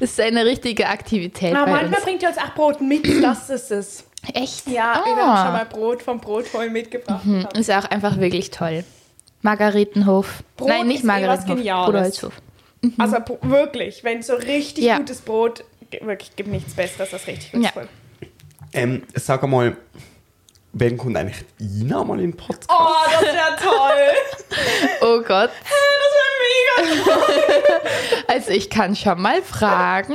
ist 0.00 0.20
eine 0.20 0.44
richtige 0.44 0.88
Aktivität 0.88 1.52
bei 1.54 1.58
manchmal 1.66 1.86
uns. 1.94 2.00
bringt 2.04 2.22
ihr 2.22 2.28
uns 2.28 2.38
auch 2.38 2.54
Brot 2.54 2.80
mit, 2.80 3.22
das 3.22 3.48
ist 3.50 3.70
es. 3.70 4.04
Echt? 4.34 4.66
Ja, 4.66 5.02
wir 5.04 5.16
Ah. 5.16 5.26
haben 5.36 5.44
schon 5.46 5.52
mal 5.54 5.66
Brot 5.66 6.02
vom 6.02 6.20
Brot 6.20 6.52
holen 6.52 6.72
mitgebracht. 6.72 7.22
Ist 7.56 7.70
auch 7.70 7.84
einfach 7.86 8.18
wirklich 8.18 8.50
toll. 8.50 8.84
Margaretenhof. 9.42 10.42
Brot 10.56 10.68
Nein, 10.68 10.86
nicht 10.88 11.02
eh 11.04 11.06
Margaretenhof. 11.06 11.86
Bruderholzhof. 11.86 12.32
Also 12.98 13.16
br- 13.20 13.38
wirklich, 13.42 14.04
wenn 14.04 14.22
so 14.22 14.34
richtig 14.34 14.84
Ja. 14.84 14.98
gutes 14.98 15.20
Brot, 15.22 15.64
wirklich 16.02 16.36
gibt 16.36 16.50
nichts 16.50 16.74
Besseres 16.74 17.12
als 17.14 17.26
richtig 17.26 17.52
gutes 17.52 17.66
Ja. 17.74 17.80
Brot. 17.80 17.88
Ähm, 18.72 19.02
sag 19.14 19.42
mal, 19.48 19.76
wann 20.72 20.96
kommt 20.96 21.16
eigentlich 21.16 21.44
Ina 21.60 22.04
mal 22.04 22.20
in 22.20 22.30
den 22.30 22.36
Podcast? 22.36 22.70
Oh, 22.70 22.88
das 23.12 23.22
wäre 23.22 23.56
toll. 23.62 24.48
Oh 25.02 25.20
Gott. 25.22 25.50
Das 25.62 26.82
wäre 26.82 26.94
mega 26.94 27.04
toll. 27.04 27.80
Also 28.28 28.52
ich 28.52 28.70
kann 28.70 28.94
schon 28.94 29.20
mal 29.20 29.42
fragen. 29.42 30.14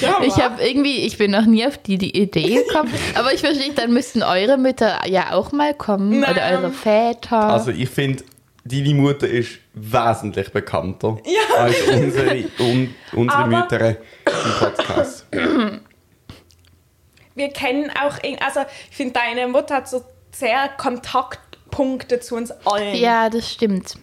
Ja, 0.00 0.20
Ich 0.22 0.34
habe 0.42 0.60
irgendwie, 0.62 1.06
ich 1.06 1.16
bin 1.16 1.30
noch 1.30 1.46
nie 1.46 1.64
auf 1.64 1.78
die, 1.78 1.96
die 1.96 2.16
Idee 2.16 2.64
gekommen. 2.68 2.92
Aber 3.14 3.32
ich 3.32 3.40
verstehe, 3.40 3.72
dann 3.72 3.92
müssten 3.92 4.22
eure 4.24 4.56
Mütter 4.58 5.06
ja 5.06 5.32
auch 5.32 5.52
mal 5.52 5.74
kommen. 5.74 6.22
Oder 6.24 6.34
Nein. 6.34 6.56
eure 6.56 6.70
Väter. 6.72 7.36
Also 7.44 7.70
ich 7.70 7.88
finde, 7.88 8.24
deine 8.64 8.94
Mutter 8.94 9.28
ist 9.28 9.50
wesentlich 9.74 10.50
bekannter 10.52 11.18
Ja. 11.24 11.58
als 11.62 11.76
unsere, 11.82 12.44
un, 12.58 12.94
unsere 13.12 13.46
Mütter 13.46 13.88
im 13.90 13.96
Podcast. 14.58 15.26
Wir 17.40 17.48
kennen 17.48 17.90
auch, 17.90 18.18
also 18.44 18.60
ich 18.90 18.96
finde, 18.98 19.14
deine 19.14 19.48
Mutter 19.48 19.76
hat 19.76 19.88
so 19.88 20.04
sehr 20.30 20.68
Kontaktpunkte 20.76 22.20
zu 22.20 22.36
uns 22.36 22.50
allen. 22.66 22.94
ja, 22.96 23.30
das 23.30 23.50
stimmt. 23.50 23.94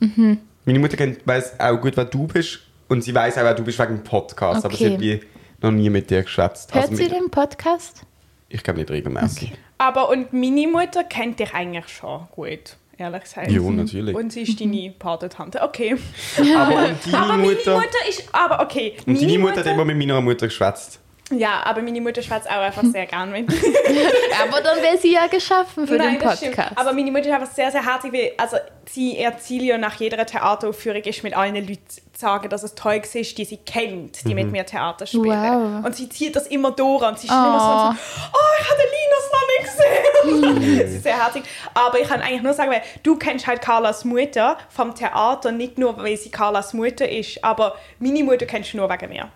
Meine 0.00 0.78
Mutter 0.78 0.96
kennt, 0.96 1.26
weiß 1.26 1.60
auch 1.60 1.76
gut, 1.78 1.94
wer 1.96 2.06
du 2.06 2.26
bist 2.26 2.60
und 2.88 3.02
sie 3.02 3.14
weiß 3.14 3.36
auch, 3.36 3.42
wer 3.42 3.52
du 3.52 3.62
bist 3.64 3.78
wegen 3.78 3.96
dem 3.96 4.02
Podcast, 4.04 4.64
aber 4.64 4.74
sie 4.74 4.86
Okay. 4.86 4.94
hat 4.94 5.00
wie 5.00 5.20
noch 5.60 5.72
nie 5.72 5.90
mit 5.90 6.08
dir 6.08 6.22
geschwätzt. 6.22 6.74
Hört 6.74 6.84
Also 6.84 6.96
sie 6.96 7.08
den 7.08 7.30
Podcast? 7.30 8.00
Ich 8.48 8.62
glaube 8.62 8.78
nicht 8.80 8.90
regelmäßig. 8.90 9.52
Aber 9.76 10.08
und 10.08 10.32
meine 10.32 10.66
Mutter 10.66 11.04
kennt 11.04 11.38
dich 11.38 11.52
eigentlich 11.52 11.88
schon 11.88 12.26
gut, 12.34 12.76
ehrlich 12.96 13.24
gesagt. 13.24 13.50
Ja, 13.50 13.60
natürlich. 13.60 14.16
Und 14.16 14.32
sie 14.32 14.40
ist 14.42 14.58
deine 14.58 14.90
Patentante. 14.98 15.60
Okay. 15.60 15.96
Aber 16.56 16.88
und 16.88 16.96
deine 17.04 17.16
Aber 17.18 17.26
meine 17.36 17.42
Mutter, 17.42 17.74
Mutter 17.74 18.08
ist, 18.08 18.24
aber 18.32 18.62
okay. 18.62 18.94
und 19.00 19.08
meine 19.08 19.18
deine 19.26 19.38
Mutter 19.38 19.56
hat 19.60 19.66
immer 19.66 19.84
mit 19.84 19.98
meiner 19.98 20.20
Mutter 20.22 20.46
geschwätzt. 20.46 21.00
Ja, 21.30 21.62
aber 21.64 21.82
meine 21.82 22.00
Mutter 22.00 22.22
schwätzt 22.22 22.48
auch 22.48 22.60
einfach 22.60 22.84
sehr 22.84 23.06
gern 23.06 23.32
mit. 23.32 23.48
Aber 24.42 24.60
dann 24.60 24.80
wäre 24.80 24.96
sie 24.96 25.12
ja 25.12 25.26
geschaffen 25.26 25.86
für 25.86 25.98
den 25.98 26.20
das 26.20 26.36
stimmt. 26.38 26.54
Podcast. 26.54 26.78
Aber 26.78 26.92
meine 26.92 27.10
Mutter 27.10 27.26
ist 27.26 27.32
einfach 27.32 27.52
sehr, 27.52 27.72
sehr 27.72 27.84
herzlich. 27.84 28.12
Weil, 28.12 28.32
also 28.36 28.58
sie 28.88 29.18
erzählt 29.18 29.62
ja 29.62 29.76
nach 29.76 29.94
jeder 29.94 30.24
Theateraufführung 30.24 31.02
ist 31.02 31.24
mit 31.24 31.36
allen 31.36 31.56
Leuten 31.56 31.80
sagen, 32.16 32.48
dass 32.48 32.62
es 32.62 32.76
toll 32.76 33.02
war, 33.02 33.22
die 33.22 33.44
sie 33.44 33.56
kennt, 33.56 34.24
die 34.24 34.34
mit 34.34 34.52
mir 34.52 34.64
Theater 34.64 35.04
spielen. 35.04 35.24
Wow. 35.24 35.84
Und 35.84 35.96
sie 35.96 36.08
zieht 36.08 36.36
das 36.36 36.46
immer 36.46 36.70
durch 36.70 37.02
und 37.02 37.18
sie 37.18 37.26
ist 37.26 37.32
immer 37.32 37.58
so, 37.58 37.98
oh, 38.32 38.60
ich 38.60 38.70
habe 38.70 38.80
den 38.82 38.90
Linus 39.02 39.32
noch 39.32 39.46
nicht 39.58 40.62
gesehen. 40.62 40.86
sie 40.88 40.96
ist 40.96 41.02
sehr 41.02 41.20
herzlich. 41.20 41.44
Aber 41.74 41.98
ich 41.98 42.06
kann 42.06 42.20
eigentlich 42.20 42.42
nur 42.42 42.52
sagen, 42.52 42.70
weil 42.70 42.82
du 43.02 43.16
kennst 43.16 43.48
halt 43.48 43.62
Carlas 43.62 44.04
Mutter 44.04 44.58
vom 44.68 44.94
Theater, 44.94 45.50
nicht 45.50 45.76
nur, 45.76 45.98
weil 45.98 46.16
sie 46.16 46.30
Carlas 46.30 46.72
Mutter 46.72 47.08
ist, 47.08 47.42
aber 47.42 47.74
meine 47.98 48.22
Mutter 48.22 48.46
kennst 48.46 48.72
du 48.72 48.76
nur 48.76 48.88
wegen 48.88 49.08
mir. 49.08 49.28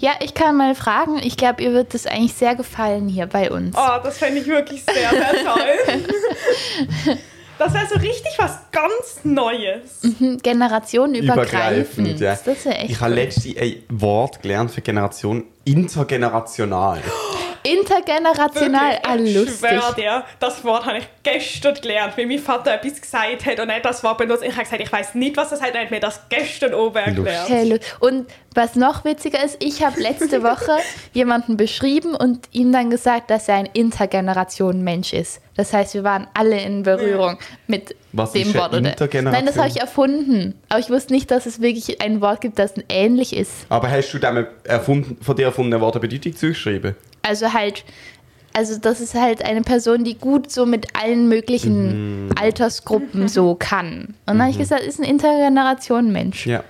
Ja, 0.00 0.12
ich 0.20 0.34
kann 0.34 0.56
mal 0.56 0.74
fragen. 0.74 1.18
Ich 1.22 1.36
glaube, 1.36 1.62
ihr 1.62 1.72
wird 1.72 1.94
das 1.94 2.06
eigentlich 2.06 2.34
sehr 2.34 2.54
gefallen 2.56 3.08
hier 3.08 3.26
bei 3.26 3.50
uns. 3.50 3.76
Oh, 3.76 4.00
das 4.02 4.18
fände 4.18 4.40
ich 4.40 4.46
wirklich 4.46 4.84
sehr, 4.84 5.10
sehr 5.10 5.44
toll. 5.44 7.18
Das 7.58 7.72
wäre 7.72 7.86
so 7.86 7.94
richtig 7.94 8.32
was 8.38 8.58
ganz 8.72 9.20
Neues. 9.22 10.00
Generationenübergreifend. 10.42 12.18
ja. 12.18 12.32
Das 12.32 12.46
ist 12.46 12.64
ja 12.64 12.72
echt 12.72 12.90
Ich 12.90 13.00
habe 13.00 13.14
letztens 13.14 13.56
ein 13.56 13.76
Wort 13.88 14.42
gelernt 14.42 14.72
für 14.72 14.80
Generation 14.80 15.44
intergenerational. 15.64 17.00
Intergenerational, 17.66 18.98
ah, 19.02 19.16
ich 19.16 19.34
lustig. 19.34 19.70
schwör 19.70 19.94
dir, 19.94 20.24
das 20.38 20.62
Wort 20.64 20.84
habe 20.84 20.98
ich 20.98 21.08
gestern 21.22 21.74
gelernt, 21.74 22.16
weil 22.18 22.26
mein 22.26 22.38
Vater 22.38 22.74
etwas 22.74 23.00
gesagt 23.00 23.46
hat 23.46 23.58
und 23.58 23.70
er 23.70 23.80
das 23.80 24.04
Wort 24.04 24.18
benutzt. 24.18 24.42
Ich 24.42 24.52
habe 24.52 24.64
gesagt, 24.64 24.82
ich 24.82 24.92
weiß 24.92 25.14
nicht, 25.14 25.34
was 25.38 25.48
das 25.48 25.62
heißt, 25.62 25.74
er 25.74 25.82
hat 25.82 25.90
mir 25.90 26.00
das 26.00 26.20
gestern 26.28 26.74
oben 26.74 26.96
erklärt. 26.96 27.48
Hey, 27.48 27.80
Und 28.00 28.26
was 28.54 28.74
noch 28.74 29.06
witziger 29.06 29.42
ist, 29.42 29.56
ich 29.60 29.82
habe 29.82 29.98
letzte 29.98 30.42
Woche 30.42 30.76
jemanden 31.14 31.56
beschrieben 31.56 32.14
und 32.14 32.48
ihm 32.52 32.70
dann 32.70 32.90
gesagt, 32.90 33.30
dass 33.30 33.48
er 33.48 33.54
ein 33.54 33.66
Intergeneration-Mensch 33.72 35.14
ist. 35.14 35.40
Das 35.56 35.72
heißt, 35.72 35.94
wir 35.94 36.04
waren 36.04 36.26
alle 36.34 36.60
in 36.60 36.82
Berührung 36.82 37.38
mit 37.66 37.96
Was 38.16 38.32
dem 38.32 38.42
ist 38.42 38.54
Wort. 38.54 38.72
Oder? 38.72 38.90
Intergeneration? 38.90 39.32
Nein, 39.32 39.46
das 39.46 39.58
habe 39.58 39.68
ich 39.68 39.80
erfunden. 39.80 40.54
Aber 40.68 40.78
ich 40.78 40.88
wusste 40.88 41.12
nicht, 41.12 41.30
dass 41.32 41.46
es 41.46 41.60
wirklich 41.60 42.00
ein 42.00 42.20
Wort 42.20 42.40
gibt, 42.40 42.58
das 42.60 42.74
ähnlich 42.88 43.34
ist. 43.34 43.66
Aber 43.68 43.90
hast 43.90 44.12
du 44.12 44.18
dem 44.18 44.46
erfunden, 44.62 45.16
von 45.20 45.34
dir 45.34 45.46
erfundenen 45.46 45.80
Wort 45.80 45.96
eine 45.96 46.00
Bedeutung 46.00 46.36
zugeschrieben? 46.36 46.94
Also 47.22 47.52
halt, 47.52 47.84
also 48.52 48.78
das 48.78 49.00
ist 49.00 49.14
halt 49.14 49.44
eine 49.44 49.62
Person, 49.62 50.04
die 50.04 50.16
gut 50.16 50.52
so 50.52 50.64
mit 50.64 50.86
allen 50.94 51.28
möglichen 51.28 52.30
Altersgruppen 52.40 53.26
so 53.26 53.56
kann. 53.56 54.14
Und 54.26 54.38
dann 54.38 54.42
habe 54.42 54.50
ich 54.52 54.58
gesagt, 54.58 54.82
ist 54.82 55.00
ein 55.00 55.04
Intergeneration-Mensch. 55.04 56.46
Ja. 56.46 56.62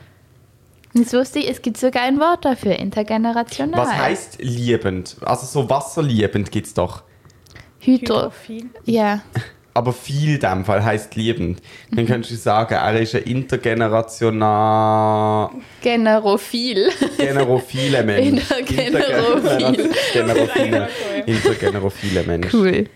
Und 0.94 1.02
Jetzt 1.02 1.12
wusste 1.12 1.40
ich, 1.40 1.50
es 1.50 1.60
gibt 1.60 1.76
sogar 1.76 2.04
ein 2.04 2.20
Wort 2.20 2.44
dafür, 2.46 2.76
intergenerational. 2.76 3.80
Was 3.80 3.92
heißt 3.92 4.38
liebend? 4.40 5.16
Also 5.22 5.44
so 5.44 5.68
wasserliebend 5.68 6.50
gibt 6.50 6.68
es 6.68 6.74
doch. 6.74 7.02
Hydro. 7.80 8.16
Hydrophil. 8.16 8.70
Ja. 8.86 9.20
Aber 9.76 9.92
viel 9.92 10.34
in 10.36 10.40
dem 10.40 10.64
Fall 10.64 10.84
heißt 10.84 11.16
liebend. 11.16 11.60
Dann 11.90 12.06
könntest 12.06 12.30
du 12.32 12.36
sagen, 12.36 12.74
er 12.74 13.00
ist 13.00 13.16
ein 13.16 13.24
intergenerational 13.24 15.50
Generophil. 15.82 16.90
generophiler 17.18 18.02
Mensch. 18.04 18.50
Intergenerophil. 18.50 19.80
Intergenerophile, 19.90 20.88
intergenerophile 21.26 22.22
Mensch. 22.22 22.54
Cool. 22.54 22.88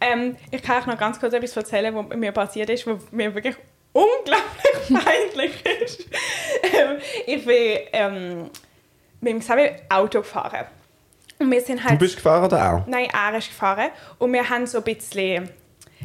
Ähm, 0.00 0.36
ich 0.50 0.60
kann 0.62 0.80
euch 0.80 0.86
noch 0.86 0.98
ganz 0.98 1.20
kurz 1.20 1.34
etwas 1.34 1.56
erzählen, 1.56 1.94
was 1.94 2.16
mir 2.16 2.32
passiert 2.32 2.68
ist, 2.70 2.86
was 2.86 2.96
mir 3.12 3.32
wirklich 3.34 3.54
unglaublich 3.92 4.88
peinlich 5.04 5.52
ist. 5.84 6.00
ähm, 6.64 6.96
ich 7.26 7.44
bin 7.44 7.78
ähm, 7.92 8.50
mit 9.20 9.32
dem 9.34 9.40
Xavier 9.40 9.76
Auto 9.88 10.18
gefahren. 10.18 10.66
Und 11.38 11.50
wir 11.50 11.60
sind 11.60 11.80
Du 11.80 11.84
halt... 11.84 11.98
bist 11.98 12.16
gefahren 12.16 12.44
oder 12.44 12.72
auch? 12.74 12.86
Nein, 12.86 13.08
er 13.12 13.36
ist 13.38 13.48
gefahren. 13.48 13.90
Und 14.18 14.32
wir 14.32 14.48
haben 14.48 14.66
so 14.66 14.78
ein 14.78 14.84
bisschen... 14.84 15.48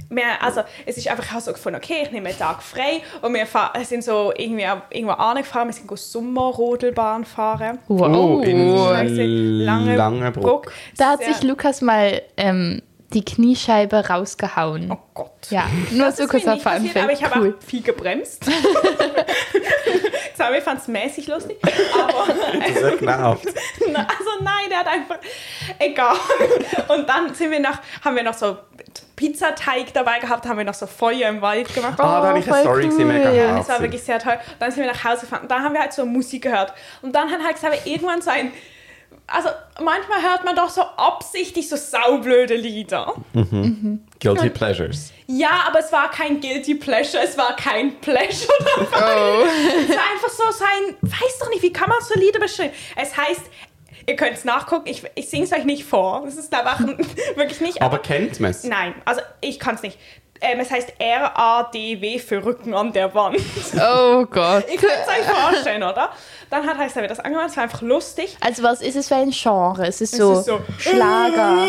Wir, 0.10 0.42
also, 0.42 0.62
es 0.86 0.98
ist 0.98 1.08
einfach 1.08 1.36
auch 1.36 1.42
so 1.42 1.52
gefunden, 1.52 1.78
okay, 1.78 2.04
ich 2.04 2.12
nehme 2.12 2.30
einen 2.30 2.38
Tag 2.38 2.62
frei. 2.64 3.02
Und 3.22 3.34
wir 3.34 3.46
fahr, 3.46 3.74
sind 3.84 4.04
so 4.04 4.32
irgendwie 4.36 4.66
irgendwo 4.92 5.14
angefahren. 5.14 5.68
Wir 5.68 5.74
sind 5.74 5.88
go 5.88 5.96
Sommerrodelbahn 5.96 7.26
fahren. 7.26 7.80
Wow. 7.88 8.16
Oh, 8.16 8.42
in 8.42 8.78
Scheisse, 8.78 9.26
Langebruck. 9.26 10.72
da 10.98 11.12
hat 11.12 11.24
sich 11.24 11.44
Lukas 11.44 11.82
mal 11.82 12.22
ähm, 12.38 12.82
die 13.14 13.26
Kniescheibe 13.26 14.08
rausgehauen. 14.08 14.92
Oh 14.92 14.98
Gott. 15.14 15.48
Ja, 15.50 15.66
nur 15.92 16.08
Das 16.08 16.18
so 16.18 16.24
ist 16.24 16.30
kurz 16.30 16.46
mir 16.46 16.52
auf 16.52 16.56
nicht 16.56 16.64
passiert, 16.64 16.98
aber 16.98 17.12
ich 17.12 17.24
habe 17.24 17.40
cool. 17.40 17.58
auch 17.60 17.64
viel 17.64 17.82
gebremst. 17.82 18.46
Xavier 20.40 20.62
fand 20.62 20.80
es 20.80 20.88
mäßig 20.88 21.28
lustig. 21.28 21.58
Aber 21.94 22.34
Das 23.44 23.54
ist. 23.54 23.62
Na, 23.92 24.02
also 24.02 24.30
nein, 24.42 24.70
der 24.70 24.80
hat 24.80 24.88
einfach. 24.88 25.18
Egal. 25.78 26.16
Und 26.88 27.08
dann 27.10 27.34
sind 27.34 27.52
wir 27.52 27.60
noch, 27.60 27.78
haben 28.04 28.16
wir 28.16 28.24
noch 28.24 28.34
so 28.34 28.58
Pizzateig 29.18 29.94
dabei 29.94 30.20
gehabt, 30.20 30.48
haben 30.48 30.58
wir 30.58 30.64
noch 30.64 30.74
so 30.74 30.88
Feuer 30.88 31.28
im 31.28 31.42
Wald 31.42 31.74
gemacht. 31.74 32.00
Ah, 32.00 32.22
da 32.22 32.28
habe 32.28 32.40
ich 32.40 32.46
eine 32.46 32.54
voll 32.54 32.62
Story 32.62 32.86
gesehen, 32.86 33.08
cool. 33.08 33.14
mega 33.14 33.32
Ja, 33.32 33.58
Das 33.58 33.68
war 33.68 33.82
wirklich 33.82 34.02
sehr 34.04 34.20
toll. 34.20 34.40
Dann 34.60 34.72
sind 34.72 34.84
wir 34.84 34.92
nach 34.92 35.04
Hause 35.04 35.22
gefahren. 35.22 35.42
Und 35.42 35.52
dann 35.52 35.62
haben 35.64 35.74
wir 35.74 35.82
halt 35.82 35.92
so 35.94 36.06
Musik 36.06 36.44
gehört. 36.44 36.74
Und 37.02 37.14
dann 37.14 37.30
hat 37.30 37.44
halt 37.44 37.56
Xavier 37.58 37.80
irgendwann 37.86 38.22
so 38.22 38.30
ein. 38.30 38.54
Also 39.28 39.50
manchmal 39.84 40.24
hört 40.24 40.44
man 40.46 40.56
doch 40.56 40.70
so 40.70 40.82
absichtlich 40.82 41.68
so 41.70 41.76
saublöde 41.76 42.56
Lieder. 42.56 43.14
Guilty 44.20 44.50
Pleasures. 44.50 45.12
Ja, 45.28 45.66
aber 45.68 45.80
es 45.80 45.92
war 45.92 46.12
kein 46.12 46.42
Guilty 46.42 46.76
Pleasure, 46.76 47.24
es 47.24 47.38
war 47.38 47.56
kein 47.56 48.00
Pleasure 48.02 48.52
dabei. 48.76 48.86
Oh. 49.00 49.44
Es 49.44 49.96
war 49.96 50.12
einfach 50.12 50.30
so 50.30 50.52
sein, 50.52 50.98
weiß 51.02 51.40
doch 51.40 51.50
nicht, 51.50 51.62
wie 51.64 51.72
kann 51.72 51.90
man 51.90 52.00
so 52.02 52.20
Lieder 52.20 52.40
beschreiben? 52.40 52.74
Es 52.96 53.16
heißt, 53.16 53.42
ihr 54.08 54.16
könnt 54.16 54.34
es 54.34 54.44
nachgucken, 54.44 54.88
ich, 54.90 55.04
ich 55.16 55.30
singe 55.30 55.46
es 55.46 55.54
euch 55.54 55.64
nicht 55.66 55.86
vor. 55.86 56.24
Das 56.26 56.36
ist 56.36 56.54
einfach 56.54 56.80
wirklich 57.36 57.62
nicht. 57.62 57.82
Aber 57.82 58.00
kennt 58.00 58.40
man 58.40 58.52
es? 58.52 58.64
Nein, 58.64 58.94
also 59.06 59.22
ich 59.42 59.60
kann 59.60 59.76
es 59.76 59.84
nicht. 59.84 59.98
Ähm, 60.42 60.60
es 60.62 60.72
heißt 60.72 60.94
R-A-D-W 61.00 62.20
für 62.20 62.44
Rücken 62.46 62.74
an 62.74 62.94
der 62.94 63.14
Wand. 63.14 63.42
Oh 63.76 64.26
Gott. 64.26 64.66
Ihr 64.72 64.78
könnt 64.78 64.94
es 65.02 65.08
euch 65.08 65.26
vorstellen, 65.26 65.84
oder? 65.84 66.12
Dann 66.50 66.66
hat 66.66 66.78
heißt 66.78 66.98
er 66.98 67.08
das 67.08 67.20
angemacht, 67.20 67.50
es 67.50 67.58
war 67.58 67.64
einfach 67.64 67.82
lustig. 67.82 68.36
Also 68.42 68.64
was 68.64 68.82
ist 68.82 68.96
es 68.96 69.08
für 69.08 69.16
ein 69.16 69.30
Genre? 69.32 69.86
Es 69.88 70.02
ist 70.02 70.16
so, 70.16 70.40
ist 70.40 70.46
so- 70.46 70.60
Schlager, 70.80 71.58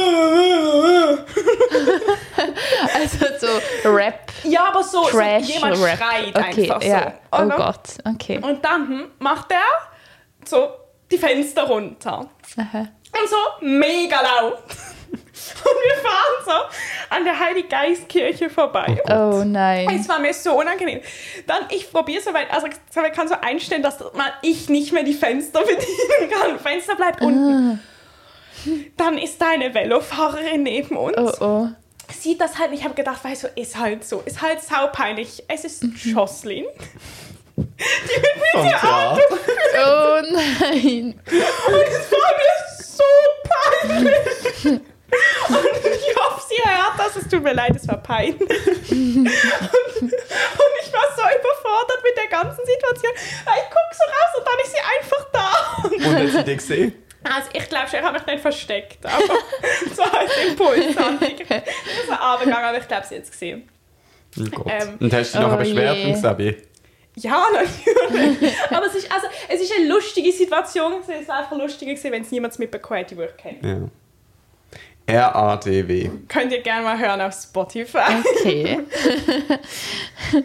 also 2.94 3.26
so 3.38 3.88
Rap, 3.90 4.32
Ja, 4.44 4.68
aber 4.68 4.82
so, 4.82 5.04
so 5.04 5.10
Trash, 5.10 5.48
jemand 5.48 5.80
Rap. 5.82 5.98
schreit 5.98 6.36
okay, 6.38 6.70
einfach 6.70 6.82
ja. 6.82 7.00
so. 7.30 7.38
Oh 7.38 7.44
oder? 7.46 7.56
Gott, 7.56 7.88
okay. 8.14 8.38
Und 8.42 8.64
dann 8.64 9.08
macht 9.18 9.50
er 9.52 9.58
so 10.46 10.68
die 11.10 11.18
Fenster 11.18 11.64
runter. 11.64 12.28
Aha. 12.56 12.78
Und 12.80 13.28
so 13.28 13.36
mega 13.66 14.20
laut. 14.20 14.62
Und 15.64 15.80
wir 15.84 15.96
fahren 16.02 16.44
so 16.44 17.14
an 17.14 17.24
der 17.24 17.38
Heiliggeistkirche 17.38 18.50
vorbei. 18.50 19.02
Oh 19.08 19.42
nein. 19.44 19.88
Es 19.98 20.08
war 20.08 20.18
mir 20.18 20.32
so 20.32 20.58
unangenehm. 20.58 21.00
Dann, 21.46 21.64
ich 21.70 21.90
probiere 21.90 22.22
so 22.22 22.32
weit, 22.32 22.52
also 22.52 22.66
ich 22.66 23.12
kann 23.12 23.28
so 23.28 23.34
einstellen, 23.40 23.82
dass 23.82 23.98
man 24.14 24.30
ich 24.42 24.68
nicht 24.68 24.92
mehr 24.92 25.02
die 25.02 25.14
Fenster 25.14 25.60
bedienen 25.64 26.30
kann. 26.30 26.58
Fenster 26.58 26.96
bleibt 26.96 27.20
unten. 27.20 27.80
Dann 28.96 29.18
ist 29.18 29.40
da 29.40 29.50
eine 29.50 29.72
Velofahrerin 29.72 30.62
neben 30.62 30.96
uns. 30.96 31.16
Oh 31.16 31.44
oh. 31.44 31.68
Sieht 32.12 32.40
das 32.40 32.58
halt 32.58 32.70
nicht. 32.70 32.80
Ich 32.80 32.84
habe 32.84 32.94
gedacht, 32.94 33.22
weißt 33.24 33.44
du, 33.44 33.48
ist 33.54 33.78
halt 33.78 34.04
so. 34.04 34.20
Ist 34.24 34.42
halt 34.42 34.60
saupeinlich. 34.62 35.44
Es 35.48 35.64
ist 35.64 35.84
Jocelyn. 36.04 36.64
Vom 37.56 38.62
Theater. 38.62 39.18
Oh 39.76 40.20
nein. 40.32 41.20
Und 41.26 41.88
es 41.88 42.12
war 42.12 42.32
mir 42.36 42.54
so 42.82 43.04
peinlich. 43.82 44.80
Und 45.48 45.84
ich 45.84 46.16
hoffe, 46.16 46.42
sie 46.48 46.62
hört 46.62 46.98
das. 46.98 47.16
Es 47.16 47.28
tut 47.28 47.42
mir 47.42 47.52
leid, 47.54 47.74
es 47.76 47.86
war 47.88 48.02
peinlich. 48.02 48.38
Und, 48.40 49.26
und 50.02 50.12
ich 50.82 50.92
war 50.92 51.06
so 51.16 51.22
überfordert 51.22 52.02
mit 52.02 52.16
der 52.16 52.28
ganzen 52.28 52.64
Situation. 52.64 53.12
Ich 53.14 53.70
gucke 53.70 53.92
so 53.92 54.04
raus 54.04 54.32
und 54.38 54.46
dann 54.46 54.58
ist 54.64 54.72
sie 54.72 54.82
einfach 54.98 55.24
da. 55.32 55.50
Und 55.88 56.18
hat 56.18 56.32
sie 56.32 56.44
dich 56.44 56.58
gesehen? 56.58 56.94
Also 57.22 57.50
ich 57.52 57.68
glaube 57.68 57.88
schon, 57.88 58.00
ich 58.00 58.04
habe 58.04 58.18
mich 58.18 58.26
nicht 58.26 58.40
versteckt. 58.40 59.04
Aber 59.04 59.22
so 59.94 60.02
als 60.02 60.30
Impuls. 60.48 60.78
Ich 60.78 60.86
bin 60.86 60.94
so 60.94 61.02
runtergegangen, 62.14 62.64
aber 62.64 62.78
ich 62.78 62.88
glaube, 62.88 63.06
sie 63.06 63.16
hat 63.16 63.24
es 63.24 63.30
gesehen. 63.30 63.68
Oh 64.38 64.44
Gott. 64.50 64.66
Ähm, 64.68 64.96
Und 65.00 65.12
hast 65.12 65.34
du 65.34 65.38
dich 65.38 65.46
oh 65.48 65.56
beschwert 65.56 65.96
je. 65.96 66.06
und 66.06 66.14
Xabi? 66.14 66.56
Ja, 67.16 67.44
natürlich. 67.52 68.54
aber 68.70 68.86
es 68.86 68.94
ist, 68.94 69.12
also, 69.12 69.26
es 69.48 69.60
ist 69.60 69.72
eine 69.76 69.88
lustige 69.88 70.32
Situation. 70.32 70.94
Es 71.06 71.28
war 71.28 71.40
einfach 71.40 71.58
lustiger 71.58 71.92
gewesen, 71.92 72.12
wenn 72.12 72.22
es 72.22 72.30
niemand 72.30 72.58
mitbekommen 72.58 72.98
hätte, 73.00 73.16
die 73.16 73.22
ich 73.22 73.36
kenne. 73.36 73.58
Ja. 73.62 73.88
R-A-D-W. 75.12 76.10
Könnt 76.28 76.52
ihr 76.52 76.62
gerne 76.62 76.84
mal 76.84 76.98
hören 76.98 77.20
auf 77.20 77.34
Spotify. 77.34 77.98
Okay. 78.40 78.80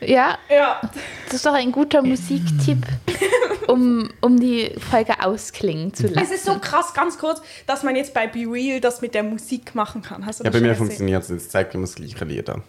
ja, 0.00 0.38
Ja. 0.48 0.80
das 1.26 1.34
ist 1.34 1.46
doch 1.46 1.54
ein 1.54 1.72
guter 1.72 2.02
Musiktipp, 2.02 2.86
um, 3.66 4.08
um 4.20 4.38
die 4.38 4.70
Folge 4.90 5.14
ausklingen 5.24 5.92
zu 5.92 6.06
Es 6.06 6.12
lassen. 6.14 6.32
ist 6.34 6.44
so 6.44 6.58
krass, 6.58 6.94
ganz 6.94 7.18
kurz, 7.18 7.42
dass 7.66 7.82
man 7.82 7.96
jetzt 7.96 8.14
bei 8.14 8.26
Be 8.26 8.40
Real 8.50 8.80
das 8.80 9.00
mit 9.00 9.14
der 9.14 9.22
Musik 9.24 9.74
machen 9.74 10.02
kann. 10.02 10.24
Hast 10.24 10.40
du 10.40 10.44
Ja, 10.44 10.50
bei 10.50 10.60
mir 10.60 10.74
funktioniert 10.76 11.22
es. 11.24 11.28
Jetzt 11.30 11.50
zeigt 11.50 11.74
mir 11.74 11.80
das 11.80 11.96
gleiche 11.96 12.24
Lied 12.24 12.48
an. 12.48 12.62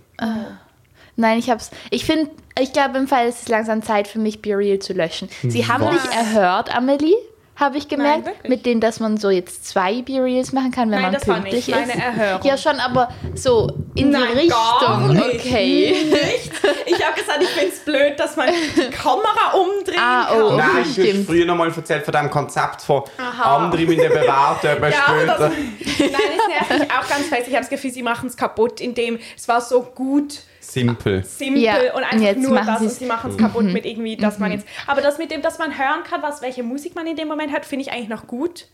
Nein, 1.15 1.37
ich 1.39 1.49
hab's. 1.49 1.69
Ich 1.91 2.05
finde, 2.05 2.31
ich 2.57 2.73
glaube 2.73 2.97
im 2.97 3.07
Fall 3.07 3.27
ist 3.27 3.43
es 3.43 3.47
langsam 3.49 3.83
Zeit 3.83 4.07
für 4.07 4.19
mich, 4.19 4.41
Be 4.41 4.57
Real 4.57 4.79
zu 4.79 4.93
löschen. 4.93 5.29
Sie 5.43 5.67
haben 5.67 5.83
Was? 5.83 6.01
dich 6.01 6.11
erhört, 6.11 6.73
Amelie, 6.75 7.13
habe 7.59 7.77
ich 7.77 7.87
gemerkt, 7.87 8.25
wirklich? 8.25 8.49
mit 8.49 8.65
denen, 8.65 8.79
dass 8.81 8.99
man 8.99 9.17
so 9.17 9.29
jetzt 9.29 9.67
zwei 9.67 10.01
Be 10.01 10.13
Reals 10.23 10.53
machen 10.53 10.71
kann, 10.71 10.89
wenn 10.91 11.01
Nein, 11.01 11.11
man 11.11 11.13
das 11.13 11.27
war 11.27 11.35
pünktlich 11.41 11.67
nicht 11.67 11.77
ist. 11.77 11.87
meine 11.87 12.01
Erhörung. 12.03 12.45
Ja, 12.47 12.57
schon, 12.57 12.79
aber 12.79 13.09
so 13.35 13.69
in 13.95 14.11
Nein, 14.11 14.23
die 14.41 14.47
gar 14.47 14.99
Richtung. 15.01 15.15
nicht. 15.15 15.45
Okay. 15.45 15.95
Nicht? 16.09 16.51
Ich 16.85 17.05
habe 17.05 17.19
gesagt, 17.19 17.41
ich 17.41 17.49
finde 17.49 17.73
es 17.73 17.79
blöd, 17.79 18.19
dass 18.19 18.35
man 18.35 18.49
die 18.75 18.89
Kamera 18.89 19.53
umdrehen 19.53 19.99
Ah, 19.99 20.27
kann. 20.29 20.41
oh. 20.41 20.51
Nein, 20.57 20.69
du 20.73 20.79
hast 20.81 20.91
stimmt. 20.93 21.27
früher 21.27 21.45
noch 21.45 21.55
mal 21.55 21.67
erzählt 21.71 22.05
von 22.05 22.13
dem 22.13 22.29
Konzept 22.29 22.81
von 22.81 23.03
Aha. 23.17 23.57
andere 23.57 23.81
mit 23.85 23.99
der 23.99 24.11
er 24.15 24.25
Ja, 24.25 24.55
aber 24.71 24.89
das, 24.89 24.95
später. 24.95 25.49
nein, 25.49 26.11
das 26.37 26.47
nervt 26.69 26.79
mich 26.79 26.91
auch 26.91 27.07
ganz 27.09 27.27
fest. 27.27 27.43
Ich 27.47 27.53
habe 27.53 27.61
das 27.61 27.69
Gefühl, 27.69 27.91
sie 27.91 28.03
machen 28.03 28.27
es 28.27 28.37
kaputt, 28.37 28.79
indem 28.81 29.19
es 29.37 29.47
war 29.47 29.61
so 29.61 29.81
gut 29.81 30.39
Simpel. 30.59 31.23
simpel 31.23 31.61
Ja, 31.61 31.93
und 31.95 32.03
einfach 32.03 32.19
jetzt 32.19 32.41
nur 32.41 32.53
machen 32.53 32.67
das 32.67 32.81
und 32.81 32.91
sie 32.91 33.05
machen 33.05 33.31
es 33.31 33.37
kaputt 33.37 33.65
mit 33.65 33.85
irgendwie, 33.85 34.17
dass 34.17 34.39
man 34.39 34.51
jetzt. 34.51 34.67
Aber 34.87 35.01
das 35.01 35.17
mit 35.17 35.31
dem, 35.31 35.41
dass 35.41 35.57
man 35.57 35.77
hören 35.77 36.03
kann, 36.03 36.21
was 36.21 36.41
welche 36.41 36.63
Musik 36.63 36.95
man 36.95 37.07
in 37.07 37.15
dem 37.15 37.27
Moment 37.27 37.51
hört, 37.51 37.65
finde 37.65 37.85
ich 37.85 37.91
eigentlich 37.91 38.09
noch 38.09 38.27
gut. 38.27 38.67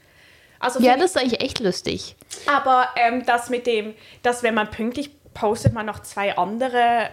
Also 0.59 0.79
Ja, 0.79 0.97
das 0.97 1.11
ist 1.11 1.17
eigentlich 1.17 1.41
echt 1.41 1.59
lustig. 1.59 2.15
ich, 2.29 2.49
aber 2.49 2.87
ähm, 2.95 3.23
das 3.25 3.49
mit 3.49 3.67
dem, 3.67 3.93
dass 4.23 4.41
wenn 4.41 4.53
man 4.53 4.71
pünktlich 4.71 5.11
postet, 5.33 5.73
man 5.73 5.85
noch 5.85 6.01
zwei 6.01 6.37
andere 6.37 7.09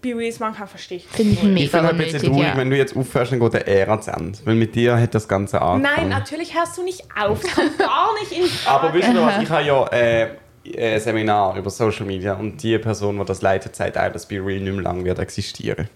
Be 0.00 0.14
Reals 0.14 0.38
machen 0.38 0.56
kann, 0.56 0.68
verstehe 0.68 0.98
ich. 0.98 1.06
Finde 1.06 1.32
ich 1.32 1.42
Ich 1.42 1.48
mega 1.48 1.70
finde 1.70 1.86
halt 1.86 1.92
ein 1.92 1.98
bisschen 1.98 2.20
unnötig, 2.20 2.30
traurig, 2.30 2.48
ja. 2.48 2.56
wenn 2.58 2.70
du 2.70 2.76
jetzt 2.76 2.96
aufhörst, 2.96 3.32
dann 3.32 3.40
geht 3.40 3.52
der 3.54 3.66
Ära 3.68 4.00
zu 4.00 4.10
Ende. 4.10 4.38
Weil 4.44 4.54
mit 4.56 4.74
dir 4.74 5.00
hat 5.00 5.14
das 5.14 5.26
Ganze 5.28 5.62
angefangen. 5.62 5.96
Nein, 5.96 6.08
natürlich 6.10 6.54
hörst 6.54 6.76
du 6.76 6.82
nicht 6.82 7.04
auf. 7.16 7.40
Das 7.40 7.54
kommt 7.54 7.78
gar 7.78 8.12
nicht 8.20 8.32
in 8.32 8.44
Frage. 8.48 8.84
Aber 8.84 8.92
wisst 8.94 9.08
ihr 9.08 9.22
was, 9.22 9.42
ich 9.42 9.48
habe 9.48 9.64
ja 9.64 9.86
äh, 9.92 10.30
ein 10.76 11.00
Seminar 11.00 11.56
über 11.56 11.70
Social 11.70 12.06
Media 12.06 12.34
und 12.34 12.62
die 12.62 12.78
Person, 12.78 13.18
die 13.18 13.24
das 13.24 13.42
leitet, 13.42 13.76
sagt 13.76 13.98
auch, 13.98 14.10
dass 14.10 14.26
Be 14.26 14.36
Real 14.36 14.60
nicht 14.60 14.72
mehr 14.72 14.82
lange 14.82 15.04
wird 15.04 15.18
existieren. 15.18 15.88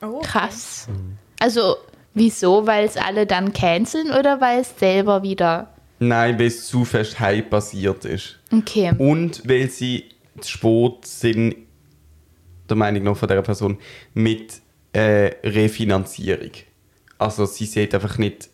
Oh. 0.00 0.20
Krass. 0.20 0.88
Also, 1.40 1.76
wieso? 2.14 2.66
Weil 2.66 2.84
es 2.84 2.96
alle 2.96 3.26
dann 3.26 3.52
canceln 3.52 4.10
oder 4.10 4.40
weil 4.40 4.60
es 4.60 4.78
selber 4.78 5.22
wieder. 5.22 5.70
Nein, 5.98 6.38
weil 6.38 6.46
es 6.46 6.66
zu 6.66 6.84
fest 6.84 7.20
Hype 7.20 7.50
basiert 7.50 8.04
ist. 8.04 8.38
Okay. 8.52 8.92
Und 8.98 9.48
weil 9.48 9.68
sie 9.68 10.04
zu 10.40 10.50
spät 10.50 11.06
sind, 11.06 11.56
der 12.68 12.76
Meinung 12.76 13.04
noch 13.04 13.16
von 13.16 13.28
dieser 13.28 13.42
Person, 13.42 13.78
mit 14.14 14.60
äh, 14.92 15.30
Refinanzierung. 15.44 16.50
Also 17.18 17.46
sie 17.46 17.66
sieht 17.66 17.94
einfach 17.94 18.18
nicht, 18.18 18.48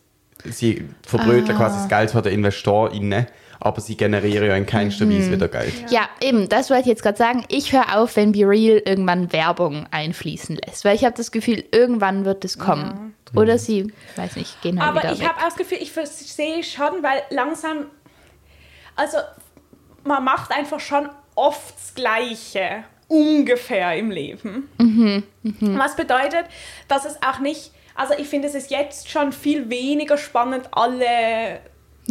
sie 0.45 0.83
verbröteln 1.01 1.57
quasi 1.57 1.77
das 1.77 1.89
Geld 1.89 2.11
von 2.11 2.21
den 2.21 2.33
Investoren, 2.33 3.13
aber 3.59 3.81
sie 3.81 3.97
generieren 3.97 4.47
ja 4.47 4.55
in 4.55 4.65
keinster 4.65 5.09
Weise 5.09 5.31
wieder 5.31 5.47
Geld. 5.49 5.73
Ja, 5.89 6.07
eben, 6.21 6.47
das 6.47 6.69
wollte 6.69 6.83
ich 6.83 6.87
jetzt 6.87 7.03
gerade 7.03 7.17
sagen. 7.17 7.43
Ich 7.49 7.73
höre 7.73 7.97
auf, 7.97 8.15
wenn 8.15 8.31
Be 8.31 8.47
Real 8.47 8.81
irgendwann 8.85 9.33
Werbung 9.33 9.85
einfließen 9.91 10.57
lässt. 10.65 10.85
Weil 10.85 10.95
ich 10.95 11.03
habe 11.03 11.15
das 11.15 11.31
Gefühl, 11.31 11.65
irgendwann 11.71 12.23
wird 12.23 12.45
es 12.45 12.57
kommen. 12.57 13.13
Oder 13.35 13.57
sie, 13.57 13.91
weiß 14.15 14.37
nicht, 14.37 14.61
gehen 14.61 14.79
halt 14.79 14.89
Aber 14.89 15.03
wieder 15.03 15.13
ich 15.13 15.27
habe 15.27 15.39
auch 15.39 15.45
das 15.45 15.55
Gefühl, 15.55 15.79
ich 15.81 15.91
verstehe 15.91 16.63
schon, 16.63 17.03
weil 17.03 17.21
langsam, 17.29 17.85
also 18.95 19.17
man 20.03 20.23
macht 20.23 20.51
einfach 20.51 20.79
schon 20.79 21.09
oft 21.35 21.75
das 21.75 21.93
Gleiche 21.93 22.83
ungefähr 23.07 23.95
im 23.95 24.11
Leben. 24.11 24.69
Mhm, 24.77 25.23
Was 25.59 25.95
bedeutet, 25.95 26.45
dass 26.87 27.05
es 27.05 27.21
auch 27.21 27.39
nicht, 27.39 27.71
also 27.95 28.13
ich 28.17 28.27
finde 28.27 28.47
es 28.47 28.55
ist 28.55 28.71
jetzt 28.71 29.09
schon 29.09 29.31
viel 29.31 29.69
weniger 29.69 30.17
spannend, 30.17 30.69
alle 30.71 31.59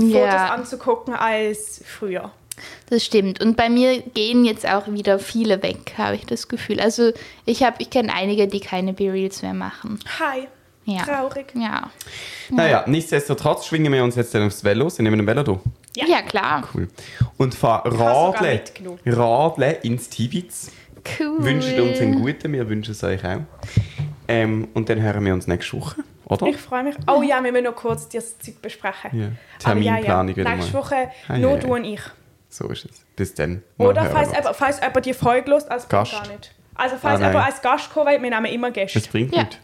Fotos 0.03 0.13
Ja. 0.13 0.49
anzugucken 0.55 1.15
als 1.15 1.83
früher. 1.85 2.31
Das 2.91 3.05
stimmt. 3.05 3.41
Und 3.41 3.57
bei 3.57 3.69
mir 3.69 4.01
gehen 4.03 4.45
jetzt 4.45 4.69
auch 4.69 4.89
wieder 4.89 5.19
viele 5.19 5.63
weg, 5.63 5.95
habe 5.97 6.17
ich 6.17 6.27
das 6.27 6.49
Gefühl. 6.49 6.81
Also 6.81 7.13
ich 7.45 7.63
habe, 7.63 7.77
ich 7.79 7.91
kenne 7.91 8.13
einige, 8.13 8.49
die 8.49 8.61
keine 8.61 8.93
Be 8.93 9.13
Reals 9.13 9.43
mehr 9.43 9.55
machen. 9.55 10.01
Hi. 10.19 10.49
Ja. 10.85 11.03
Traurig. 11.05 11.53
Ja. 11.55 11.91
Naja, 12.51 12.83
nichtsdestotrotz 12.87 13.67
schwingen 13.67 13.93
wir 13.93 14.03
uns 14.03 14.17
jetzt 14.17 14.35
dann 14.35 14.47
aufs 14.47 14.65
Velo. 14.65 14.89
Sind 14.89 15.05
wir 15.05 15.11
mit 15.11 15.21
dem 15.21 15.27
Velo 15.27 15.43
da? 15.43 15.61
Ja. 15.95 16.07
Ja, 16.07 16.23
klar. 16.23 16.67
Cool. 16.75 16.89
Und 17.37 17.55
fahren 17.55 17.93
Radle. 17.95 18.63
Radle 19.05 19.73
ins 19.83 20.09
Tibitz. 20.09 20.71
Cool. 21.21 21.45
Wünschen 21.45 21.81
uns 21.81 22.01
einen 22.01 22.21
guten, 22.21 22.53
wir 22.55 22.69
wünschen 22.69 22.93
es 22.93 23.05
euch 23.05 23.25
auch. 23.25 23.41
Ähm, 24.29 24.69
und 24.75 24.89
dann 24.89 25.01
hören 25.01 25.25
wir 25.25 25.33
uns 25.35 25.47
nächste 25.47 25.79
Woche, 25.79 26.03
oder? 26.29 26.47
Ich 26.47 26.57
freue 26.57 26.85
mich. 26.85 26.97
Oh 27.07 27.23
ja, 27.23 27.43
wir 27.43 27.53
müssen 27.53 27.65
noch 27.65 27.77
kurz 27.77 28.09
das 28.09 28.39
Zeug 28.39 28.61
besprechen. 28.63 29.11
Ja. 29.21 29.29
Terminplanung 29.59 30.37
wieder 30.37 30.51
Nächste 30.55 30.73
mal. 30.73 30.79
Woche 30.83 31.11
Ah, 31.29 31.39
nur 31.39 31.53
ja, 31.53 31.57
du 31.59 31.67
ja. 31.69 31.75
und 31.75 31.85
ich. 31.85 32.01
So 32.51 32.69
ist 32.69 32.85
es. 32.87 33.05
Bis 33.17 33.35
dann. 33.35 33.63
Oder 33.77 34.05
falls 34.07 34.33
jemand, 34.35 34.57
falls 34.57 34.81
jemand 34.81 35.05
die 35.07 35.15
Folge 35.15 35.51
lost, 35.51 35.71
als 35.71 35.89
Gast. 35.89 36.13
gar 36.13 36.27
nicht. 36.29 36.55
Also 36.75 36.97
falls 37.01 37.21
Ah, 37.21 37.29
jemand 37.29 37.47
als 37.47 37.61
Gast 37.61 37.91
kommen 37.93 38.07
will, 38.07 38.23
wir 38.23 38.31
nehmen 38.31 38.47
immer 38.47 38.71
Gäste. 38.71 38.99
Das 39.01 39.09
bringt 39.09 39.35
Ja. 39.35 39.43
nichts. 39.43 39.59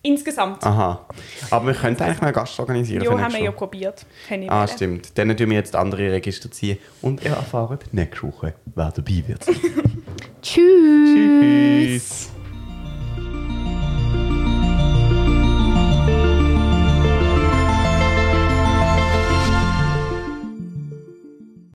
Insgesamt. 0.00 0.64
Aha. 0.64 1.04
Aber 1.50 1.66
wir 1.66 1.74
könnten 1.74 2.02
eigentlich 2.04 2.20
mal 2.20 2.28
einen 2.28 2.34
Gast 2.34 2.58
organisieren. 2.60 3.02
Für 3.04 3.10
haben 3.10 3.18
nächste 3.18 3.38
wir 3.38 3.44
ja 3.46 3.50
probiert. 3.50 4.06
Ah, 4.46 4.66
stimmt. 4.68 5.18
Dann 5.18 5.36
tun 5.36 5.50
wir 5.50 5.56
jetzt 5.56 5.74
andere 5.74 6.12
Register 6.12 6.50
ziehen 6.50 6.78
und 7.02 7.22
ihr 7.24 7.32
erfahrt 7.32 7.92
nächste 7.92 8.22
Woche, 8.22 8.54
wer 8.74 8.92
dabei 8.92 9.24
wird. 9.26 9.44
Tschüss. 10.42 12.28
Tschüss. 12.30 12.30